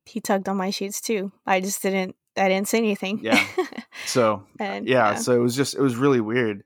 He 0.06 0.20
tugged 0.20 0.48
on 0.48 0.56
my 0.56 0.70
sheets 0.70 1.00
too. 1.00 1.32
I 1.46 1.60
just 1.60 1.82
didn't 1.82 2.16
i 2.36 2.48
didn't 2.48 2.68
say 2.68 2.78
anything. 2.78 3.20
Yeah. 3.22 3.42
So 4.06 4.44
and, 4.58 4.88
yeah, 4.88 5.12
yeah. 5.12 5.14
so 5.14 5.34
it 5.34 5.38
was 5.38 5.54
just 5.54 5.76
it 5.76 5.80
was 5.80 5.94
really 5.94 6.20
weird 6.20 6.64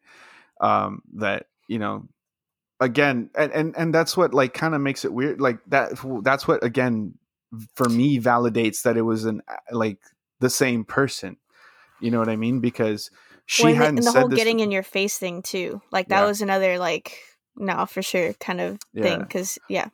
um 0.61 1.03
that 1.17 1.47
you 1.69 1.79
know 1.79 2.09
again 2.81 3.31
and 3.37 3.53
and, 3.53 3.75
and 3.77 3.95
that's 3.95 4.17
what 4.17 4.33
like 4.33 4.55
kind 4.55 4.75
of 4.75 4.81
makes 4.81 5.05
it 5.05 5.13
weird 5.13 5.41
like 5.41 5.59
that 5.67 5.93
that's 6.23 6.49
what 6.49 6.65
again 6.65 7.15
for 7.75 7.89
me 7.89 8.19
validates 8.19 8.83
that 8.83 8.97
it 8.97 9.03
was 9.03 9.25
an 9.25 9.43
uh, 9.49 9.57
like 9.73 9.99
the 10.41 10.51
same 10.51 10.85
person. 10.85 11.37
You 12.01 12.11
know 12.11 12.19
what 12.19 12.29
I 12.29 12.37
mean? 12.37 12.61
Because 12.61 13.11
she 13.47 13.65
well, 13.65 13.75
hadn't 13.75 13.99
and 13.99 14.07
the, 14.07 14.13
whole 14.13 14.29
getting 14.29 14.61
in 14.61 14.71
your 14.71 14.83
face 14.83 15.19
thing 15.19 15.43
too. 15.43 15.81
Like 15.91 16.09
that 16.09 16.21
yeah. 16.21 16.27
was 16.27 16.43
another 16.43 16.79
like 16.79 17.19
no 17.57 17.87
for 17.87 18.03
sure 18.03 18.35
kind 18.35 18.61
of 18.61 18.79
yeah. 18.93 19.03
thing. 19.03 19.21
Because 19.21 19.59
yeah. 19.69 19.89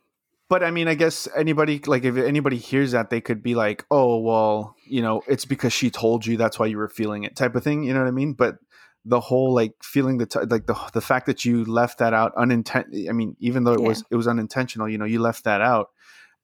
But 0.47 0.63
I 0.63 0.69
mean, 0.69 0.87
I 0.87 0.93
guess 0.93 1.27
anybody 1.35 1.81
like 1.85 2.03
if 2.03 2.17
anybody 2.17 2.57
hears 2.57 2.91
that, 2.91 3.09
they 3.09 3.21
could 3.21 3.41
be 3.41 3.55
like, 3.55 3.83
"Oh, 3.89 4.19
well, 4.19 4.75
you 4.85 5.01
know, 5.01 5.23
it's 5.27 5.45
because 5.45 5.73
she 5.73 5.89
told 5.89 6.25
you 6.25 6.37
that's 6.37 6.59
why 6.59 6.67
you 6.67 6.77
were 6.77 6.87
feeling 6.87 7.23
it," 7.23 7.35
type 7.35 7.55
of 7.55 7.63
thing. 7.63 7.83
You 7.83 7.93
know 7.95 8.01
what 8.01 8.07
I 8.07 8.11
mean? 8.11 8.33
But 8.33 8.57
the 9.05 9.19
whole 9.19 9.53
like 9.53 9.73
feeling 9.81 10.17
the 10.17 10.27
t- 10.27 10.39
like 10.39 10.67
the 10.67 10.75
the 10.93 11.01
fact 11.01 11.25
that 11.27 11.45
you 11.45 11.63
left 11.65 11.97
that 11.97 12.13
out 12.13 12.33
unintent. 12.37 13.09
I 13.09 13.13
mean, 13.13 13.35
even 13.39 13.63
though 13.63 13.73
it 13.73 13.81
yeah. 13.81 13.87
was 13.87 14.03
it 14.11 14.15
was 14.15 14.27
unintentional, 14.27 14.87
you 14.87 14.99
know, 14.99 15.05
you 15.05 15.19
left 15.19 15.45
that 15.45 15.61
out 15.61 15.89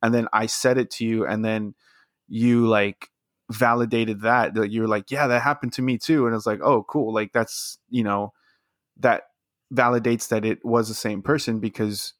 and 0.02 0.14
then 0.14 0.28
I 0.34 0.46
said 0.46 0.78
it 0.78 0.92
to 0.92 1.06
you, 1.06 1.26
and 1.26 1.44
then 1.44 1.76
you 2.28 2.68
like 2.68 3.10
validated 3.52 4.22
that 4.22 4.54
that 4.56 4.72
you're 4.72 4.88
like, 4.88 5.12
yeah, 5.12 5.28
that 5.28 5.42
happened 5.42 5.74
to 5.74 5.82
me 5.82 5.98
too, 5.98 6.26
and 6.26 6.36
it's 6.36 6.46
like, 6.46 6.62
oh, 6.62 6.84
cool, 6.84 7.14
like 7.14 7.34
that's 7.34 7.78
you 7.90 8.04
know 8.04 8.34
that 9.00 9.24
validates 9.74 10.30
that 10.30 10.46
it 10.46 10.64
was 10.66 10.88
the 10.88 10.94
same 10.94 11.21
person 11.21 11.60
because 11.60 12.13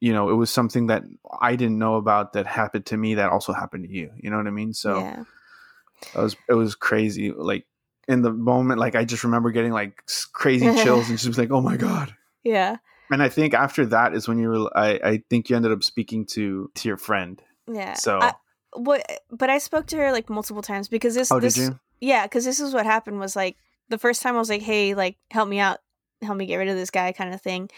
you 0.00 0.12
know 0.12 0.30
it 0.30 0.34
was 0.34 0.50
something 0.50 0.86
that 0.86 1.02
I 1.40 1.56
didn't 1.56 1.78
know 1.78 1.96
about 1.96 2.32
that 2.34 2.46
happened 2.46 2.86
to 2.86 2.96
me 2.96 3.14
that 3.14 3.30
also 3.30 3.52
happened 3.52 3.84
to 3.84 3.92
you. 3.92 4.10
You 4.16 4.30
know 4.30 4.36
what 4.36 4.46
I 4.46 4.50
mean? 4.50 4.72
So 4.72 4.98
yeah. 4.98 5.24
it 6.14 6.20
was 6.20 6.36
it 6.48 6.54
was 6.54 6.74
crazy. 6.74 7.32
Like 7.32 7.66
in 8.08 8.22
the 8.22 8.32
moment, 8.32 8.80
like 8.80 8.94
I 8.94 9.04
just 9.04 9.24
remember 9.24 9.50
getting 9.50 9.72
like 9.72 10.02
crazy 10.32 10.66
chills 10.82 11.10
and 11.10 11.18
just 11.18 11.38
like, 11.38 11.50
oh 11.50 11.60
my 11.60 11.76
god. 11.76 12.14
Yeah 12.42 12.76
and 13.10 13.22
I 13.22 13.28
think 13.28 13.54
after 13.54 13.86
that 13.86 14.14
is 14.14 14.28
when 14.28 14.38
you 14.38 14.48
were. 14.48 14.70
I, 14.76 15.00
I 15.02 15.22
think 15.30 15.50
you 15.50 15.56
ended 15.56 15.72
up 15.72 15.82
speaking 15.82 16.26
to 16.26 16.70
to 16.74 16.88
your 16.88 16.96
friend. 16.96 17.42
Yeah. 17.66 17.94
So 17.94 18.20
I, 18.20 18.34
what? 18.72 19.04
But 19.30 19.50
I 19.50 19.58
spoke 19.58 19.86
to 19.88 19.96
her 19.96 20.12
like 20.12 20.30
multiple 20.30 20.62
times 20.62 20.88
because 20.88 21.14
this. 21.14 21.30
Oh, 21.30 21.40
this, 21.40 21.54
did 21.54 21.60
you? 21.62 21.80
Yeah, 22.00 22.26
because 22.26 22.44
this 22.44 22.60
is 22.60 22.72
what 22.72 22.86
happened. 22.86 23.18
Was 23.18 23.36
like 23.36 23.56
the 23.88 23.98
first 23.98 24.22
time 24.22 24.36
I 24.36 24.38
was 24.38 24.50
like, 24.50 24.62
"Hey, 24.62 24.94
like 24.94 25.16
help 25.30 25.48
me 25.48 25.58
out, 25.58 25.78
help 26.22 26.36
me 26.36 26.46
get 26.46 26.56
rid 26.56 26.68
of 26.68 26.76
this 26.76 26.90
guy," 26.90 27.12
kind 27.12 27.34
of 27.34 27.40
thing. 27.40 27.70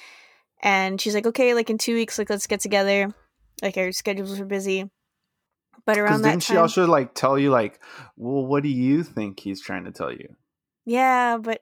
And 0.62 1.00
she's 1.00 1.14
like, 1.14 1.26
"Okay, 1.26 1.54
like 1.54 1.70
in 1.70 1.78
two 1.78 1.94
weeks, 1.94 2.18
like 2.18 2.30
let's 2.30 2.46
get 2.46 2.60
together." 2.60 3.12
Like 3.62 3.76
our 3.76 3.92
schedules 3.92 4.38
were 4.38 4.46
busy. 4.46 4.90
But 5.84 5.98
around 5.98 6.22
that 6.22 6.30
didn't 6.30 6.42
time, 6.42 6.54
she 6.54 6.58
also 6.58 6.86
like 6.86 7.14
tell 7.14 7.38
you 7.38 7.50
like, 7.50 7.80
well, 8.16 8.46
what 8.46 8.62
do 8.62 8.68
you 8.68 9.02
think 9.02 9.40
he's 9.40 9.60
trying 9.60 9.84
to 9.84 9.92
tell 9.92 10.12
you? 10.12 10.36
Yeah, 10.84 11.38
but 11.38 11.60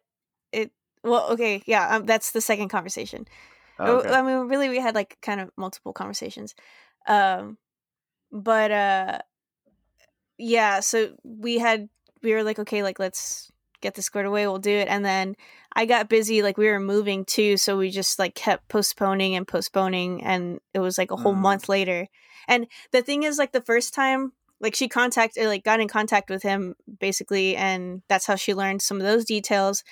it 0.52 0.72
well, 1.02 1.30
okay, 1.30 1.62
yeah, 1.66 1.96
um, 1.96 2.06
that's 2.06 2.32
the 2.32 2.40
second 2.40 2.68
conversation. 2.68 3.26
Oh, 3.80 3.98
okay. 3.98 4.10
I 4.10 4.22
mean, 4.22 4.48
really, 4.48 4.68
we 4.68 4.78
had 4.78 4.94
like 4.94 5.18
kind 5.22 5.40
of 5.40 5.50
multiple 5.56 5.92
conversations. 5.92 6.54
Um, 7.06 7.58
but 8.30 8.70
uh, 8.70 9.18
yeah, 10.38 10.80
so 10.80 11.16
we 11.24 11.58
had 11.58 11.88
we 12.22 12.34
were 12.34 12.42
like, 12.42 12.58
okay, 12.58 12.82
like 12.82 12.98
let's 12.98 13.50
get 13.80 13.94
this 13.94 14.06
squared 14.06 14.26
away. 14.26 14.46
We'll 14.46 14.58
do 14.58 14.70
it. 14.70 14.88
And 14.88 15.04
then 15.04 15.36
I 15.74 15.86
got 15.86 16.08
busy, 16.08 16.42
like 16.42 16.58
we 16.58 16.68
were 16.68 16.80
moving 16.80 17.24
too, 17.24 17.56
so 17.56 17.78
we 17.78 17.90
just 17.90 18.18
like 18.18 18.34
kept 18.34 18.68
postponing 18.68 19.34
and 19.36 19.46
postponing, 19.46 20.22
and 20.22 20.60
it 20.74 20.80
was 20.80 20.98
like 20.98 21.10
a 21.10 21.16
whole 21.16 21.34
Mm. 21.34 21.38
month 21.38 21.68
later. 21.68 22.08
And 22.48 22.66
the 22.92 23.02
thing 23.02 23.22
is, 23.22 23.38
like 23.38 23.52
the 23.52 23.62
first 23.62 23.94
time, 23.94 24.32
like 24.60 24.74
she 24.74 24.88
contacted, 24.88 25.46
like 25.46 25.64
got 25.64 25.80
in 25.80 25.88
contact 25.88 26.28
with 26.30 26.42
him 26.42 26.74
basically, 26.98 27.56
and 27.56 28.02
that's 28.08 28.26
how 28.26 28.36
she 28.36 28.54
learned 28.54 28.82
some 28.82 28.98
of 28.98 29.04
those 29.06 29.24
details. 29.24 29.82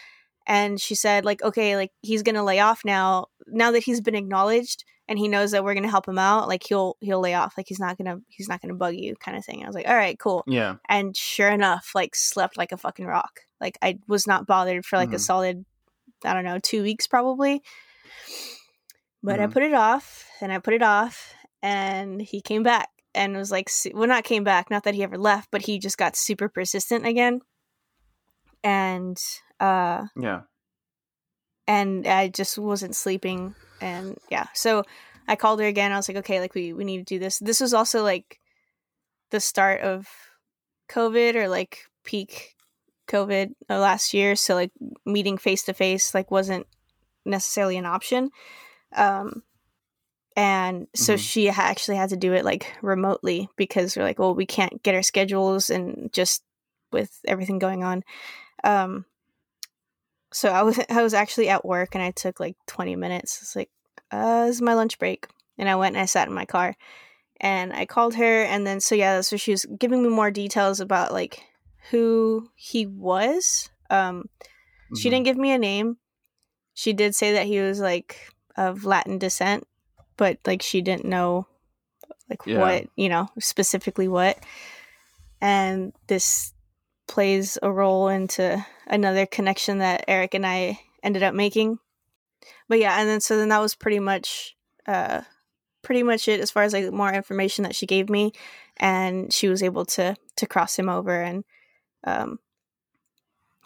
And 0.47 0.81
she 0.81 0.95
said, 0.95 1.25
like, 1.27 1.43
okay, 1.43 1.77
like 1.77 1.93
he's 2.01 2.23
gonna 2.23 2.45
lay 2.45 2.59
off 2.61 2.83
now. 2.85 3.27
Now 3.51 3.71
that 3.73 3.83
he's 3.85 4.01
been 4.01 4.15
acknowledged 4.15 4.85
and 5.09 5.19
he 5.19 5.29
knows 5.29 5.53
that 5.53 5.65
we're 5.65 5.75
gonna 5.75 5.91
help 5.91 6.07
him 6.09 6.19
out, 6.19 6.49
like 6.49 6.63
he'll 6.69 6.97
he'll 7.01 7.21
lay 7.21 7.35
off. 7.35 7.55
Like 7.57 7.67
he's 7.69 7.81
not 7.81 7.97
gonna 7.99 8.19
he's 8.29 8.49
not 8.49 8.61
gonna 8.61 8.75
bug 8.75 8.95
you, 8.95 9.15
kind 9.17 9.37
of 9.37 9.45
thing. 9.45 9.63
I 9.63 9.67
was 9.67 9.75
like, 9.75 9.89
all 9.89 9.95
right, 9.97 10.19
cool 10.19 10.45
Yeah. 10.47 10.77
and 10.89 11.17
sure 11.17 11.51
enough 11.51 11.91
like 11.95 12.15
slept 12.15 12.57
like 12.59 12.73
a 12.73 12.77
fucking 12.77 13.07
rock 13.07 13.41
like 13.61 13.77
i 13.83 13.99
was 14.07 14.25
not 14.27 14.47
bothered 14.47 14.85
for 14.87 14.97
like 14.97 15.13
a 15.13 15.17
Mhm. 15.17 15.21
solid 15.21 15.65
i 16.25 16.33
don't 16.33 16.45
know 16.45 16.59
two 16.61 16.83
weeks 16.83 17.07
probably 17.09 17.61
but 19.23 19.41
i 19.41 19.47
Mhm. 19.47 19.53
put 19.53 19.63
it 19.65 19.75
off 19.75 20.25
and 20.41 20.53
i 20.53 20.59
put 20.59 20.75
it 20.75 20.83
off 20.83 21.35
and 21.63 22.21
he 22.23 22.41
came 22.41 22.63
back 22.63 22.89
and 23.15 23.37
was 23.37 23.51
like 23.51 23.69
well 23.95 24.07
not 24.07 24.23
came 24.23 24.45
back 24.45 24.71
not 24.71 24.85
that 24.85 24.95
he 24.95 25.03
ever 25.03 25.19
left 25.19 25.49
but 25.51 25.63
he 25.63 25.79
just 25.81 25.99
got 25.99 26.15
super 26.15 26.49
persistent 26.49 27.05
again 27.05 27.41
and 28.63 29.17
uh 29.61 30.05
Yeah. 30.17 30.43
And 31.69 32.05
I 32.07 32.27
just 32.29 32.59
wasn't 32.59 32.97
sleeping 32.97 33.55
and 33.81 34.19
yeah. 34.31 34.47
So 34.55 34.83
I 35.29 35.37
called 35.37 35.61
her 35.61 35.67
again. 35.67 35.93
I 35.93 35.97
was 35.97 36.09
like, 36.09 36.17
okay, 36.19 36.41
like 36.41 36.55
we 36.55 36.73
we 36.73 36.83
need 36.85 36.99
to 37.07 37.15
do 37.15 37.21
this. 37.21 37.39
This 37.39 37.61
was 37.61 37.75
also 37.75 38.03
like 38.03 38.41
the 39.31 39.39
start 39.41 39.83
of 39.83 40.09
COVID 40.91 41.37
or 41.37 41.49
like 41.49 41.85
peak 42.03 42.57
COVID 43.07 43.53
last 43.69 44.15
year, 44.15 44.35
so 44.37 44.55
like 44.55 44.73
meeting 45.05 45.39
face 45.39 45.63
to 45.65 45.75
face 45.75 46.15
like 46.15 46.31
wasn't 46.31 46.67
necessarily 47.25 47.77
an 47.77 47.87
option. 47.87 48.31
Um 48.97 49.43
and 50.37 50.87
so 50.95 51.15
Mhm. 51.15 51.19
she 51.19 51.47
ha- 51.49 51.63
actually 51.63 51.97
had 51.97 52.11
to 52.11 52.17
do 52.17 52.33
it 52.33 52.45
like 52.45 52.77
remotely 52.81 53.49
because 53.57 53.97
we're 53.97 54.05
like, 54.05 54.19
well, 54.19 54.35
we 54.35 54.47
can't 54.47 54.83
get 54.83 54.95
our 54.95 55.03
schedules 55.03 55.69
and 55.69 56.13
just 56.13 56.43
with 56.93 57.19
everything 57.27 57.59
going 57.59 57.83
on. 57.85 58.03
Um 58.65 59.05
so 60.33 60.51
I 60.51 60.63
was 60.63 60.79
I 60.91 61.03
was 61.03 61.15
actually 61.15 61.49
at 61.49 61.65
work 61.65 61.95
and 61.95 62.03
I 62.03 62.11
took 62.11 62.41
like 62.41 62.57
20 62.67 62.97
minutes. 62.97 63.41
It's 63.43 63.57
like, 63.57 63.71
uh, 64.11 64.47
this 64.47 64.57
is 64.57 64.63
my 64.63 64.75
lunch 64.75 64.99
break. 64.99 65.27
And 65.59 65.69
I 65.69 65.77
went 65.77 65.97
and 65.97 66.03
I 66.03 66.07
sat 66.07 66.29
in 66.29 66.35
my 66.35 66.45
car 66.45 66.77
and 67.41 67.73
I 67.73 67.87
called 67.87 68.15
her 68.15 68.43
and 68.43 68.67
then 68.67 68.81
so 68.81 68.95
yeah, 68.95 69.21
so 69.23 69.37
she 69.37 69.51
was 69.51 69.65
giving 69.79 70.03
me 70.03 70.09
more 70.09 70.31
details 70.31 70.81
about 70.81 71.13
like 71.13 71.43
who 71.91 72.49
he 72.55 72.87
was. 72.87 73.71
Um 73.91 74.29
she 74.97 75.09
Mhm. 75.09 75.13
didn't 75.13 75.25
give 75.25 75.37
me 75.37 75.51
a 75.53 75.59
name. 75.59 75.97
She 76.75 76.93
did 76.93 77.15
say 77.15 77.33
that 77.33 77.47
he 77.47 77.61
was 77.61 77.81
like 77.81 78.31
of 78.57 78.85
Latin 78.85 79.19
descent, 79.19 79.67
but 80.17 80.39
like 80.47 80.63
she 80.63 80.81
didn't 80.81 81.05
know 81.05 81.47
like 82.31 82.47
Yeah. 82.47 82.59
what, 82.59 82.85
you 82.97 83.09
know, 83.09 83.29
specifically 83.39 84.09
what. 84.09 84.39
And 85.41 85.93
this 86.09 86.53
plays 87.07 87.59
a 87.63 87.71
role 87.71 88.09
into 88.09 88.65
another 88.89 89.27
connection 89.27 89.79
that 89.79 90.05
Eric 90.09 90.35
and 90.35 90.47
I 90.47 90.81
ended 91.03 91.23
up 91.23 91.35
making. 91.35 91.79
But 92.69 92.79
yeah, 92.79 93.01
and 93.01 93.09
then 93.09 93.21
so 93.21 93.37
then 93.37 93.51
that 93.51 93.61
was 93.61 93.75
pretty 93.75 94.01
much 94.01 94.57
uh 94.87 95.23
pretty 95.83 96.03
much 96.03 96.29
it 96.29 96.41
as 96.41 96.51
far 96.51 96.63
as 96.63 96.73
like 96.73 96.91
more 96.93 97.13
information 97.13 97.63
that 97.63 97.75
she 97.75 97.87
gave 97.87 98.11
me 98.11 98.33
and 98.79 99.33
she 99.33 99.49
was 99.49 99.63
able 99.63 99.85
to 99.85 100.17
to 100.37 100.47
cross 100.47 100.79
him 100.79 100.89
over 100.89 101.23
and 101.23 101.45
um 102.05 102.39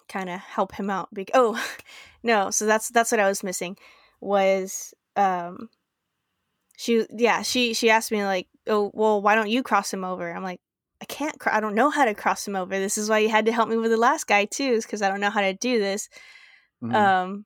kind 0.09 0.29
of 0.29 0.41
help 0.41 0.75
him 0.75 0.91
out 0.91 1.13
Be- 1.13 1.27
oh 1.35 1.63
no 2.23 2.51
so 2.51 2.67
that's 2.67 2.91
that's 2.91 3.11
what 3.11 3.21
i 3.21 3.29
was 3.29 3.43
missing 3.43 3.77
was 4.21 4.95
um 5.17 5.69
she 6.77 7.07
yeah 7.11 7.43
she 7.43 7.75
she 7.75 7.91
asked 7.91 8.13
me 8.13 8.25
like 8.25 8.49
oh 8.67 8.91
well 8.95 9.23
why 9.23 9.35
don't 9.35 9.51
you 9.51 9.63
cross 9.63 9.93
him 9.93 10.05
over 10.05 10.31
i'm 10.31 10.43
like 10.43 10.61
i 11.03 11.05
can't 11.05 11.39
cr- 11.41 11.51
i 11.57 11.61
don't 11.61 11.75
know 11.75 11.91
how 11.91 12.05
to 12.07 12.15
cross 12.15 12.47
him 12.47 12.55
over. 12.57 12.79
This 12.79 12.97
is 12.97 13.11
why 13.11 13.19
you 13.19 13.29
had 13.29 13.47
to 13.47 13.53
help 13.53 13.69
me 13.69 13.77
with 13.77 13.91
the 13.91 13.97
last 14.09 14.27
guy 14.29 14.45
too 14.47 14.71
is 14.79 14.87
because 14.87 15.03
i 15.03 15.09
don't 15.11 15.21
know 15.21 15.31
how 15.37 15.43
to 15.43 15.53
do 15.53 15.79
this. 15.79 16.09
Mhm. 16.83 16.95
um 16.95 17.45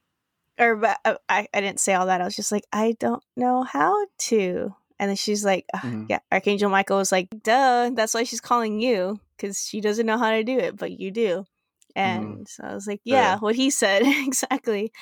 or 0.59 0.76
but 0.76 0.98
uh, 1.04 1.16
I, 1.28 1.48
I 1.52 1.61
didn't 1.61 1.80
say 1.80 1.92
all 1.94 2.07
that. 2.07 2.20
I 2.20 2.24
was 2.24 2.36
just 2.36 2.52
like 2.52 2.64
i 2.72 2.94
don't 3.00 3.22
know 3.36 3.62
how 3.64 3.92
to. 4.30 4.74
And 4.98 5.09
then 5.11 5.16
she's 5.16 5.44
like 5.44 5.64
"Ugh, 5.74 5.82
Mhm. 5.84 6.07
yeah 6.09 6.20
archangel 6.32 6.70
michael 6.70 6.98
was 6.98 7.12
like 7.12 7.28
duh 7.42 7.90
that's 7.94 8.14
why 8.14 8.24
she's 8.24 8.40
calling 8.40 8.80
you 8.80 9.20
because 9.36 9.59
she 9.68 9.80
doesn't 9.82 10.07
know 10.07 10.16
how 10.18 10.30
to 10.30 10.44
do 10.44 10.57
it 10.59 10.76
but 10.76 10.90
you 11.00 11.11
do. 11.11 11.44
And 11.94 12.46
so 12.48 12.64
i 12.64 12.74
was 12.74 12.86
like 12.86 13.00
yeah, 13.04 13.16
Yeah. 13.16 13.38
what 13.38 13.57
he 13.57 13.68
said. 13.70 14.02
Exactly. 14.28 14.92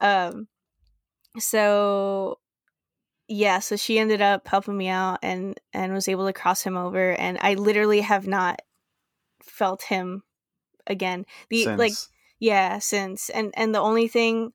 Um 0.00 0.48
so 1.38 2.38
yeah 3.28 3.58
so 3.58 3.76
she 3.76 3.98
ended 3.98 4.20
up 4.20 4.46
helping 4.46 4.76
me 4.76 4.88
out 4.88 5.18
and 5.22 5.58
and 5.72 5.92
was 5.92 6.08
able 6.08 6.26
to 6.26 6.32
cross 6.32 6.62
him 6.62 6.76
over 6.76 7.12
and 7.12 7.38
i 7.40 7.54
literally 7.54 8.00
have 8.02 8.26
not 8.26 8.60
felt 9.42 9.82
him 9.82 10.22
again 10.86 11.24
the 11.50 11.66
like 11.78 11.92
yeah 12.38 12.78
since 12.78 13.30
and 13.30 13.52
and 13.56 13.74
the 13.74 13.80
only 13.80 14.08
thing 14.08 14.52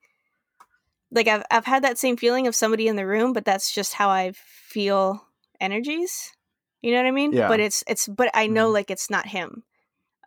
like 1.12 1.28
I've 1.28 1.44
I've 1.50 1.66
had 1.66 1.84
that 1.84 1.98
same 1.98 2.18
feeling 2.18 2.46
of 2.46 2.56
somebody 2.56 2.88
in 2.88 2.96
the 2.96 3.06
room, 3.08 3.34
but 3.34 3.44
that's 3.44 3.74
just 3.74 3.94
how 3.94 4.10
I 4.10 4.32
feel 4.36 5.26
energies. 5.60 6.32
You 6.84 6.92
know 6.92 6.98
what 6.98 7.08
I 7.08 7.12
mean? 7.12 7.34
Yeah. 7.34 7.48
But 7.48 7.60
it's 7.60 7.84
it's 7.88 8.08
but 8.08 8.30
I 8.36 8.46
know 8.46 8.70
Mhm. 8.70 8.74
like 8.74 8.92
it's 8.92 9.10
not 9.10 9.26
him. 9.26 9.64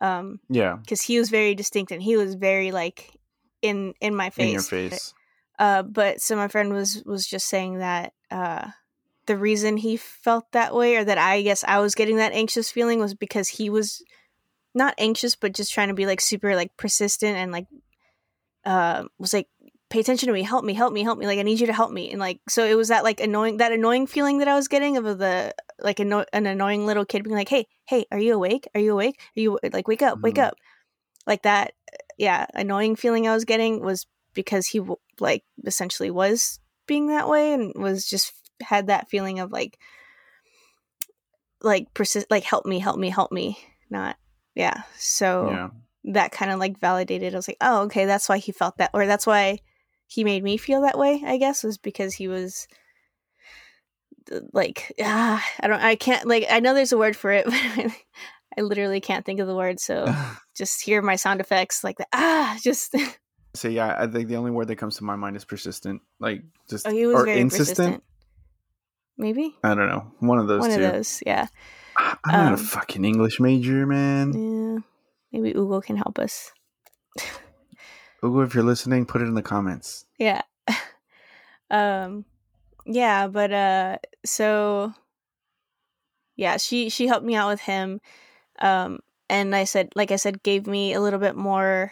Um 0.01 0.41
yeah. 0.49 0.75
because 0.75 1.01
he 1.01 1.17
was 1.19 1.29
very 1.29 1.55
distinct 1.55 1.91
and 1.93 2.03
he 2.03 2.17
was 2.17 2.35
very 2.35 2.71
like 2.73 3.17
in 3.61 3.93
in 4.01 4.13
my 4.13 4.29
face. 4.29 4.45
In 4.45 4.51
your 4.51 4.61
face. 4.61 5.13
Uh 5.59 5.83
but 5.83 6.21
so 6.21 6.35
my 6.35 6.47
friend 6.47 6.73
was 6.73 7.03
was 7.05 7.27
just 7.27 7.47
saying 7.47 7.79
that 7.79 8.13
uh 8.31 8.67
the 9.25 9.37
reason 9.37 9.77
he 9.77 9.95
felt 9.97 10.51
that 10.51 10.75
way 10.75 10.95
or 10.97 11.03
that 11.03 11.17
I 11.17 11.41
guess 11.41 11.63
I 11.65 11.79
was 11.79 11.95
getting 11.95 12.17
that 12.17 12.33
anxious 12.33 12.71
feeling 12.71 12.99
was 12.99 13.13
because 13.13 13.47
he 13.47 13.69
was 13.69 14.03
not 14.75 14.95
anxious 14.97 15.35
but 15.35 15.53
just 15.53 15.71
trying 15.73 15.89
to 15.89 15.93
be 15.93 16.05
like 16.05 16.19
super 16.19 16.55
like 16.55 16.75
persistent 16.77 17.37
and 17.37 17.51
like 17.51 17.67
uh 18.65 19.03
was 19.19 19.33
like 19.33 19.47
pay 19.89 19.99
attention 19.99 20.25
to 20.27 20.33
me. 20.33 20.41
Help 20.41 20.65
me 20.65 20.73
help 20.73 20.91
me 20.91 21.03
help 21.03 21.19
me. 21.19 21.27
Like 21.27 21.37
i 21.37 21.43
need 21.43 21.59
you 21.59 21.67
to 21.67 21.73
help 21.73 21.91
me. 21.91 22.09
And 22.09 22.19
like 22.19 22.39
so 22.49 22.65
it 22.65 22.75
was 22.75 22.87
that 22.87 23.03
like 23.03 23.19
annoying 23.19 23.57
that 23.57 23.71
annoying 23.71 24.07
feeling 24.07 24.39
that 24.39 24.47
i 24.47 24.55
was 24.55 24.67
getting 24.67 24.97
of 24.97 25.03
the 25.19 25.53
like 25.79 25.99
anno- 25.99 26.25
an 26.33 26.47
annoying 26.47 26.85
little 26.87 27.05
kid 27.05 27.23
being 27.23 27.35
like 27.35 27.49
hey 27.49 27.67
hey 27.85 28.05
are 28.11 28.19
you 28.19 28.33
awake? 28.33 28.67
Are 28.73 28.81
you 28.81 28.93
awake? 28.93 29.19
Are 29.37 29.39
you 29.39 29.59
like 29.71 29.87
wake 29.87 30.01
up 30.01 30.19
wake 30.21 30.35
Mhm. 30.35 30.45
up. 30.45 30.55
Like 31.27 31.43
that 31.43 31.73
yeah 32.17 32.45
annoying 32.53 32.95
feeling 32.95 33.27
i 33.27 33.33
was 33.33 33.43
getting 33.45 33.81
was 33.81 34.05
because 34.33 34.67
he 34.67 34.81
like 35.19 35.43
essentially 35.65 36.11
was 36.11 36.59
being 36.87 37.07
that 37.07 37.29
way 37.29 37.53
and 37.53 37.73
was 37.75 38.05
just 38.05 38.33
had 38.61 38.87
that 38.87 39.09
feeling 39.09 39.39
of 39.39 39.51
like 39.51 39.77
like 41.61 41.93
persist 41.93 42.27
like 42.29 42.43
help 42.43 42.65
me 42.65 42.79
help 42.79 42.97
me 42.97 43.09
help 43.09 43.31
me 43.31 43.57
not 43.89 44.17
yeah 44.55 44.83
so 44.97 45.49
Yeah. 45.49 45.69
that 46.05 46.31
kind 46.33 46.51
of 46.51 46.59
like 46.59 46.79
validated. 46.79 47.33
I 47.33 47.37
was 47.37 47.47
like, 47.47 47.57
oh, 47.61 47.83
okay, 47.83 48.05
that's 48.05 48.27
why 48.27 48.37
he 48.37 48.51
felt 48.51 48.77
that, 48.77 48.91
or 48.93 49.05
that's 49.05 49.25
why 49.25 49.59
he 50.07 50.23
made 50.25 50.43
me 50.43 50.57
feel 50.57 50.81
that 50.81 50.97
way. 50.97 51.23
I 51.25 51.37
guess 51.37 51.63
was 51.63 51.77
because 51.77 52.13
he 52.13 52.27
was 52.27 52.67
uh, 54.31 54.41
like, 54.51 54.93
ah, 55.01 55.43
I 55.61 55.67
don't, 55.67 55.81
I 55.81 55.95
can't 55.95 56.27
like, 56.27 56.45
I 56.49 56.59
know 56.59 56.73
there's 56.73 56.91
a 56.91 56.97
word 56.97 57.15
for 57.15 57.31
it, 57.31 57.45
but 57.75 57.91
I 58.57 58.61
literally 58.61 58.99
can't 59.01 59.25
think 59.25 59.39
of 59.39 59.47
the 59.47 59.55
word. 59.55 59.79
So 59.79 60.13
just 60.55 60.83
hear 60.83 61.01
my 61.01 61.15
sound 61.15 61.39
effects 61.39 61.83
like 61.83 61.97
the 61.97 62.07
ah, 62.13 62.57
just 62.61 62.93
so 63.53 63.67
yeah, 63.67 63.95
I 63.97 64.07
think 64.07 64.27
the 64.29 64.35
only 64.37 64.51
word 64.51 64.67
that 64.69 64.77
comes 64.77 64.97
to 64.97 65.03
my 65.03 65.15
mind 65.15 65.35
is 65.35 65.45
persistent. 65.45 66.01
Like 66.19 66.43
just 66.69 66.87
oh, 66.87 66.91
he 66.91 67.05
was 67.05 67.15
or 67.21 67.25
very 67.25 67.39
insistent. 67.39 67.77
persistent. 67.77 68.03
Maybe 69.17 69.55
I 69.63 69.75
don't 69.75 69.89
know. 69.89 70.11
One 70.19 70.39
of 70.39 70.47
those 70.47 70.61
one 70.61 70.71
two. 70.71 70.83
of 70.83 70.91
those, 70.93 71.21
yeah, 71.25 71.47
I'm 71.97 72.17
not 72.25 72.47
Um, 72.47 72.53
a 72.53 72.57
fucking 72.57 73.05
English 73.05 73.39
major, 73.39 73.85
man. 73.85 74.33
yeah. 74.33 74.79
Maybe 75.31 75.49
Ugo 75.57 75.81
can 75.81 75.97
help 75.97 76.17
us. 76.19 76.51
Ugo, 78.23 78.41
if 78.41 78.53
you're 78.55 78.63
listening, 78.63 79.05
put 79.05 79.21
it 79.21 79.25
in 79.25 79.33
the 79.35 79.41
comments. 79.41 80.05
yeah 80.17 80.41
um 81.71 82.23
yeah 82.85 83.27
but 83.27 83.51
uh 83.51 83.97
so 84.25 84.93
yeah 86.35 86.57
she 86.57 86.89
she 86.89 87.07
helped 87.07 87.25
me 87.25 87.35
out 87.35 87.49
with 87.49 87.61
him 87.61 87.99
um 88.59 88.99
and 89.29 89.55
i 89.55 89.63
said 89.63 89.89
like 89.95 90.11
i 90.11 90.15
said 90.15 90.43
gave 90.43 90.67
me 90.67 90.93
a 90.93 91.01
little 91.01 91.19
bit 91.19 91.35
more 91.35 91.91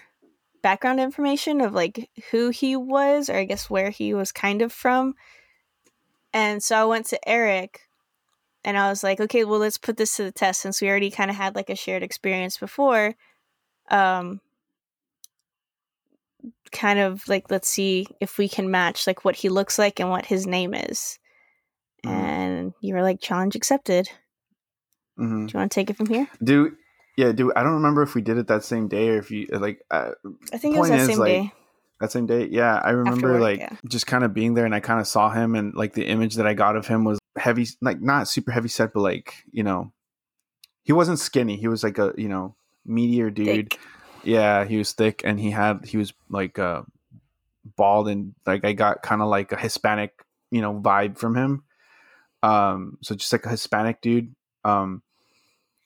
background 0.62 1.00
information 1.00 1.62
of 1.62 1.74
like 1.74 2.10
who 2.32 2.50
he 2.50 2.76
was 2.76 3.30
or 3.30 3.36
i 3.36 3.44
guess 3.46 3.70
where 3.70 3.90
he 3.90 4.14
was 4.14 4.32
kind 4.32 4.62
of 4.62 4.72
from. 4.72 5.16
And 6.34 6.64
so 6.64 6.76
i 6.76 6.86
went 6.86 7.08
to 7.08 7.30
eric 7.30 7.82
and 8.64 8.78
i 8.78 8.90
was 8.90 9.04
like 9.04 9.20
okay 9.20 9.44
well 9.44 9.60
let's 9.60 9.78
put 9.78 9.98
this 9.98 10.16
to 10.16 10.24
the 10.24 10.32
test 10.32 10.62
since 10.62 10.82
we 10.82 10.88
already 10.90 11.12
kind 11.12 11.30
of 11.30 11.36
had 11.36 11.56
like 11.56 11.70
a 11.70 11.76
shared 11.76 12.04
experience 12.04 12.58
before 12.58 13.16
um 13.90 14.40
kind 16.72 17.00
of 17.00 17.28
like 17.28 17.52
let's 17.52 17.68
see 17.68 18.08
if 18.20 18.38
we 18.38 18.48
can 18.48 18.72
match 18.72 19.06
like 19.08 19.26
what 19.26 19.36
he 19.36 19.50
looks 19.50 19.78
like 19.78 20.00
and 20.00 20.10
what 20.10 20.26
his 20.26 20.48
name 20.48 20.74
is. 20.74 21.20
Mhm. 22.06 22.12
and 22.12 22.74
you 22.82 22.96
were 22.96 23.04
like 23.04 23.20
challenge 23.22 23.56
accepted. 23.56 24.10
Hmm 25.18 25.46
do 25.48 25.54
you 25.54 25.60
want 25.60 25.72
to 25.72 25.76
take 25.76 25.90
it 25.90 25.98
from 25.98 26.08
here? 26.08 26.28
Dude, 26.44 26.76
Yeah, 27.18 27.32
dude. 27.32 27.52
I 27.56 27.64
don't 27.64 27.76
remember 27.76 28.02
if 28.02 28.16
we 28.16 28.22
did 28.22 28.38
it 28.38 28.48
that 28.48 28.64
same 28.64 28.88
day 28.88 29.10
or 29.10 29.18
if 29.18 29.32
you 29.32 29.48
like. 29.52 29.84
Uh, 29.92 30.12
I 30.54 30.58
think 30.58 30.76
it 30.76 30.80
was 30.80 30.90
that 30.90 31.00
is, 31.00 31.08
same 31.08 31.20
like, 31.20 31.28
day. 31.28 31.54
that 32.00 32.12
same 32.12 32.26
day. 32.26 32.48
Yeah, 32.50 32.82
I 32.84 32.92
remember 32.92 33.34
work, 33.34 33.42
like 33.42 33.60
yeah. 33.60 33.76
just 33.88 34.08
kind 34.08 34.24
of 34.24 34.34
being 34.34 34.54
there, 34.54 34.66
and 34.66 34.74
I 34.74 34.80
kind 34.80 35.00
of 35.00 35.08
saw 35.08 35.30
him, 35.30 35.56
and 35.56 35.74
like 35.74 35.94
the 35.94 36.06
image 36.06 36.36
that 36.36 36.48
I 36.48 36.54
got 36.54 36.76
of 36.76 36.88
him 36.88 37.04
was 37.04 37.20
heavy, 37.38 37.68
like 37.82 38.02
not 38.02 38.28
super 38.28 38.52
heavy 38.52 38.70
set, 38.70 38.94
but 38.94 39.02
like 39.02 39.44
you 39.52 39.64
know, 39.64 39.92
he 40.84 40.94
wasn't 40.94 41.20
skinny. 41.20 41.58
He 41.58 41.68
was 41.68 41.84
like 41.84 41.98
a 41.98 42.14
you 42.18 42.30
know 42.30 42.56
meteor 42.86 43.30
dude. 43.30 43.72
Thick. 43.72 43.80
Yeah, 44.24 44.66
he 44.66 44.78
was 44.78 44.94
thick, 44.94 45.22
and 45.26 45.40
he 45.40 45.52
had 45.52 45.86
he 45.86 45.98
was 45.98 46.14
like 46.30 46.60
uh 46.60 46.84
bald, 47.76 48.08
and 48.08 48.36
like 48.46 48.64
I 48.64 48.74
got 48.74 49.04
kind 49.04 49.22
of 49.22 49.28
like 49.28 49.52
a 49.52 49.58
Hispanic 49.58 50.14
you 50.50 50.62
know 50.62 50.80
vibe 50.80 51.18
from 51.18 51.36
him. 51.36 51.64
Um, 52.44 52.98
so 53.02 53.16
just 53.16 53.32
like 53.32 53.46
a 53.46 53.50
Hispanic 53.50 54.02
dude. 54.02 54.34
Um, 54.64 55.04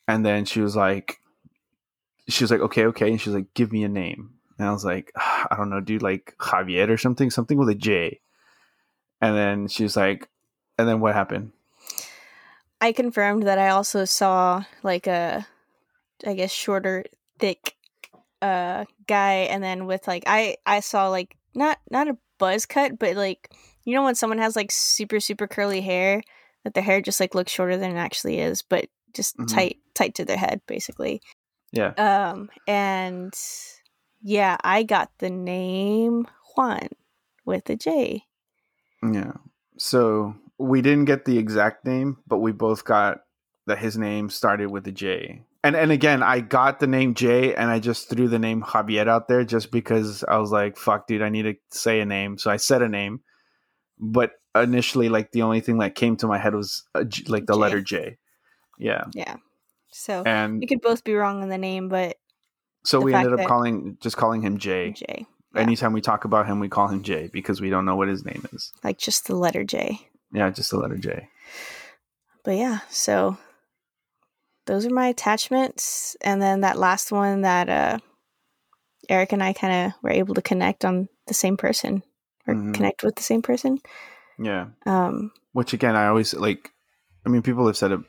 and 0.07 0.25
then 0.25 0.45
she 0.45 0.61
was 0.61 0.75
like, 0.75 1.19
she 2.27 2.43
was 2.43 2.51
like, 2.51 2.61
okay, 2.61 2.85
okay, 2.85 3.09
and 3.09 3.21
she 3.21 3.29
was 3.29 3.35
like, 3.35 3.53
give 3.53 3.71
me 3.71 3.83
a 3.83 3.89
name, 3.89 4.31
and 4.57 4.67
I 4.67 4.71
was 4.71 4.85
like, 4.85 5.11
"Ah, 5.17 5.47
I 5.51 5.55
don't 5.55 5.69
know, 5.69 5.81
dude, 5.81 6.01
like 6.01 6.35
Javier 6.39 6.89
or 6.89 6.97
something, 6.97 7.29
something 7.29 7.57
with 7.57 7.69
a 7.69 7.75
J. 7.75 8.19
And 9.21 9.35
then 9.35 9.67
she 9.67 9.83
was 9.83 9.95
like, 9.95 10.29
and 10.77 10.87
then 10.87 10.99
what 10.99 11.13
happened? 11.13 11.51
I 12.81 12.91
confirmed 12.91 13.43
that 13.43 13.57
I 13.57 13.69
also 13.69 14.05
saw 14.05 14.63
like 14.83 15.07
a, 15.07 15.47
I 16.25 16.33
guess 16.33 16.51
shorter, 16.51 17.05
thick, 17.39 17.75
uh, 18.41 18.85
guy, 19.07 19.47
and 19.49 19.63
then 19.63 19.85
with 19.85 20.07
like 20.07 20.23
I 20.27 20.57
I 20.65 20.81
saw 20.81 21.07
like 21.07 21.35
not 21.53 21.79
not 21.89 22.07
a 22.07 22.17
buzz 22.37 22.65
cut, 22.65 22.99
but 22.99 23.15
like 23.15 23.51
you 23.83 23.95
know 23.95 24.03
when 24.03 24.15
someone 24.15 24.39
has 24.39 24.55
like 24.55 24.71
super 24.71 25.19
super 25.19 25.47
curly 25.47 25.81
hair, 25.81 26.21
that 26.63 26.73
the 26.73 26.81
hair 26.81 27.01
just 27.01 27.19
like 27.19 27.33
looks 27.33 27.51
shorter 27.51 27.77
than 27.77 27.91
it 27.95 27.99
actually 27.99 28.39
is, 28.39 28.61
but 28.61 28.87
just 29.15 29.37
Mhm. 29.37 29.47
tight 29.53 29.77
tight 29.93 30.15
to 30.15 30.25
their 30.25 30.37
head 30.37 30.61
basically. 30.67 31.21
Yeah, 31.71 31.93
Um, 31.97 32.49
and 32.67 33.33
yeah, 34.21 34.57
I 34.63 34.83
got 34.83 35.11
the 35.19 35.29
name 35.29 36.27
Juan 36.55 36.87
with 37.45 37.69
a 37.69 37.75
J. 37.75 38.25
yeah. 39.03 39.33
So 39.77 40.35
we 40.57 40.81
didn't 40.81 41.05
get 41.05 41.25
the 41.25 41.37
exact 41.37 41.85
name, 41.85 42.17
but 42.27 42.37
we 42.39 42.51
both 42.53 42.85
got 42.85 43.21
that 43.67 43.79
his 43.79 43.97
name 43.97 44.29
started 44.29 44.69
with 44.71 44.87
a 44.87 44.91
J. 44.91 45.43
And 45.63 45.75
and 45.75 45.91
again, 45.91 46.21
I 46.23 46.39
got 46.41 46.79
the 46.79 46.87
name 46.87 47.13
J, 47.15 47.55
and 47.55 47.69
I 47.71 47.79
just 47.79 48.07
threw 48.09 48.27
the 48.27 48.39
name 48.39 48.61
Javier 48.61 49.07
out 49.07 49.27
there 49.27 49.43
just 49.43 49.71
because 49.71 50.23
I 50.23 50.37
was 50.37 50.51
like, 50.51 50.77
"Fuck, 50.77 51.07
dude, 51.07 51.23
I 51.23 51.29
need 51.29 51.43
to 51.43 51.55
say 51.71 51.99
a 51.99 52.05
name." 52.05 52.37
So 52.37 52.51
I 52.51 52.57
said 52.57 52.83
a 52.83 52.87
name, 52.89 53.21
but 53.99 54.31
initially, 54.53 55.09
like 55.09 55.31
the 55.31 55.41
only 55.41 55.59
thing 55.61 55.79
that 55.79 55.95
came 55.95 56.15
to 56.17 56.27
my 56.27 56.37
head 56.37 56.53
was 56.53 56.83
like 57.27 57.47
the 57.47 57.53
J. 57.53 57.59
letter 57.59 57.81
J. 57.81 58.17
Yeah, 58.77 59.05
Yeah. 59.13 59.37
So 59.91 60.23
and 60.25 60.59
we 60.59 60.67
could 60.67 60.81
both 60.81 61.03
be 61.03 61.13
wrong 61.13 61.41
on 61.41 61.49
the 61.49 61.57
name, 61.57 61.87
but 61.89 62.17
so 62.83 62.99
we 62.99 63.13
ended 63.13 63.39
up 63.39 63.47
calling 63.47 63.97
just 64.01 64.17
calling 64.17 64.41
him 64.41 64.57
Jay. 64.57 64.91
Jay. 64.91 65.25
yeah. 65.53 65.61
Anytime 65.61 65.93
we 65.93 66.01
talk 66.01 66.25
about 66.25 66.45
him, 66.47 66.59
we 66.59 66.67
call 66.69 66.87
him 66.89 67.01
Jay 67.01 67.29
because 67.31 67.61
we 67.61 67.69
don't 67.69 67.85
know 67.85 67.95
what 67.95 68.09
his 68.09 68.25
name 68.25 68.43
is. 68.51 68.73
Like 68.83 68.97
just 68.97 69.27
the 69.27 69.35
letter 69.35 69.63
J. 69.63 69.99
Yeah, 70.33 70.49
just 70.49 70.71
the 70.71 70.77
letter 70.77 70.97
J. 70.97 71.29
But 72.43 72.57
yeah, 72.57 72.79
so 72.89 73.37
those 74.65 74.85
are 74.85 74.93
my 74.93 75.07
attachments. 75.07 76.17
And 76.21 76.41
then 76.41 76.61
that 76.61 76.77
last 76.77 77.11
one 77.11 77.41
that 77.41 77.69
uh 77.69 77.99
Eric 79.07 79.31
and 79.31 79.43
I 79.43 79.53
kind 79.53 79.87
of 79.87 79.93
were 80.03 80.09
able 80.11 80.35
to 80.35 80.41
connect 80.41 80.83
on 80.83 81.07
the 81.27 81.33
same 81.33 81.57
person 81.57 82.03
or 82.47 82.55
Mhm. 82.55 82.73
connect 82.73 83.03
with 83.03 83.15
the 83.15 83.23
same 83.23 83.41
person. 83.41 83.79
Yeah. 84.37 84.67
Um 84.85 85.31
Which 85.53 85.73
again, 85.73 85.95
I 85.95 86.07
always 86.07 86.33
like. 86.33 86.71
I 87.25 87.29
mean, 87.29 87.41
people 87.41 87.65
have 87.65 87.77
said 87.77 87.91
it. 87.91 88.01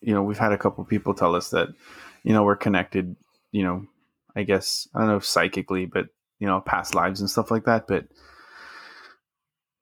You 0.00 0.14
know, 0.14 0.22
we've 0.22 0.38
had 0.38 0.52
a 0.52 0.58
couple 0.58 0.84
people 0.84 1.14
tell 1.14 1.34
us 1.34 1.50
that, 1.50 1.68
you 2.22 2.32
know, 2.32 2.44
we're 2.44 2.56
connected. 2.56 3.16
You 3.52 3.64
know, 3.64 3.86
I 4.34 4.42
guess 4.42 4.88
I 4.94 5.00
don't 5.00 5.08
know 5.08 5.16
if 5.16 5.24
psychically, 5.24 5.86
but 5.86 6.08
you 6.38 6.46
know, 6.46 6.60
past 6.60 6.94
lives 6.94 7.20
and 7.20 7.30
stuff 7.30 7.50
like 7.50 7.64
that. 7.64 7.86
But 7.86 8.06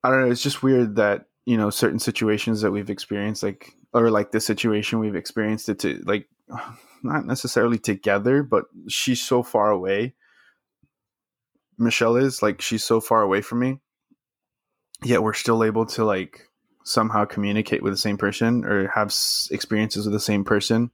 I 0.03 0.09
don't 0.09 0.21
know. 0.21 0.31
It's 0.31 0.43
just 0.43 0.63
weird 0.63 0.95
that 0.95 1.25
you 1.45 1.57
know 1.57 1.69
certain 1.69 1.99
situations 1.99 2.61
that 2.61 2.71
we've 2.71 2.89
experienced, 2.89 3.43
like 3.43 3.73
or 3.93 4.09
like 4.09 4.31
this 4.31 4.45
situation 4.45 4.99
we've 4.99 5.15
experienced 5.15 5.69
it 5.69 5.79
to 5.79 6.01
like 6.05 6.27
not 7.03 7.25
necessarily 7.25 7.77
together, 7.77 8.43
but 8.43 8.65
she's 8.87 9.21
so 9.21 9.43
far 9.43 9.71
away. 9.71 10.13
Michelle 11.77 12.15
is 12.15 12.41
like 12.41 12.61
she's 12.61 12.83
so 12.83 13.01
far 13.01 13.21
away 13.21 13.41
from 13.41 13.59
me, 13.59 13.79
yet 15.03 15.23
we're 15.23 15.33
still 15.33 15.63
able 15.63 15.85
to 15.87 16.05
like 16.05 16.44
somehow 16.85 17.25
communicate 17.25 17.81
with 17.83 17.91
the 17.91 17.97
same 17.97 18.17
person 18.17 18.63
or 18.63 18.87
have 18.87 19.07
s- 19.07 19.49
experiences 19.51 20.05
with 20.05 20.13
the 20.13 20.19
same 20.19 20.43
person 20.43 20.91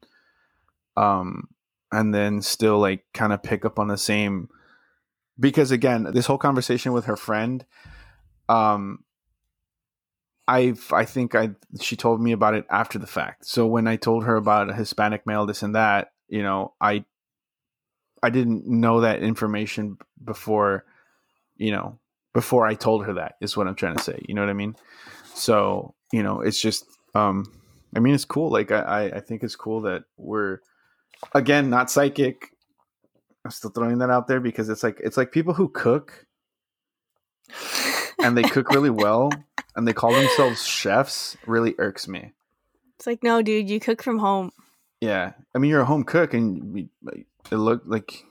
um 0.98 1.50
and 1.92 2.14
then 2.14 2.42
still 2.42 2.80
like 2.80 3.06
kind 3.14 3.34
of 3.34 3.44
pick 3.44 3.66
up 3.66 3.78
on 3.78 3.89
the 3.89 3.98
same 3.98 4.50
because 5.39 5.72
again 5.72 6.08
this 6.14 6.26
whole 6.26 6.38
conversation 6.38 6.94
with 6.94 7.06
her 7.06 7.18
friend 7.18 7.66
um 8.48 9.04
i 10.48 10.74
i 10.92 11.06
think 11.06 11.36
i 11.36 11.50
she 11.80 11.96
told 11.96 12.22
me 12.22 12.32
about 12.32 12.54
it 12.54 12.66
after 12.70 12.98
the 12.98 13.08
fact. 13.08 13.46
So 13.46 13.68
when 13.68 13.88
i 13.88 13.96
told 13.96 14.24
her 14.24 14.36
about 14.36 14.70
a 14.70 14.74
hispanic 14.74 15.28
male 15.28 15.46
this 15.46 15.62
and 15.64 15.76
that 15.76 16.12
you 16.28 16.42
know 16.42 16.74
i 16.80 17.04
i 18.24 18.30
didn't 18.30 18.66
know 18.66 19.02
that 19.02 19.24
information 19.24 19.98
before 20.24 20.86
you 21.58 21.72
know 21.72 22.00
before 22.34 22.66
i 22.66 22.74
told 22.74 23.06
her 23.06 23.14
that 23.14 23.36
is 23.42 23.58
what 23.58 23.68
i'm 23.68 23.76
trying 23.76 23.96
to 23.96 24.04
say 24.04 24.24
you 24.28 24.34
know 24.34 24.42
what 24.42 24.50
i 24.50 24.54
mean 24.54 24.76
so 25.34 25.94
you 26.12 26.24
know 26.24 26.42
it's 26.42 26.62
just 26.62 26.86
um 27.16 27.52
i 27.96 28.00
mean 28.00 28.14
it's 28.14 28.26
cool. 28.26 28.50
Like 28.50 28.72
i 28.72 29.12
i, 29.14 29.20
think 29.20 29.44
it's 29.44 29.56
cool 29.56 29.82
that 29.82 30.04
we're 30.18 30.60
again 31.34 31.70
not 31.70 31.92
psychic. 31.92 32.50
I'm 33.44 33.52
still 33.52 33.72
throwing 33.72 33.98
that 34.00 34.10
out 34.10 34.28
there 34.28 34.40
because 34.40 34.70
it's 34.70 34.84
like 34.84 35.00
it's 35.04 35.18
like 35.18 35.32
people 35.32 35.54
who 35.54 35.70
cook 35.70 36.28
and 38.24 38.38
they 38.38 38.44
cook 38.44 38.70
really 38.70 38.90
well 39.06 39.32
and 39.76 39.88
they 39.88 39.94
call 39.94 40.14
themselves 40.14 40.64
chefs 40.66 41.38
really 41.48 41.74
irks 41.80 42.08
me. 42.08 42.32
It's 42.98 43.08
like 43.08 43.24
no 43.24 43.42
dude, 43.42 43.70
you 43.70 43.80
cook 43.80 44.04
from 44.04 44.20
home. 44.20 44.52
yeah. 45.00 45.34
I 45.56 45.60
mean 45.60 45.72
you're 45.72 45.82
a 45.82 45.86
home 45.86 46.04
cook 46.04 46.34
and 46.34 46.90
it 47.52 47.56
look 47.56 47.82
like 47.86 48.24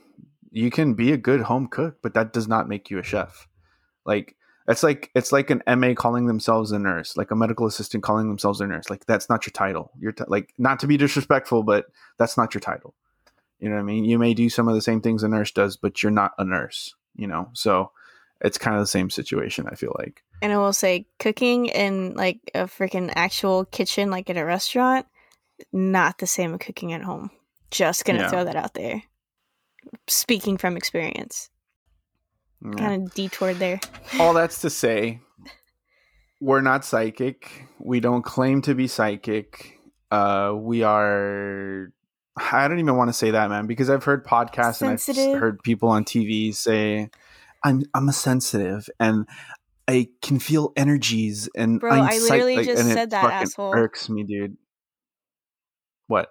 you 0.53 0.71
can 0.71 0.95
be 0.95 1.13
a 1.13 1.17
good 1.17 1.41
home 1.43 1.69
cook 1.69 1.99
but 2.03 2.15
that 2.15 2.33
does 2.33 2.47
not 2.47 2.69
make 2.69 2.91
you 2.91 2.99
a 2.99 3.03
chef. 3.03 3.49
Like 4.07 4.37
it's 4.71 4.83
like 4.83 5.11
it's 5.15 5.33
like 5.33 5.51
an 5.51 5.63
ma 5.79 5.93
calling 5.95 6.27
themselves 6.27 6.73
a 6.73 6.79
nurse 6.79 7.17
like 7.17 7.31
a 7.31 7.37
medical 7.37 7.67
assistant 7.67 8.03
calling 8.03 8.29
themselves 8.29 8.61
a 8.61 8.67
nurse 8.67 8.89
like 8.91 9.05
that's 9.07 9.29
not 9.29 9.45
your 9.47 9.53
title 9.53 9.91
you're 9.99 10.13
t- 10.13 10.25
like 10.29 10.53
not 10.59 10.79
to 10.81 10.87
be 10.87 10.97
disrespectful 10.97 11.63
but 11.63 11.87
that's 12.19 12.37
not 12.37 12.55
your 12.55 12.61
title 12.61 12.95
you 13.59 13.69
know 13.69 13.75
what 13.77 13.81
i 13.81 13.85
mean 13.85 14.05
you 14.05 14.19
may 14.19 14.33
do 14.35 14.49
some 14.49 14.69
of 14.69 14.75
the 14.75 14.81
same 14.83 15.01
things 15.01 15.23
a 15.23 15.29
nurse 15.29 15.51
does 15.51 15.77
but 15.77 16.03
you're 16.03 16.13
not 16.13 16.33
a 16.39 16.45
nurse 16.45 16.95
you 17.17 17.27
know 17.27 17.49
so 17.53 17.91
it's 18.41 18.57
kind 18.59 18.77
of 18.77 18.83
the 18.83 18.87
same 18.87 19.11
situation 19.11 19.67
i 19.71 19.75
feel 19.75 19.95
like 19.99 20.23
And 20.43 20.53
I 20.53 20.57
will 20.57 20.73
say 20.73 21.07
cooking 21.19 21.67
in 21.67 22.15
like 22.15 22.39
a 22.55 22.65
freaking 22.65 23.13
actual 23.15 23.65
kitchen 23.67 24.11
like 24.11 24.31
at 24.31 24.37
a 24.39 24.45
restaurant 24.45 25.07
not 25.73 26.17
the 26.19 26.27
same 26.27 26.55
as 26.55 26.61
cooking 26.61 26.95
at 26.95 27.03
home. 27.03 27.31
Just 27.71 28.07
going 28.07 28.17
to 28.17 28.23
Yeah. 28.25 28.31
throw 28.31 28.45
that 28.45 28.57
out 28.57 28.73
there. 28.73 29.03
Speaking 30.09 30.57
from 30.57 30.77
experience. 30.77 31.51
Yeah. 32.65 32.73
Kind 32.77 33.07
of 33.07 33.15
detoured 33.15 33.57
there. 33.59 33.81
all 34.19 34.35
that's 34.35 34.61
to 34.63 34.71
say 34.71 35.21
we're 36.41 36.61
not 36.61 36.85
psychic 36.85 37.67
we 37.79 38.01
don't 38.01 38.23
claim 38.23 38.63
to 38.63 38.75
be 38.75 38.87
psychic 38.87 39.79
uh 40.11 40.53
we 40.57 40.83
are 40.83 41.93
i 42.51 42.67
don't 42.69 42.79
even 42.79 42.97
want 42.97 43.09
to 43.09 43.13
say 43.13 43.31
that 43.31 43.49
man 43.51 43.67
because 43.67 43.91
i've 43.91 44.05
heard 44.05 44.25
podcasts 44.27 44.81
and 44.81 44.91
i've 44.91 45.39
heard 45.41 45.63
people 45.63 45.89
on 45.91 46.05
tv 46.05 46.55
say 46.55 47.11
i'm 47.63 47.83
i'm 47.95 48.09
a 48.09 48.13
sensitive 48.13 48.89
and 48.99 49.27
i 49.87 50.09
can 50.23 50.39
feel 50.39 50.73
energies 50.77 51.49
and 51.55 51.79
Bro, 51.81 51.93
I'm 51.93 52.03
I 52.05 52.19
literally 52.19 52.57
like, 52.57 52.67
just 52.67 52.89
it 52.89 52.93
said 52.95 53.11
that, 53.11 53.25
asshole. 53.25 53.75
irks 53.75 54.09
me 54.09 54.25
dude 54.25 54.57
what 56.07 56.29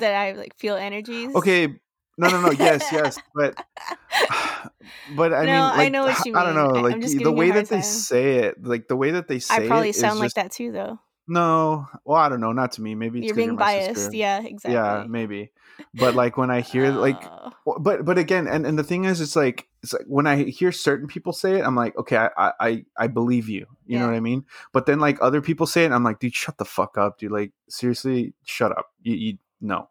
That 0.00 0.14
I 0.14 0.32
like 0.32 0.54
feel 0.56 0.74
energies. 0.76 1.34
okay 1.34 1.74
no 2.18 2.28
no 2.28 2.40
no 2.40 2.50
yes 2.52 2.84
yes 2.92 3.18
but 3.34 3.54
but 5.16 5.32
I 5.32 5.44
No, 5.44 5.52
mean, 5.52 5.80
I 5.80 5.88
know 5.88 6.04
what 6.04 6.24
you 6.26 6.34
I 6.36 6.44
don't 6.44 6.54
know, 6.54 6.80
like 6.80 6.94
the 6.94 7.00
giving 7.08 7.20
you 7.20 7.28
a 7.28 7.32
way 7.32 7.50
that 7.50 7.68
they 7.68 7.82
say 7.82 8.36
it, 8.38 8.62
like 8.64 8.88
the 8.88 8.96
way 8.96 9.10
that 9.12 9.28
they 9.28 9.38
say 9.38 9.56
it, 9.56 9.62
I 9.64 9.66
probably 9.66 9.92
sound 9.92 10.18
like 10.18 10.26
just- 10.26 10.36
that 10.36 10.52
too 10.52 10.72
though. 10.72 10.98
No, 11.28 11.88
well, 12.04 12.18
I 12.20 12.28
don't 12.28 12.40
know, 12.40 12.52
not 12.52 12.70
to 12.72 12.82
me. 12.82 12.94
Maybe 12.94 13.18
it's 13.18 13.26
you're 13.26 13.34
being 13.34 13.56
my 13.56 13.74
biased. 13.74 13.96
sister. 14.04 14.16
Yeah, 14.16 14.42
exactly. 14.44 14.74
yeah, 14.74 15.06
maybe. 15.08 15.50
But 15.92 16.14
like 16.14 16.36
when 16.36 16.52
I 16.52 16.60
hear 16.60 16.92
like, 16.92 17.20
Oh. 17.66 17.78
but 17.80 18.04
but 18.04 18.16
again, 18.16 18.46
and 18.46 18.64
and 18.64 18.78
the 18.78 18.84
thing 18.84 19.06
is, 19.06 19.20
it's 19.20 19.34
like 19.34 19.66
it's 19.82 19.92
like 19.92 20.04
when 20.06 20.28
I 20.28 20.44
hear 20.44 20.70
certain 20.70 21.08
people 21.08 21.32
say 21.32 21.58
it, 21.58 21.64
I'm 21.66 21.74
like, 21.74 21.96
okay, 21.98 22.16
I 22.16 22.52
I 22.60 22.84
I, 22.96 23.08
believe 23.08 23.48
you. 23.48 23.66
You 23.86 23.98
know 23.98 24.06
what 24.06 24.14
I 24.14 24.20
mean? 24.20 24.44
But 24.72 24.86
then 24.86 25.00
like 25.00 25.18
other 25.20 25.40
people 25.40 25.66
say 25.66 25.84
it, 25.84 25.90
I'm 25.90 26.04
like, 26.04 26.20
dude, 26.20 26.32
shut 26.32 26.58
the 26.58 26.64
fuck 26.64 26.96
up, 26.96 27.18
dude. 27.18 27.32
Like 27.32 27.50
seriously, 27.68 28.32
shut 28.44 28.70
up. 28.70 28.86
You 29.02 29.14
you 29.16 29.38
no, 29.60 29.88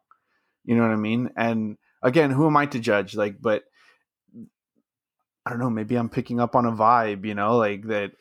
you 0.64 0.74
know 0.78 0.84
what 0.84 0.92
I 0.92 0.96
mean? 0.96 1.32
And 1.36 1.78
again, 2.06 2.32
who 2.32 2.48
am 2.48 2.56
I 2.56 2.66
to 2.68 2.80
judge? 2.80 3.16
Like, 3.16 3.42
but 3.42 3.64
I 5.46 5.50
don't 5.50 5.60
know. 5.60 5.70
Maybe 5.70 5.96
I'm 5.98 6.10
picking 6.10 6.40
up 6.40 6.56
on 6.56 6.66
a 6.66 6.72
vibe. 6.72 7.26
You 7.26 7.36
know, 7.36 7.58
like 7.58 7.84
that. 7.88 8.12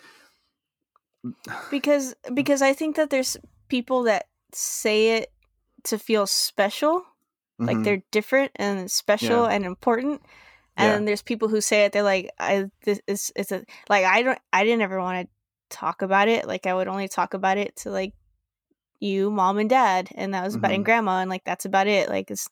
because 1.70 2.14
because 2.34 2.62
I 2.62 2.72
think 2.72 2.96
that 2.96 3.10
there's 3.10 3.36
people 3.68 4.04
that 4.04 4.26
say 4.52 5.18
it 5.18 5.32
to 5.84 5.98
feel 5.98 6.26
special 6.26 7.04
Like 7.58 7.78
Mhm. 7.78 7.84
they're 7.84 8.02
different 8.10 8.50
and 8.56 8.90
special 8.90 9.44
Yeah. 9.44 9.54
and 9.54 9.64
important. 9.64 10.20
And 10.76 10.86
Yeah. 10.86 10.92
then 10.94 11.04
there's 11.04 11.22
people 11.22 11.46
who 11.48 11.60
say 11.60 11.84
it. 11.84 11.92
They're 11.92 12.02
like, 12.02 12.30
I 12.38 12.66
this 12.84 13.00
is 13.06 13.32
it's 13.36 13.52
a 13.52 13.64
like 13.88 14.04
I 14.04 14.22
don't 14.22 14.38
I 14.52 14.64
didn't 14.64 14.82
ever 14.82 14.98
want 14.98 15.28
to 15.28 15.76
talk 15.76 16.02
about 16.02 16.26
it. 16.28 16.48
Like 16.48 16.66
I 16.66 16.74
would 16.74 16.88
only 16.88 17.06
talk 17.08 17.32
about 17.32 17.56
it 17.58 17.76
to 17.76 17.90
like 17.90 18.12
you, 18.98 19.30
mom 19.30 19.58
and 19.58 19.70
dad, 19.70 20.10
and 20.14 20.34
that 20.34 20.44
was 20.44 20.56
about 20.56 20.72
and 20.72 20.82
Mhm. 20.82 20.86
grandma, 20.86 21.20
and 21.20 21.30
like 21.30 21.44
that's 21.44 21.64
about 21.64 21.86
it. 21.86 22.08
Like 22.08 22.30
it's 22.30 22.48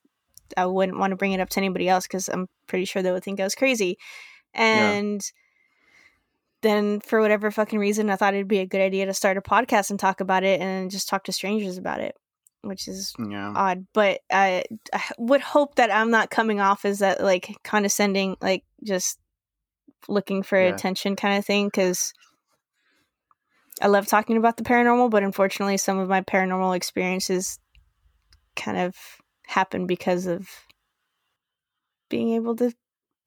I 0.56 0.66
wouldn't 0.66 0.98
want 0.98 1.10
to 1.12 1.16
bring 1.16 1.32
it 1.32 1.40
up 1.40 1.48
to 1.50 1.60
anybody 1.60 1.88
else 1.88 2.06
because 2.06 2.28
I'm 2.28 2.48
pretty 2.66 2.84
sure 2.84 3.02
they 3.02 3.12
would 3.12 3.24
think 3.24 3.40
I 3.40 3.44
was 3.44 3.54
crazy. 3.54 3.98
And 4.54 5.22
then 6.62 7.00
for 7.00 7.20
whatever 7.20 7.50
fucking 7.50 7.78
reason, 7.78 8.10
I 8.10 8.16
thought 8.16 8.34
it'd 8.34 8.48
be 8.48 8.60
a 8.60 8.66
good 8.66 8.80
idea 8.80 9.06
to 9.06 9.14
start 9.14 9.36
a 9.36 9.42
podcast 9.42 9.90
and 9.90 9.98
talk 9.98 10.20
about 10.20 10.44
it 10.44 10.60
and 10.60 10.90
just 10.90 11.08
talk 11.08 11.24
to 11.24 11.32
strangers 11.32 11.76
about 11.76 12.00
it, 12.00 12.14
which 12.62 12.86
is 12.88 13.14
Yeah. 13.18 13.52
odd. 13.54 13.86
But 13.92 14.20
I, 14.30 14.64
I 14.92 15.02
would 15.18 15.40
hope 15.40 15.74
that 15.76 15.92
I'm 15.92 16.10
not 16.10 16.30
coming 16.30 16.60
off 16.60 16.84
as 16.84 17.00
that 17.00 17.22
like 17.22 17.56
condescending, 17.64 18.36
like 18.40 18.64
just 18.84 19.18
looking 20.08 20.42
for 20.42 20.58
Yeah. 20.58 20.68
attention 20.68 21.16
kind 21.16 21.38
of 21.38 21.44
thing 21.44 21.66
because 21.66 22.12
I 23.80 23.88
love 23.88 24.06
talking 24.06 24.36
about 24.36 24.56
the 24.56 24.64
paranormal, 24.64 25.10
but 25.10 25.24
unfortunately, 25.24 25.76
some 25.78 25.98
of 25.98 26.08
my 26.08 26.20
paranormal 26.20 26.76
experiences 26.76 27.58
kind 28.54 28.78
of 28.78 28.94
happen 29.52 29.86
because 29.86 30.26
of 30.26 30.48
being 32.08 32.30
able 32.30 32.56
to 32.56 32.72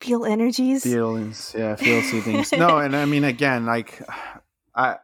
feel 0.01 0.25
energies. 0.25 0.83
feelings. 0.83 1.55
Yeah 1.57 1.75
feel 1.85 2.01
see 2.01 2.21
things. 2.21 2.51
No 2.51 2.77
and 2.77 2.95
i 2.95 3.05
mean 3.05 3.23
again 3.23 3.65
like 3.65 4.01
i 4.75 4.97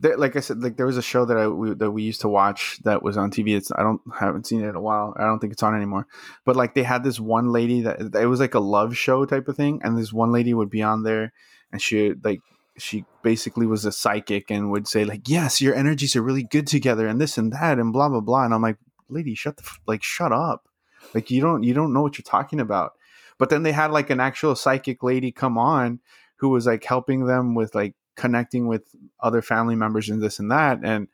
there, 0.00 0.16
like 0.16 0.34
i 0.36 0.40
said 0.40 0.62
like 0.62 0.76
there 0.76 0.86
was 0.86 0.96
a 0.96 1.02
show 1.02 1.24
that 1.24 1.36
i 1.36 1.46
we, 1.46 1.72
that 1.74 1.90
we 1.90 2.02
used 2.02 2.20
to 2.22 2.28
watch 2.28 2.78
that 2.82 3.02
was 3.02 3.16
on 3.16 3.30
tv 3.30 3.56
it's 3.56 3.70
i 3.78 3.82
don't 3.82 4.00
haven't 4.18 4.46
seen 4.46 4.62
it 4.62 4.68
in 4.68 4.74
a 4.74 4.80
while. 4.80 5.14
I 5.16 5.24
don't 5.24 5.38
think 5.38 5.52
it's 5.52 5.62
on 5.62 5.74
anymore. 5.74 6.06
But 6.44 6.56
like 6.56 6.74
they 6.74 6.82
had 6.82 7.04
this 7.04 7.20
one 7.20 7.52
lady 7.52 7.82
that 7.82 8.14
it 8.14 8.26
was 8.26 8.40
like 8.40 8.54
a 8.54 8.60
love 8.76 8.96
show 8.96 9.24
type 9.24 9.48
of 9.48 9.56
thing 9.56 9.80
and 9.84 9.96
this 9.96 10.12
one 10.12 10.32
lady 10.32 10.52
would 10.52 10.70
be 10.70 10.82
on 10.82 11.04
there 11.04 11.32
and 11.72 11.80
she 11.80 12.14
like 12.22 12.40
she 12.76 13.04
basically 13.22 13.66
was 13.66 13.84
a 13.84 13.92
psychic 13.92 14.50
and 14.50 14.70
would 14.70 14.88
say 14.88 15.04
like 15.04 15.28
yes 15.28 15.60
your 15.60 15.74
energies 15.74 16.16
are 16.16 16.22
really 16.22 16.42
good 16.42 16.66
together 16.66 17.06
and 17.06 17.20
this 17.20 17.38
and 17.38 17.52
that 17.52 17.78
and 17.78 17.92
blah 17.92 18.08
blah 18.08 18.20
blah 18.20 18.44
and 18.44 18.52
i'm 18.52 18.62
like 18.62 18.78
lady 19.14 19.34
shut 19.34 19.56
the 19.56 19.62
f- 19.64 19.80
like 19.86 20.02
shut 20.02 20.32
up. 20.32 20.68
Like 21.14 21.30
you 21.30 21.40
don't 21.40 21.62
you 21.62 21.74
don't 21.74 21.92
know 21.92 22.02
what 22.02 22.18
you're 22.18 22.24
talking 22.24 22.60
about. 22.60 22.92
But 23.38 23.50
then 23.50 23.62
they 23.62 23.72
had 23.72 23.90
like 23.90 24.10
an 24.10 24.20
actual 24.20 24.54
psychic 24.54 25.02
lady 25.02 25.32
come 25.32 25.58
on 25.58 26.00
who 26.36 26.48
was 26.50 26.66
like 26.66 26.84
helping 26.84 27.26
them 27.26 27.54
with 27.54 27.74
like 27.74 27.94
connecting 28.16 28.68
with 28.68 28.82
other 29.20 29.42
family 29.42 29.74
members 29.74 30.08
and 30.08 30.22
this 30.22 30.38
and 30.38 30.50
that 30.50 30.80
and 30.84 31.08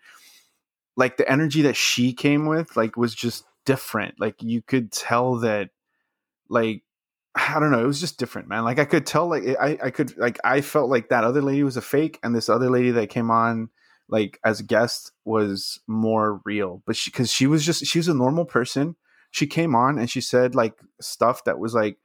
like 0.97 1.17
the 1.17 1.31
energy 1.31 1.63
that 1.63 1.77
she 1.77 2.13
came 2.13 2.47
with 2.47 2.77
like 2.77 2.97
was 2.97 3.15
just 3.15 3.45
different. 3.65 4.21
Like 4.21 4.43
you 4.43 4.63
could 4.63 4.93
tell 4.93 5.37
that 5.37 5.71
like 6.49 6.83
i 7.37 7.61
don't 7.61 7.71
know 7.71 7.83
it 7.83 7.87
was 7.87 8.01
just 8.01 8.19
different 8.19 8.49
man. 8.49 8.65
Like 8.65 8.79
i 8.79 8.85
could 8.85 9.07
tell 9.07 9.29
like 9.29 9.45
i 9.61 9.79
i 9.85 9.91
could 9.91 10.17
like 10.19 10.39
i 10.45 10.61
felt 10.61 10.91
like 10.91 11.09
that 11.09 11.25
other 11.25 11.43
lady 11.43 11.63
was 11.63 11.77
a 11.77 11.83
fake 11.83 12.19
and 12.23 12.35
this 12.35 12.49
other 12.49 12.69
lady 12.71 12.91
that 12.91 13.09
came 13.09 13.31
on 13.31 13.71
like 14.11 14.39
as 14.45 14.61
a 14.61 14.65
guest 14.65 15.13
was 15.25 15.81
more 15.87 16.41
real 16.45 16.83
but 16.87 16.97
she 16.97 17.11
because 17.11 17.31
she 17.33 17.47
was 17.47 17.65
just 17.65 17.87
she 17.87 17.99
was 17.99 18.09
a 18.09 18.15
normal 18.15 18.45
person 18.45 18.97
she 19.31 19.47
came 19.47 19.75
on 19.75 19.99
and 19.99 20.11
she 20.11 20.21
said 20.21 20.55
like 20.55 20.75
stuff 21.01 21.45
that 21.45 21.59
was 21.59 21.75
like 21.75 21.99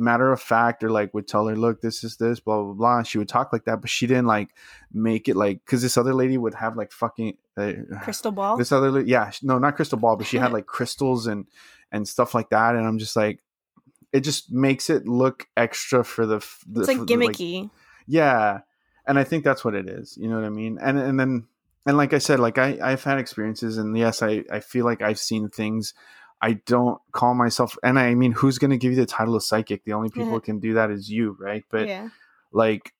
matter 0.00 0.32
of 0.32 0.40
fact 0.40 0.82
or 0.82 0.90
like 0.90 1.12
would 1.12 1.28
tell 1.28 1.46
her 1.46 1.54
look 1.54 1.82
this 1.82 2.02
is 2.02 2.16
this 2.16 2.40
blah 2.40 2.62
blah 2.62 2.72
blah 2.72 2.98
and 2.98 3.06
she 3.06 3.18
would 3.18 3.28
talk 3.28 3.52
like 3.52 3.64
that 3.64 3.80
but 3.82 3.90
she 3.90 4.06
didn't 4.06 4.26
like 4.26 4.48
make 4.92 5.28
it 5.28 5.36
like 5.36 5.62
because 5.64 5.82
this 5.82 5.98
other 5.98 6.14
lady 6.14 6.38
would 6.38 6.54
have 6.54 6.76
like 6.76 6.90
fucking 6.90 7.36
uh, 7.58 7.72
Crystal 8.02 8.32
ball. 8.32 8.56
this 8.56 8.72
other 8.72 8.90
la- 8.90 9.00
yeah 9.00 9.30
no 9.42 9.58
not 9.58 9.76
crystal 9.76 9.98
ball 9.98 10.16
but 10.16 10.26
she 10.26 10.38
had 10.38 10.52
like 10.54 10.66
crystals 10.66 11.26
and 11.26 11.46
and 11.92 12.08
stuff 12.08 12.34
like 12.34 12.48
that 12.48 12.74
and 12.74 12.86
i'm 12.86 12.98
just 12.98 13.14
like 13.14 13.40
it 14.12 14.20
just 14.20 14.50
makes 14.50 14.88
it 14.88 15.06
look 15.06 15.46
extra 15.56 16.02
for 16.02 16.24
the, 16.24 16.38
the 16.66 16.80
it's 16.80 16.88
like 16.88 16.96
for 16.98 17.04
gimmicky. 17.04 17.70
yeah 18.06 18.60
and 19.06 19.18
i 19.18 19.24
think 19.24 19.44
that's 19.44 19.64
what 19.64 19.74
it 19.74 19.86
is 19.86 20.16
you 20.16 20.28
know 20.28 20.36
what 20.36 20.44
i 20.44 20.50
mean 20.50 20.78
and 20.80 20.98
and 20.98 21.20
then 21.20 21.46
and 21.86 21.96
like 21.96 22.12
i 22.12 22.18
said 22.18 22.38
like 22.40 22.58
i 22.58 22.78
i've 22.82 23.02
had 23.04 23.18
experiences 23.18 23.78
and 23.78 23.96
yes 23.96 24.22
i 24.22 24.44
i 24.50 24.60
feel 24.60 24.84
like 24.84 25.02
i've 25.02 25.18
seen 25.18 25.48
things. 25.48 25.94
I 26.42 26.54
don't 26.54 26.98
call 27.12 27.34
myself 27.34 27.76
and 27.82 27.98
i 27.98 28.14
mean 28.14 28.32
who's 28.32 28.58
going 28.58 28.70
to 28.70 28.78
give 28.78 28.92
you 28.92 28.96
the 28.96 29.04
title 29.06 29.34
of 29.36 29.42
psychic? 29.42 29.84
The 29.84 29.92
only 29.92 30.08
people 30.14 30.26
Yeah. 30.28 30.32
who 30.32 30.40
can 30.40 30.58
do 30.58 30.74
that 30.74 30.90
is 30.90 31.10
you 31.10 31.36
right? 31.38 31.64
But 31.70 31.86
yeah. 31.88 32.08
like 32.52 32.92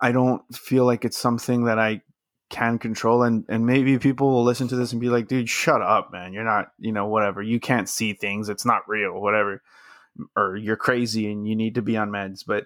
i 0.00 0.12
don't 0.12 0.42
feel 0.54 0.84
like 0.84 1.04
it's 1.04 1.16
something 1.18 1.64
that 1.64 1.78
i 1.78 2.02
can 2.48 2.78
control 2.80 3.22
and 3.22 3.44
and 3.48 3.64
maybe 3.64 3.96
people 3.98 4.28
will 4.32 4.42
listen 4.42 4.66
to 4.68 4.74
this 4.76 4.90
and 4.90 5.00
be 5.00 5.08
like 5.08 5.28
dude 5.28 5.48
shut 5.48 5.82
up 5.82 6.10
man. 6.10 6.32
You're 6.32 6.42
not 6.42 6.72
you 6.80 6.90
know 6.90 7.06
whatever. 7.06 7.40
You 7.42 7.60
can't 7.60 7.88
see 7.88 8.12
things. 8.12 8.48
It's 8.48 8.64
not 8.66 8.88
real 8.88 9.20
whatever 9.20 9.62
or 10.36 10.56
you're 10.56 10.76
crazy 10.76 11.30
and 11.30 11.46
you 11.46 11.54
need 11.54 11.76
to 11.76 11.82
be 11.82 11.96
on 11.96 12.10
meds. 12.10 12.44
But 12.44 12.64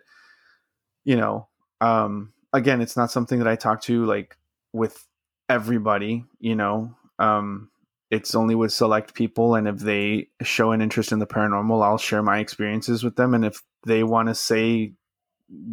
you 1.04 1.16
know 1.16 1.48
um 1.82 2.32
again 2.54 2.80
it's 2.80 2.96
not 2.96 3.10
something 3.10 3.38
that 3.40 3.48
i 3.48 3.56
talk 3.56 3.82
to 3.82 4.06
like 4.06 4.38
with 4.74 5.06
everybody 5.48 6.24
you 6.38 6.54
know? 6.54 6.94
Um 7.18 7.70
it's 8.10 8.34
only 8.34 8.54
with 8.54 8.72
select 8.72 9.14
people 9.14 9.54
and 9.54 9.66
if 9.66 9.78
they 9.78 10.28
show 10.42 10.72
an 10.72 10.82
interest 10.82 11.10
in 11.10 11.18
the 11.18 11.26
paranormal 11.26 11.82
i'll 11.82 11.98
share 11.98 12.22
my 12.22 12.38
experiences 12.38 13.02
with 13.02 13.16
them 13.16 13.34
and 13.34 13.44
if 13.44 13.62
they 13.86 14.02
want 14.04 14.28
to 14.28 14.34
say 14.34 14.92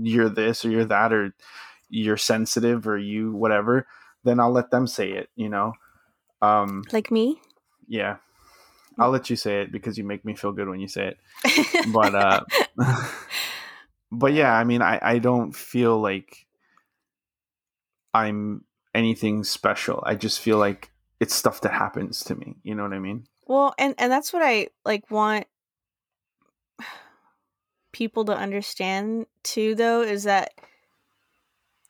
you're 0.01 0.29
this 0.29 0.63
or 0.65 0.69
you're 0.71 0.85
that 0.85 1.11
or 1.13 1.35
you're 1.89 2.17
sensitive 2.17 2.87
or 2.87 2.97
you 2.97 3.31
whatever 3.33 3.85
then 4.23 4.39
i'll 4.39 4.51
let 4.51 4.71
them 4.71 4.87
say 4.87 5.11
it 5.11 5.29
you 5.35 5.49
know? 5.49 5.73
Um 6.41 6.83
Like 6.93 7.11
me. 7.11 7.41
yeah. 7.87 8.17
I'll 8.99 9.11
let 9.11 9.29
you 9.29 9.35
say 9.35 9.61
it 9.61 9.71
because 9.71 9.97
you 9.97 10.03
make 10.03 10.23
me 10.25 10.35
feel 10.35 10.51
good 10.51 10.67
when 10.69 10.79
you 10.79 10.87
say 10.87 11.13
it. 11.13 11.93
But 11.93 12.13
uh 12.15 12.41
but 14.11 14.33
yeah 14.33 14.53
i 14.53 14.63
mean 14.63 14.81
i 14.81 14.99
i 15.01 15.19
don't 15.19 15.55
feel 15.55 15.99
like 16.01 16.45
i'm 18.13 18.63
anything 18.93 19.43
special 19.43 20.03
i 20.05 20.15
just 20.15 20.39
feel 20.39 20.57
like 20.57 20.91
it's 21.19 21.35
stuff 21.35 21.61
that 21.61 21.71
happens 21.73 22.23
to 22.23 22.35
me 22.35 22.55
you 22.63 22.75
know 22.75 22.83
what 22.83 22.93
i 22.93 22.99
mean 22.99 23.23
Well, 23.47 23.73
and 23.77 23.95
and 23.97 24.11
that's 24.11 24.31
what 24.33 24.43
I 24.43 24.67
like 24.85 25.09
want 25.11 25.45
people 27.91 28.25
to 28.25 28.33
understand 28.35 29.25
too 29.43 29.75
though 29.75 30.01
is 30.01 30.23
that 30.23 30.53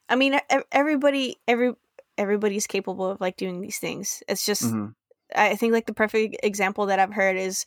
I 0.09 0.15
mean 0.15 0.39
everybody 0.71 1.37
every 1.47 1.73
everybody's 2.17 2.67
capable 2.67 3.09
of 3.09 3.21
like 3.21 3.37
doing 3.37 3.61
these 3.61 3.79
things. 3.79 4.23
It's 4.27 4.45
just 4.45 4.63
Mhm. 4.63 4.95
I 5.35 5.55
think 5.55 5.71
like 5.73 5.85
the 5.85 5.93
perfect 5.93 6.37
example 6.43 6.87
that 6.87 6.99
I've 6.99 7.13
heard 7.13 7.37
is 7.37 7.65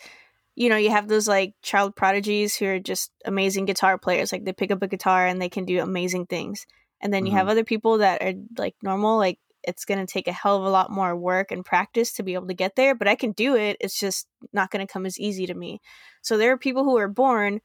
you 0.56 0.68
know, 0.68 0.76
you 0.76 0.90
have 0.90 1.08
those 1.08 1.26
like 1.26 1.54
child 1.62 1.96
prodigies 1.96 2.54
who 2.54 2.66
are 2.66 2.78
just 2.78 3.10
amazing 3.24 3.64
guitar 3.64 3.98
players. 3.98 4.30
Like 4.32 4.44
they 4.44 4.52
pick 4.52 4.70
up 4.70 4.82
a 4.82 4.88
guitar 4.88 5.26
and 5.26 5.40
they 5.40 5.48
can 5.48 5.64
do 5.64 5.80
amazing 5.80 6.26
things. 6.26 6.66
And 7.04 7.12
then 7.12 7.26
you 7.26 7.32
have 7.32 7.42
mm-hmm. 7.42 7.50
other 7.50 7.64
people 7.64 7.98
that 7.98 8.22
are 8.22 8.32
like 8.56 8.74
normal, 8.82 9.18
like 9.18 9.38
it's 9.62 9.84
going 9.84 10.04
to 10.04 10.10
take 10.10 10.26
a 10.26 10.32
hell 10.32 10.56
of 10.56 10.64
a 10.64 10.70
lot 10.70 10.90
more 10.90 11.14
work 11.14 11.52
and 11.52 11.64
practice 11.64 12.14
to 12.14 12.22
be 12.22 12.32
able 12.32 12.46
to 12.46 12.54
get 12.54 12.76
there, 12.76 12.94
but 12.94 13.06
I 13.06 13.14
can 13.14 13.32
do 13.32 13.56
it. 13.56 13.76
It's 13.78 14.00
just 14.00 14.26
not 14.54 14.70
going 14.70 14.84
to 14.84 14.92
come 14.92 15.04
as 15.04 15.20
easy 15.20 15.46
to 15.46 15.54
me. 15.54 15.80
So 16.22 16.38
there 16.38 16.52
are 16.52 16.58
people 16.58 16.82
who 16.82 16.96
are 16.96 17.08
born 17.08 17.60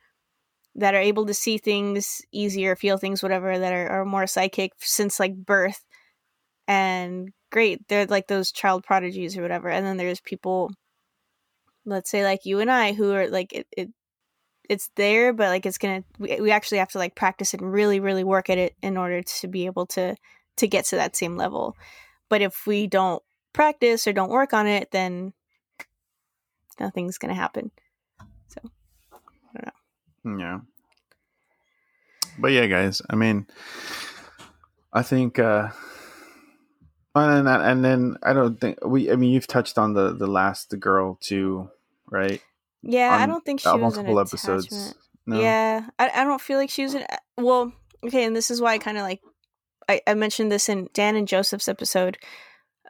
that 0.75 0.93
are 0.93 1.01
able 1.01 1.25
to 1.25 1.33
see 1.33 1.57
things 1.57 2.21
easier, 2.33 2.75
feel 2.75 2.97
things, 2.97 3.23
whatever, 3.23 3.57
that 3.57 3.73
are, 3.73 4.01
are 4.01 4.05
more 4.05 4.27
psychic 4.27 4.73
since 4.79 5.19
like 5.19 5.35
birth. 5.35 5.81
And 6.67 7.29
great, 7.49 7.87
they're 7.87 8.05
like 8.05 8.27
those 8.27 8.51
child 8.51 8.83
prodigies 8.83 9.37
or 9.37 9.41
whatever. 9.41 9.69
And 9.69 9.85
then 9.85 9.95
there's 9.95 10.19
people, 10.21 10.69
let's 11.85 12.11
say 12.11 12.25
like 12.25 12.41
you 12.43 12.59
and 12.59 12.69
I, 12.69 12.91
who 12.91 13.13
are 13.13 13.29
like, 13.29 13.53
it, 13.53 13.67
it 13.71 13.89
it's 14.69 14.89
there, 14.95 15.33
but 15.33 15.49
like 15.49 15.65
it's 15.65 15.79
gonna, 15.79 16.03
we, 16.19 16.39
we 16.39 16.51
actually 16.51 16.77
have 16.77 16.91
to 16.91 16.99
like 16.99 17.15
practice 17.15 17.53
and 17.53 17.73
really, 17.73 17.99
really 17.99 18.23
work 18.23 18.49
at 18.49 18.57
it 18.57 18.75
in 18.81 18.95
order 18.95 19.23
to 19.23 19.47
be 19.47 19.65
able 19.65 19.87
to 19.87 20.15
to 20.57 20.67
get 20.67 20.85
to 20.85 20.95
that 20.97 21.15
same 21.15 21.35
level. 21.35 21.75
But 22.29 22.41
if 22.41 22.67
we 22.67 22.87
don't 22.87 23.23
practice 23.51 24.07
or 24.07 24.13
don't 24.13 24.29
work 24.29 24.53
on 24.53 24.67
it, 24.67 24.91
then 24.91 25.33
nothing's 26.79 27.17
gonna 27.17 27.33
happen. 27.33 27.71
So 28.47 28.61
I 29.55 29.71
don't 30.23 30.37
know. 30.37 30.39
Yeah. 30.39 30.59
But 32.37 32.51
yeah, 32.51 32.67
guys, 32.67 33.01
I 33.09 33.15
mean, 33.15 33.47
I 34.93 35.01
think, 35.01 35.39
uh, 35.39 35.69
and 37.15 37.47
then, 37.47 37.61
and 37.61 37.83
then 37.83 38.15
I 38.23 38.33
don't 38.33 38.61
think 38.61 38.77
we, 38.85 39.11
I 39.11 39.15
mean, 39.15 39.31
you've 39.31 39.47
touched 39.47 39.77
on 39.77 39.93
the, 39.93 40.13
the 40.13 40.27
last, 40.27 40.79
girl 40.79 41.17
too, 41.19 41.69
right? 42.09 42.41
Yeah, 42.81 43.11
I 43.11 43.25
don't 43.25 43.43
think 43.45 43.59
she 43.59 43.67
Uh, 43.67 43.77
was 43.77 43.95
multiple 43.95 44.19
episodes. 44.19 44.95
No? 45.25 45.39
Yeah, 45.41 45.87
I, 45.99 46.09
I 46.13 46.23
don't 46.23 46.41
feel 46.41 46.57
like 46.57 46.69
she 46.69 46.83
was 46.83 46.95
an. 46.95 47.05
Well, 47.37 47.71
okay, 48.05 48.23
and 48.25 48.35
this 48.35 48.49
is 48.49 48.61
why 48.61 48.73
I 48.73 48.77
kind 48.77 48.97
of 48.97 49.03
like. 49.03 49.21
I, 49.87 50.01
I 50.05 50.13
mentioned 50.13 50.51
this 50.51 50.69
in 50.69 50.87
Dan 50.93 51.15
and 51.15 51.27
Joseph's 51.27 51.67
episode, 51.67 52.17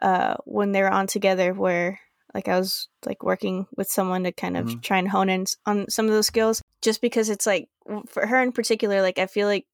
uh, 0.02 0.34
when 0.44 0.72
they 0.72 0.82
were 0.82 0.92
on 0.92 1.06
together, 1.06 1.54
where 1.54 1.98
like 2.34 2.46
I 2.48 2.58
was 2.58 2.88
like 3.06 3.22
working 3.22 3.66
with 3.76 3.88
someone 3.88 4.24
to 4.24 4.32
kind 4.32 4.56
of 4.56 4.66
Mhm. 4.66 4.82
try 4.82 4.98
and 4.98 5.08
hone 5.08 5.28
in 5.30 5.46
on 5.66 5.88
some 5.90 6.06
of 6.06 6.12
those 6.12 6.26
skills, 6.26 6.62
just 6.82 7.00
because 7.00 7.28
it's 7.30 7.46
like 7.46 7.68
for 8.08 8.26
her 8.26 8.40
in 8.42 8.52
particular, 8.52 9.02
like 9.02 9.18
I 9.18 9.26
feel 9.26 9.48
like 9.48 9.66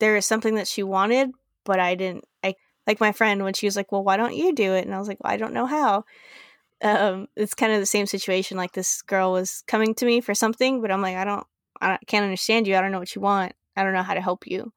there 0.00 0.16
is 0.16 0.26
something 0.26 0.56
that 0.56 0.66
she 0.68 0.82
wanted, 0.82 1.30
but 1.64 1.78
I 1.80 1.94
didn't. 1.94 2.24
I 2.42 2.54
like 2.86 3.00
my 3.00 3.12
friend 3.12 3.42
when 3.42 3.54
she 3.54 3.66
was 3.66 3.76
like, 3.76 3.90
"Well, 3.92 4.04
why 4.04 4.16
don't 4.16 4.34
you 4.36 4.52
do 4.54 4.74
it?" 4.74 4.84
And 4.84 4.94
I 4.94 4.98
was 4.98 5.08
like, 5.08 5.22
"Well, 5.22 5.32
I 5.32 5.36
don't 5.36 5.54
know 5.54 5.66
how." 5.66 6.04
Um, 6.82 7.28
it's 7.36 7.54
kind 7.54 7.72
of 7.72 7.80
the 7.80 7.86
same 7.86 8.06
situation. 8.06 8.56
Like 8.56 8.72
this 8.72 9.02
girl 9.02 9.32
was 9.32 9.62
coming 9.66 9.94
to 9.96 10.06
me 10.06 10.20
for 10.20 10.34
something, 10.34 10.80
but 10.80 10.90
I'm 10.90 11.02
like, 11.02 11.16
I 11.16 11.24
don't, 11.24 11.46
I 11.80 11.98
can't 12.06 12.24
understand 12.24 12.66
you. 12.66 12.76
I 12.76 12.80
don't 12.80 12.92
know 12.92 12.98
what 12.98 13.14
you 13.14 13.20
want. 13.20 13.52
I 13.76 13.82
don't 13.82 13.92
know 13.92 14.02
how 14.02 14.14
to 14.14 14.20
help 14.20 14.46
you. 14.46 14.72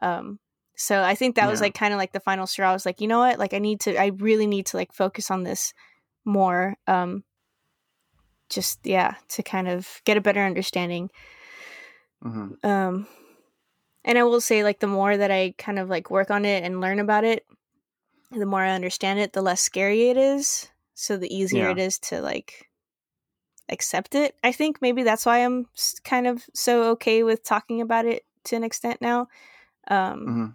Um, 0.00 0.38
so 0.76 1.02
I 1.02 1.14
think 1.14 1.36
that 1.36 1.44
yeah. 1.44 1.50
was 1.50 1.60
like 1.60 1.74
kind 1.74 1.92
of 1.92 1.98
like 1.98 2.12
the 2.12 2.20
final 2.20 2.46
straw. 2.46 2.70
I 2.70 2.72
was 2.72 2.86
like, 2.86 3.00
you 3.00 3.08
know 3.08 3.18
what? 3.18 3.38
Like 3.38 3.54
I 3.54 3.58
need 3.58 3.80
to, 3.80 4.00
I 4.00 4.06
really 4.06 4.46
need 4.46 4.66
to 4.66 4.76
like 4.76 4.92
focus 4.92 5.30
on 5.30 5.42
this 5.42 5.74
more. 6.24 6.76
Um, 6.86 7.24
just 8.48 8.86
yeah, 8.86 9.14
to 9.28 9.42
kind 9.42 9.68
of 9.68 10.00
get 10.04 10.16
a 10.16 10.22
better 10.22 10.40
understanding. 10.40 11.10
Mm-hmm. 12.24 12.66
Um, 12.66 13.06
and 14.04 14.18
I 14.18 14.22
will 14.22 14.40
say, 14.40 14.64
like, 14.64 14.80
the 14.80 14.86
more 14.86 15.16
that 15.16 15.30
I 15.30 15.54
kind 15.58 15.78
of 15.78 15.88
like 15.88 16.10
work 16.10 16.30
on 16.30 16.44
it 16.44 16.64
and 16.64 16.80
learn 16.80 16.98
about 16.98 17.24
it, 17.24 17.44
the 18.30 18.46
more 18.46 18.62
I 18.62 18.70
understand 18.70 19.18
it, 19.18 19.32
the 19.32 19.42
less 19.42 19.60
scary 19.60 20.08
it 20.08 20.16
is. 20.16 20.68
So 21.00 21.16
the 21.16 21.32
easier 21.32 21.66
yeah. 21.66 21.70
it 21.70 21.78
is 21.78 21.96
to 22.00 22.20
like 22.20 22.68
accept 23.68 24.16
it. 24.16 24.34
I 24.42 24.50
think 24.50 24.82
maybe 24.82 25.04
that's 25.04 25.24
why 25.24 25.44
I'm 25.44 25.66
kind 26.02 26.26
of 26.26 26.44
so 26.54 26.90
okay 26.90 27.22
with 27.22 27.44
talking 27.44 27.80
about 27.80 28.04
it 28.04 28.24
to 28.44 28.56
an 28.56 28.64
extent 28.64 29.00
now. 29.00 29.28
Um, 29.86 30.20
mm-hmm. 30.20 30.46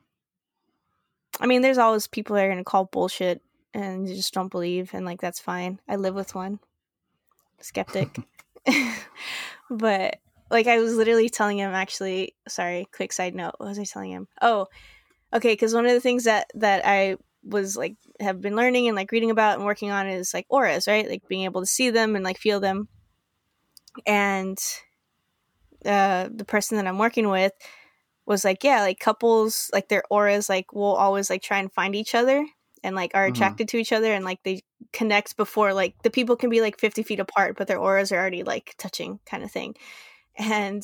I 1.40 1.48
mean, 1.48 1.62
there's 1.62 1.78
always 1.78 2.08
people 2.08 2.36
that 2.36 2.44
are 2.44 2.50
going 2.50 2.58
to 2.58 2.66
call 2.66 2.84
bullshit 2.84 3.42
and 3.74 4.08
you 4.08 4.16
just 4.16 4.34
don't 4.34 4.52
believe, 4.52 4.94
and 4.94 5.06
like 5.06 5.22
that's 5.22 5.40
fine. 5.40 5.80
I 5.88 5.96
live 5.96 6.14
with 6.14 6.36
one 6.36 6.60
skeptic. 7.62 8.20
but 9.70 10.18
like 10.52 10.68
I 10.68 10.80
was 10.80 10.94
literally 10.98 11.30
telling 11.30 11.60
him 11.60 11.74
actually, 11.74 12.36
sorry, 12.50 12.90
quick 12.94 13.14
side 13.14 13.34
note. 13.34 13.56
What 13.60 13.70
was 13.70 13.80
I 13.80 13.86
telling 13.86 14.12
him? 14.12 14.28
Oh, 14.42 14.68
okay, 15.32 15.56
cuz 15.56 15.74
one 15.74 15.86
of 15.86 15.94
the 15.94 16.02
things 16.02 16.26
that 16.26 16.52
that 16.56 16.86
I 16.86 17.16
was 17.44 17.76
like 17.76 17.96
have 18.20 18.42
been 18.42 18.56
learning 18.56 18.88
and 18.88 18.96
like 18.96 19.12
reading 19.12 19.32
about 19.32 19.58
and 19.58 19.66
working 19.66 19.92
on 19.92 20.08
is 20.08 20.34
like 20.34 20.46
auras, 20.50 20.88
right? 20.88 21.10
Like 21.10 21.28
being 21.28 21.44
able 21.44 21.62
to 21.62 21.68
see 21.68 21.90
them 21.90 22.16
and 22.16 22.24
like 22.24 22.38
feel 22.38 22.60
them. 22.60 22.88
And 24.06 24.58
uh 25.86 26.30
the 26.34 26.46
person 26.46 26.78
that 26.78 26.88
I'm 26.88 26.98
working 26.98 27.30
with 27.30 27.52
was 28.26 28.46
like, 28.46 28.64
yeah, 28.64 28.82
like 28.82 29.00
couples 29.00 29.70
like 29.74 29.90
their 29.90 30.04
auras 30.10 30.50
like 30.50 30.74
will 30.74 30.96
always 30.96 31.30
like 31.30 31.42
try 31.42 31.60
and 31.60 31.72
find 31.72 31.96
each 31.96 32.16
other 32.16 32.46
and 32.84 32.96
like 32.96 33.12
are 33.14 33.26
mm-hmm. 33.26 33.34
attracted 33.34 33.68
mm-hmm. 33.68 33.78
to 33.78 33.82
each 33.82 33.94
other 33.94 34.14
and 34.14 34.26
like 34.26 34.44
they 34.44 34.62
connect 34.92 35.38
before 35.38 35.74
like 35.74 35.96
the 36.04 36.10
people 36.10 36.36
can 36.36 36.50
be 36.50 36.62
like 36.62 36.78
50 36.78 37.04
feet 37.04 37.20
apart 37.20 37.56
but 37.58 37.68
their 37.68 37.80
auras 37.80 38.12
are 38.12 38.20
already 38.20 38.44
like 38.44 38.76
touching 38.78 39.20
kind 39.26 39.44
of 39.44 39.52
thing 39.52 39.76
and 40.36 40.84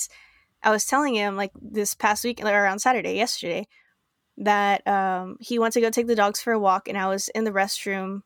i 0.64 0.72
was 0.72 0.86
telling 0.86 1.16
him 1.16 1.36
like 1.36 1.51
this 1.62 1.93
past 1.93 2.24
week 2.24 2.41
or 2.43 2.66
on 2.66 2.80
saturday 2.80 3.16
yesterday 3.16 3.68
that 4.39 4.85
um 4.87 5.37
he 5.39 5.59
went 5.59 5.73
to 5.73 5.81
go 5.81 5.89
take 5.89 6.07
the 6.07 6.15
dogs 6.15 6.41
for 6.41 6.53
a 6.53 6.59
walk 6.59 6.87
and 6.87 6.97
i 6.97 7.07
was 7.07 7.29
in 7.29 7.43
the 7.43 7.51
restroom 7.51 8.21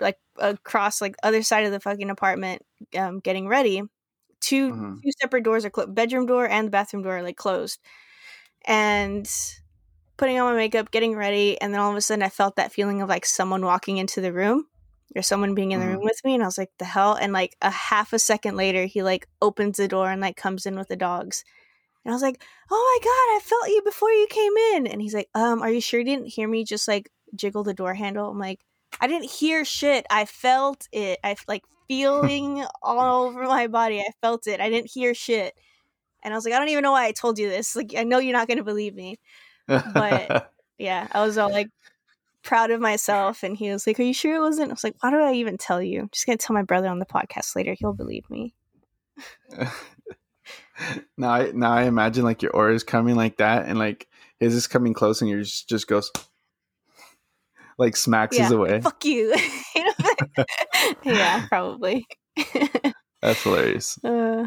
like 0.00 0.18
across 0.38 1.00
like 1.00 1.16
other 1.22 1.42
side 1.42 1.64
of 1.64 1.72
the 1.72 1.80
fucking 1.80 2.10
apartment 2.10 2.62
um 2.96 3.20
getting 3.20 3.46
ready 3.46 3.82
2 4.40 4.70
mm-hmm. 4.70 4.94
two 5.02 5.10
separate 5.20 5.44
doors 5.44 5.64
are 5.64 5.70
closed 5.70 5.94
bedroom 5.94 6.26
door 6.26 6.48
and 6.48 6.66
the 6.66 6.70
bathroom 6.70 7.02
door 7.02 7.18
are 7.18 7.22
like 7.22 7.36
closed 7.36 7.80
and 8.64 9.28
putting 10.16 10.38
on 10.38 10.52
my 10.52 10.56
makeup, 10.56 10.90
getting 10.90 11.16
ready, 11.16 11.60
and 11.60 11.72
then 11.72 11.80
all 11.80 11.90
of 11.90 11.96
a 11.96 12.00
sudden 12.00 12.22
I 12.22 12.28
felt 12.28 12.56
that 12.56 12.72
feeling 12.72 13.02
of 13.02 13.08
like 13.08 13.26
someone 13.26 13.64
walking 13.64 13.98
into 13.98 14.20
the 14.20 14.32
room 14.32 14.66
or 15.16 15.22
someone 15.22 15.54
being 15.54 15.72
in 15.72 15.80
the 15.80 15.86
mm. 15.86 15.94
room 15.94 16.04
with 16.04 16.20
me 16.24 16.34
and 16.34 16.42
I 16.42 16.46
was 16.46 16.58
like 16.58 16.72
the 16.78 16.84
hell 16.84 17.14
and 17.14 17.32
like 17.32 17.56
a 17.62 17.70
half 17.70 18.12
a 18.12 18.18
second 18.18 18.56
later 18.56 18.84
he 18.86 19.02
like 19.02 19.28
opens 19.40 19.76
the 19.76 19.88
door 19.88 20.10
and 20.10 20.20
like 20.20 20.36
comes 20.36 20.66
in 20.66 20.76
with 20.76 20.88
the 20.88 20.96
dogs. 20.96 21.44
And 22.04 22.12
I 22.12 22.14
was 22.14 22.22
like, 22.22 22.42
"Oh 22.70 22.98
my 23.00 23.04
god, 23.04 23.36
I 23.36 23.40
felt 23.42 23.68
you 23.68 23.82
before 23.82 24.10
you 24.10 24.26
came 24.28 24.52
in." 24.74 24.86
And 24.86 25.00
he's 25.00 25.14
like, 25.14 25.28
"Um, 25.34 25.62
are 25.62 25.70
you 25.70 25.80
sure 25.80 26.00
you 26.00 26.06
didn't 26.06 26.26
hear 26.26 26.48
me 26.48 26.64
just 26.64 26.88
like 26.88 27.10
jiggle 27.34 27.64
the 27.64 27.74
door 27.74 27.94
handle?" 27.94 28.30
I'm 28.30 28.38
like, 28.38 28.60
"I 29.00 29.06
didn't 29.06 29.30
hear 29.30 29.64
shit. 29.64 30.06
I 30.10 30.24
felt 30.24 30.88
it. 30.92 31.18
I 31.24 31.36
like 31.48 31.64
feeling 31.88 32.64
all 32.82 33.24
over 33.24 33.44
my 33.44 33.66
body. 33.66 34.00
I 34.00 34.10
felt 34.20 34.46
it. 34.46 34.60
I 34.60 34.70
didn't 34.70 34.90
hear 34.90 35.14
shit." 35.14 35.54
And 36.22 36.32
I 36.32 36.36
was 36.36 36.44
like, 36.44 36.54
"I 36.54 36.58
don't 36.58 36.68
even 36.68 36.82
know 36.82 36.92
why 36.92 37.06
I 37.06 37.12
told 37.12 37.38
you 37.38 37.48
this. 37.48 37.76
Like, 37.76 37.94
I 37.96 38.04
know 38.04 38.18
you're 38.18 38.32
not 38.32 38.48
going 38.48 38.58
to 38.58 38.64
believe 38.64 38.94
me." 38.94 39.18
but 39.66 40.52
yeah, 40.78 41.08
I 41.12 41.24
was 41.24 41.38
all 41.38 41.50
like 41.50 41.68
proud 42.44 42.70
of 42.70 42.80
myself. 42.80 43.42
And 43.42 43.56
he 43.56 43.70
was 43.70 43.86
like, 43.86 43.98
Are 43.98 44.04
you 44.04 44.14
sure 44.14 44.36
it 44.36 44.40
wasn't? 44.40 44.70
I 44.70 44.74
was 44.74 44.84
like, 44.84 44.96
Why 45.00 45.10
do 45.10 45.18
I 45.18 45.32
even 45.32 45.58
tell 45.58 45.82
you? 45.82 46.00
I'm 46.00 46.10
just 46.12 46.26
going 46.26 46.38
to 46.38 46.46
tell 46.46 46.54
my 46.54 46.62
brother 46.62 46.88
on 46.88 47.00
the 47.00 47.06
podcast 47.06 47.56
later. 47.56 47.74
He'll 47.78 47.92
believe 47.92 48.28
me. 48.30 48.54
now, 51.16 51.30
I, 51.30 51.50
now 51.52 51.72
I 51.72 51.82
imagine 51.84 52.24
like 52.24 52.42
your 52.42 52.52
aura 52.52 52.74
is 52.74 52.84
coming 52.84 53.16
like 53.16 53.38
that, 53.38 53.66
and 53.66 53.78
like 53.78 54.08
his 54.40 54.54
is 54.54 54.66
coming 54.66 54.94
close, 54.94 55.20
and 55.20 55.30
yours 55.30 55.62
just 55.68 55.86
goes 55.86 56.10
like 57.78 57.96
smacks 57.96 58.36
yeah, 58.36 58.44
his 58.44 58.52
away. 58.52 58.80
Fuck 58.80 59.04
you. 59.04 59.34
yeah, 61.04 61.46
probably. 61.48 62.06
that's 63.22 63.42
hilarious. 63.42 64.02
Uh, 64.04 64.46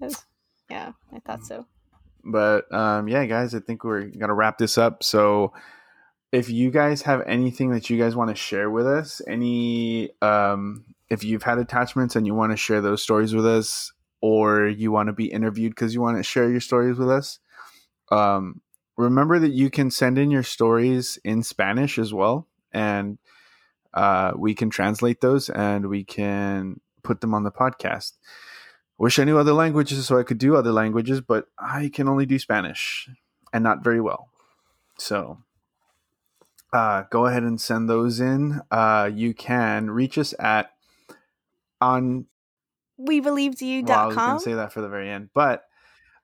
that's, 0.00 0.24
yeah, 0.70 0.92
I 1.12 1.18
thought 1.20 1.44
so. 1.44 1.66
But 2.24 2.72
um, 2.72 3.08
yeah, 3.08 3.26
guys, 3.26 3.54
I 3.54 3.60
think 3.60 3.84
we're 3.84 4.06
gonna 4.06 4.34
wrap 4.34 4.58
this 4.58 4.78
up. 4.78 5.02
So 5.02 5.52
if 6.32 6.50
you 6.50 6.70
guys 6.70 7.02
have 7.02 7.22
anything 7.26 7.70
that 7.70 7.90
you 7.90 7.98
guys 7.98 8.16
want 8.16 8.30
to 8.30 8.34
share 8.34 8.70
with 8.70 8.86
us, 8.86 9.20
any 9.28 10.10
um, 10.22 10.84
if 11.10 11.22
you've 11.22 11.42
had 11.42 11.58
attachments 11.58 12.16
and 12.16 12.26
you 12.26 12.34
want 12.34 12.52
to 12.52 12.56
share 12.56 12.80
those 12.80 13.02
stories 13.02 13.34
with 13.34 13.46
us, 13.46 13.92
or 14.24 14.66
you 14.66 14.90
want 14.90 15.08
to 15.08 15.12
be 15.12 15.26
interviewed 15.26 15.72
because 15.74 15.92
you 15.92 16.00
want 16.00 16.16
to 16.16 16.22
share 16.22 16.50
your 16.50 16.58
stories 16.58 16.96
with 16.96 17.10
us, 17.10 17.40
um, 18.10 18.62
remember 18.96 19.38
that 19.38 19.52
you 19.52 19.68
can 19.68 19.90
send 19.90 20.16
in 20.16 20.30
your 20.30 20.42
stories 20.42 21.18
in 21.24 21.42
Spanish 21.42 21.98
as 21.98 22.14
well, 22.14 22.48
and 22.72 23.18
uh, 23.92 24.32
we 24.34 24.54
can 24.54 24.70
translate 24.70 25.20
those 25.20 25.50
and 25.50 25.90
we 25.90 26.04
can 26.04 26.80
put 27.02 27.20
them 27.20 27.34
on 27.34 27.42
the 27.42 27.52
podcast. 27.52 28.12
Wish 28.96 29.18
I 29.18 29.24
knew 29.24 29.36
other 29.36 29.52
languages 29.52 30.06
so 30.06 30.18
I 30.18 30.22
could 30.22 30.38
do 30.38 30.56
other 30.56 30.72
languages, 30.72 31.20
but 31.20 31.48
I 31.58 31.90
can 31.92 32.08
only 32.08 32.24
do 32.24 32.38
Spanish 32.38 33.10
and 33.52 33.62
not 33.62 33.84
very 33.84 34.00
well. 34.00 34.30
So 34.96 35.36
uh, 36.72 37.02
go 37.10 37.26
ahead 37.26 37.42
and 37.42 37.60
send 37.60 37.90
those 37.90 38.20
in. 38.20 38.62
Uh, 38.70 39.10
you 39.12 39.34
can 39.34 39.90
reach 39.90 40.16
us 40.16 40.32
at 40.38 40.70
on 41.82 42.24
we 42.96 43.20
believe 43.20 43.60
you.com. 43.60 44.08
Well, 44.08 44.18
I 44.18 44.34
was 44.34 44.44
say 44.44 44.54
that 44.54 44.72
for 44.72 44.80
the 44.80 44.88
very 44.88 45.10
end, 45.10 45.30
but 45.34 45.64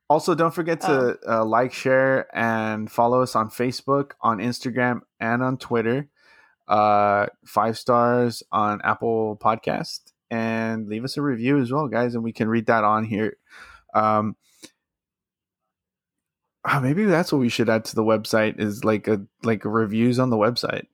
also 0.08 0.34
don't 0.34 0.54
forget 0.54 0.80
to 0.82 1.18
oh. 1.26 1.40
uh, 1.40 1.44
like, 1.44 1.72
share, 1.72 2.26
and 2.36 2.90
follow 2.90 3.22
us 3.22 3.36
on 3.36 3.48
Facebook, 3.50 4.12
on 4.20 4.38
Instagram, 4.38 5.00
and 5.20 5.42
on 5.42 5.56
Twitter. 5.56 6.08
Uh, 6.68 7.26
five 7.44 7.76
stars 7.76 8.42
on 8.52 8.80
Apple 8.84 9.36
Podcast 9.42 10.12
and 10.30 10.88
leave 10.88 11.04
us 11.04 11.16
a 11.16 11.22
review 11.22 11.58
as 11.58 11.72
well, 11.72 11.88
guys, 11.88 12.14
and 12.14 12.22
we 12.22 12.32
can 12.32 12.48
read 12.48 12.66
that 12.66 12.84
on 12.84 13.04
here. 13.04 13.36
Um, 13.94 14.36
oh, 16.68 16.80
maybe 16.80 17.04
that's 17.04 17.32
what 17.32 17.40
we 17.40 17.48
should 17.48 17.68
add 17.68 17.84
to 17.86 17.96
the 17.96 18.04
website 18.04 18.60
is 18.60 18.84
like 18.84 19.08
a 19.08 19.22
like 19.42 19.64
reviews 19.64 20.18
on 20.18 20.30
the 20.30 20.36
website. 20.36 20.86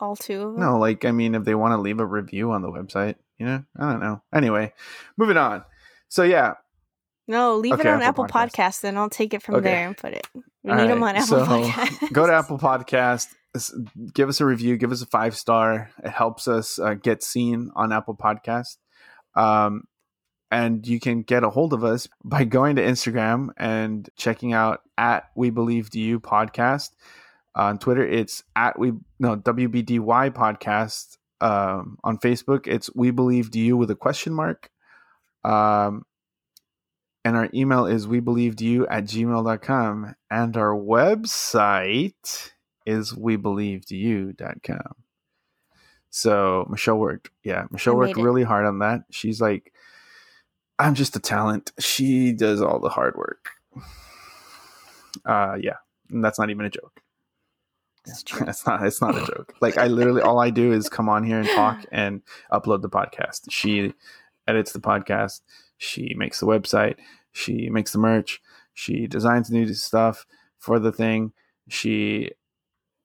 All 0.00 0.16
two. 0.16 0.40
of 0.40 0.52
them? 0.54 0.60
No, 0.60 0.78
like 0.78 1.04
I 1.04 1.12
mean, 1.12 1.34
if 1.34 1.44
they 1.44 1.54
want 1.54 1.72
to 1.72 1.78
leave 1.78 2.00
a 2.00 2.06
review 2.06 2.52
on 2.52 2.62
the 2.62 2.70
website, 2.70 3.16
you 3.38 3.46
know, 3.46 3.64
I 3.78 3.92
don't 3.92 4.00
know. 4.00 4.22
Anyway, 4.34 4.72
moving 5.16 5.36
on. 5.36 5.64
So 6.08 6.22
yeah. 6.22 6.54
No, 7.26 7.56
leave 7.56 7.72
okay, 7.74 7.82
it 7.82 7.86
on 7.86 8.02
Apple, 8.02 8.24
Apple 8.24 8.40
Podcast. 8.40 8.52
Podcast. 8.52 8.80
Then 8.82 8.98
I'll 8.98 9.08
take 9.08 9.32
it 9.32 9.42
from 9.42 9.56
okay. 9.56 9.64
there 9.64 9.86
and 9.86 9.96
put 9.96 10.12
it. 10.12 10.26
We 10.34 10.70
All 10.70 10.76
need 10.76 10.82
right. 10.82 10.88
them 10.88 11.02
on 11.02 11.16
Apple 11.16 11.26
so, 11.26 11.46
Podcast. 11.46 12.12
go 12.12 12.26
to 12.26 12.32
Apple 12.32 12.58
Podcast 12.58 13.28
give 14.12 14.28
us 14.28 14.40
a 14.40 14.44
review, 14.44 14.76
give 14.76 14.92
us 14.92 15.02
a 15.02 15.06
five 15.06 15.36
star. 15.36 15.90
It 16.02 16.10
helps 16.10 16.48
us 16.48 16.78
uh, 16.78 16.94
get 16.94 17.22
seen 17.22 17.70
on 17.76 17.92
Apple 17.92 18.16
Podcast. 18.16 18.76
Um, 19.34 19.84
and 20.50 20.86
you 20.86 21.00
can 21.00 21.22
get 21.22 21.44
a 21.44 21.50
hold 21.50 21.72
of 21.72 21.84
us 21.84 22.08
by 22.24 22.44
going 22.44 22.76
to 22.76 22.82
Instagram 22.82 23.48
and 23.56 24.08
checking 24.16 24.52
out 24.52 24.80
at 24.96 25.24
We 25.34 25.50
Believed 25.50 25.94
You 25.94 26.20
podcast. 26.20 26.90
On 27.54 27.78
Twitter, 27.78 28.06
it's 28.06 28.42
at 28.56 28.78
we 28.78 28.92
no 29.18 29.36
WBDY 29.36 30.30
podcast. 30.30 31.18
Um, 31.40 31.98
on 32.02 32.18
Facebook, 32.18 32.66
it's 32.66 32.88
We 32.94 33.10
Believed 33.10 33.54
You 33.54 33.76
with 33.76 33.90
a 33.90 33.94
question 33.94 34.32
mark. 34.32 34.70
Um, 35.44 36.06
and 37.24 37.36
our 37.36 37.48
email 37.54 37.86
is 37.86 38.06
we 38.06 38.20
believed 38.20 38.60
you 38.60 38.86
at 38.86 39.04
gmail.com. 39.04 40.14
And 40.30 40.56
our 40.56 40.74
website 40.74 42.52
is 42.86 43.12
webelievedyou.com. 43.12 44.94
So 46.10 46.66
Michelle 46.70 46.98
worked, 46.98 47.30
yeah, 47.42 47.64
Michelle 47.70 47.96
worked 47.96 48.16
really 48.16 48.44
hard 48.44 48.66
on 48.66 48.78
that. 48.80 49.04
She's 49.10 49.40
like, 49.40 49.72
I'm 50.78 50.94
just 50.94 51.16
a 51.16 51.20
talent. 51.20 51.72
She 51.78 52.32
does 52.32 52.60
all 52.60 52.78
the 52.78 52.88
hard 52.88 53.16
work. 53.16 53.48
Uh, 55.24 55.56
yeah, 55.60 55.76
and 56.10 56.24
that's 56.24 56.38
not 56.38 56.50
even 56.50 56.66
a 56.66 56.70
joke. 56.70 57.00
It's 58.06 58.22
true. 58.24 58.46
it's 58.46 58.66
not. 58.66 58.84
It's 58.86 59.00
not 59.00 59.16
a 59.16 59.26
joke. 59.26 59.54
Like 59.60 59.78
I 59.78 59.86
literally, 59.86 60.22
all 60.22 60.40
I 60.40 60.50
do 60.50 60.72
is 60.72 60.88
come 60.88 61.08
on 61.08 61.24
here 61.24 61.38
and 61.40 61.48
talk 61.48 61.84
and 61.92 62.22
upload 62.52 62.82
the 62.82 62.90
podcast. 62.90 63.50
She 63.50 63.94
edits 64.46 64.72
the 64.72 64.80
podcast. 64.80 65.40
She 65.78 66.14
makes 66.16 66.40
the 66.40 66.46
website. 66.46 66.96
She 67.32 67.68
makes 67.70 67.92
the 67.92 67.98
merch. 67.98 68.40
She 68.74 69.06
designs 69.06 69.50
new 69.50 69.72
stuff 69.74 70.26
for 70.58 70.78
the 70.78 70.92
thing. 70.92 71.32
She 71.68 72.30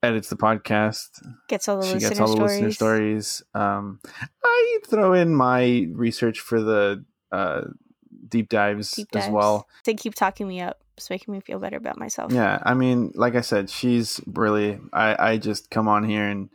edits 0.01 0.29
the 0.29 0.35
podcast. 0.35 1.09
Gets 1.47 1.67
all 1.67 1.79
the 1.79 1.87
she 1.87 1.93
listener 1.95 2.09
gets 2.09 2.19
all 2.19 2.27
the 2.27 2.33
stories. 2.33 2.51
listener 2.51 2.71
stories. 2.71 3.43
Um, 3.53 3.99
I 4.43 4.79
throw 4.87 5.13
in 5.13 5.33
my 5.33 5.87
research 5.91 6.39
for 6.39 6.61
the 6.61 7.05
uh, 7.31 7.61
deep 8.27 8.49
dives 8.49 8.91
Deep 8.91 9.07
as 9.15 9.29
well. 9.29 9.67
They 9.85 9.93
keep 9.93 10.15
talking 10.15 10.47
me 10.47 10.61
up. 10.61 10.83
It's 10.99 11.09
making 11.09 11.33
me 11.33 11.39
feel 11.39 11.59
better 11.59 11.77
about 11.77 11.97
myself. 11.97 12.33
Yeah, 12.33 12.59
I 12.61 12.73
mean, 12.73 13.11
like 13.15 13.35
I 13.35 13.41
said, 13.41 13.69
she's 13.69 14.19
really. 14.27 14.79
I 14.91 15.31
I 15.31 15.37
just 15.37 15.69
come 15.69 15.87
on 15.87 16.03
here 16.03 16.27
and 16.27 16.49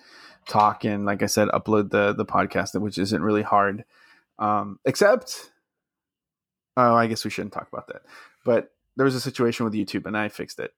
talk 0.47 0.85
and, 0.85 1.07
like 1.07 1.23
I 1.23 1.27
said, 1.27 1.49
upload 1.49 1.91
the 1.91 2.13
the 2.13 2.27
podcast, 2.27 2.79
which 2.79 2.99
isn't 2.99 3.23
really 3.23 3.43
hard. 3.43 3.85
Um, 4.39 4.79
except, 4.85 5.51
oh, 6.77 6.95
I 6.95 7.07
guess 7.07 7.25
we 7.25 7.31
shouldn't 7.31 7.55
talk 7.55 7.69
about 7.73 7.87
that. 7.89 8.03
But 8.45 8.71
there 8.97 9.05
was 9.05 9.15
a 9.15 9.21
situation 9.21 9.65
with 9.65 9.73
YouTube, 9.73 10.05
and 10.05 10.17
I 10.17 10.29
fixed 10.29 10.59
it. 10.61 10.75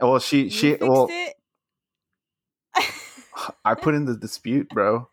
Well, 0.00 0.20
she 0.20 0.44
You 0.44 0.50
she 0.50 0.70
fixed 0.72 0.88
well, 0.88 1.08
it? 1.10 1.34
I 3.64 3.74
put 3.74 3.94
in 3.94 4.04
the 4.04 4.16
dispute, 4.16 4.68
bro. 4.68 5.08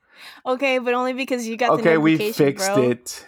okay, 0.46 0.78
but 0.78 0.94
only 0.94 1.14
because 1.14 1.48
you 1.48 1.58
got 1.58 1.76
the 1.76 1.82
Okay, 1.82 1.98
we 1.98 2.32
fixed 2.32 2.68
bro. 2.68 2.84
it. 2.84 3.26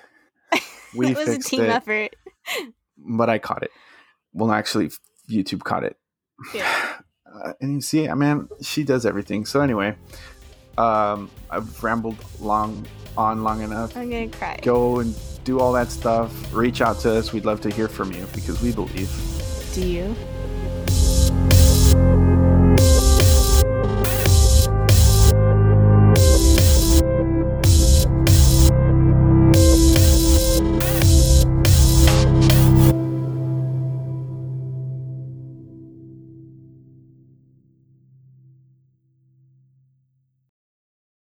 We 0.95 1.07
fixed 1.07 1.21
it 1.23 1.37
was 1.37 1.45
a 1.45 1.49
team 1.49 1.61
it. 1.61 1.69
effort. 1.69 2.15
but 2.97 3.27
I 3.27 3.39
caught 3.39 3.63
it. 3.63 3.71
Well, 4.33 4.51
actually, 4.51 4.91
YouTube 5.29 5.63
caught 5.63 5.83
it. 5.83 5.97
Yeah. 6.53 6.89
Uh, 7.33 7.51
and 7.61 7.73
you 7.73 7.81
see, 7.81 8.07
I 8.07 8.13
mean, 8.13 8.47
she 8.61 8.83
does 8.83 9.07
everything. 9.07 9.43
So 9.47 9.61
anyway, 9.61 9.95
um, 10.77 11.31
I've 11.49 11.83
rambled 11.83 12.23
long 12.39 12.85
on 13.17 13.43
long 13.43 13.63
enough. 13.63 13.97
I'm 13.97 14.11
gonna 14.11 14.27
cry. 14.27 14.59
Go 14.61 14.99
and 14.99 15.15
do 15.43 15.59
all 15.59 15.73
that 15.73 15.89
stuff. 15.89 16.31
Reach 16.53 16.79
out 16.79 16.99
to 16.99 17.11
us. 17.11 17.33
We'd 17.33 17.45
love 17.45 17.59
to 17.61 17.71
hear 17.71 17.87
from 17.87 18.11
you 18.11 18.27
because 18.35 18.61
we 18.61 18.71
believe. 18.71 19.09
Do 19.73 19.81
you? 19.83 20.15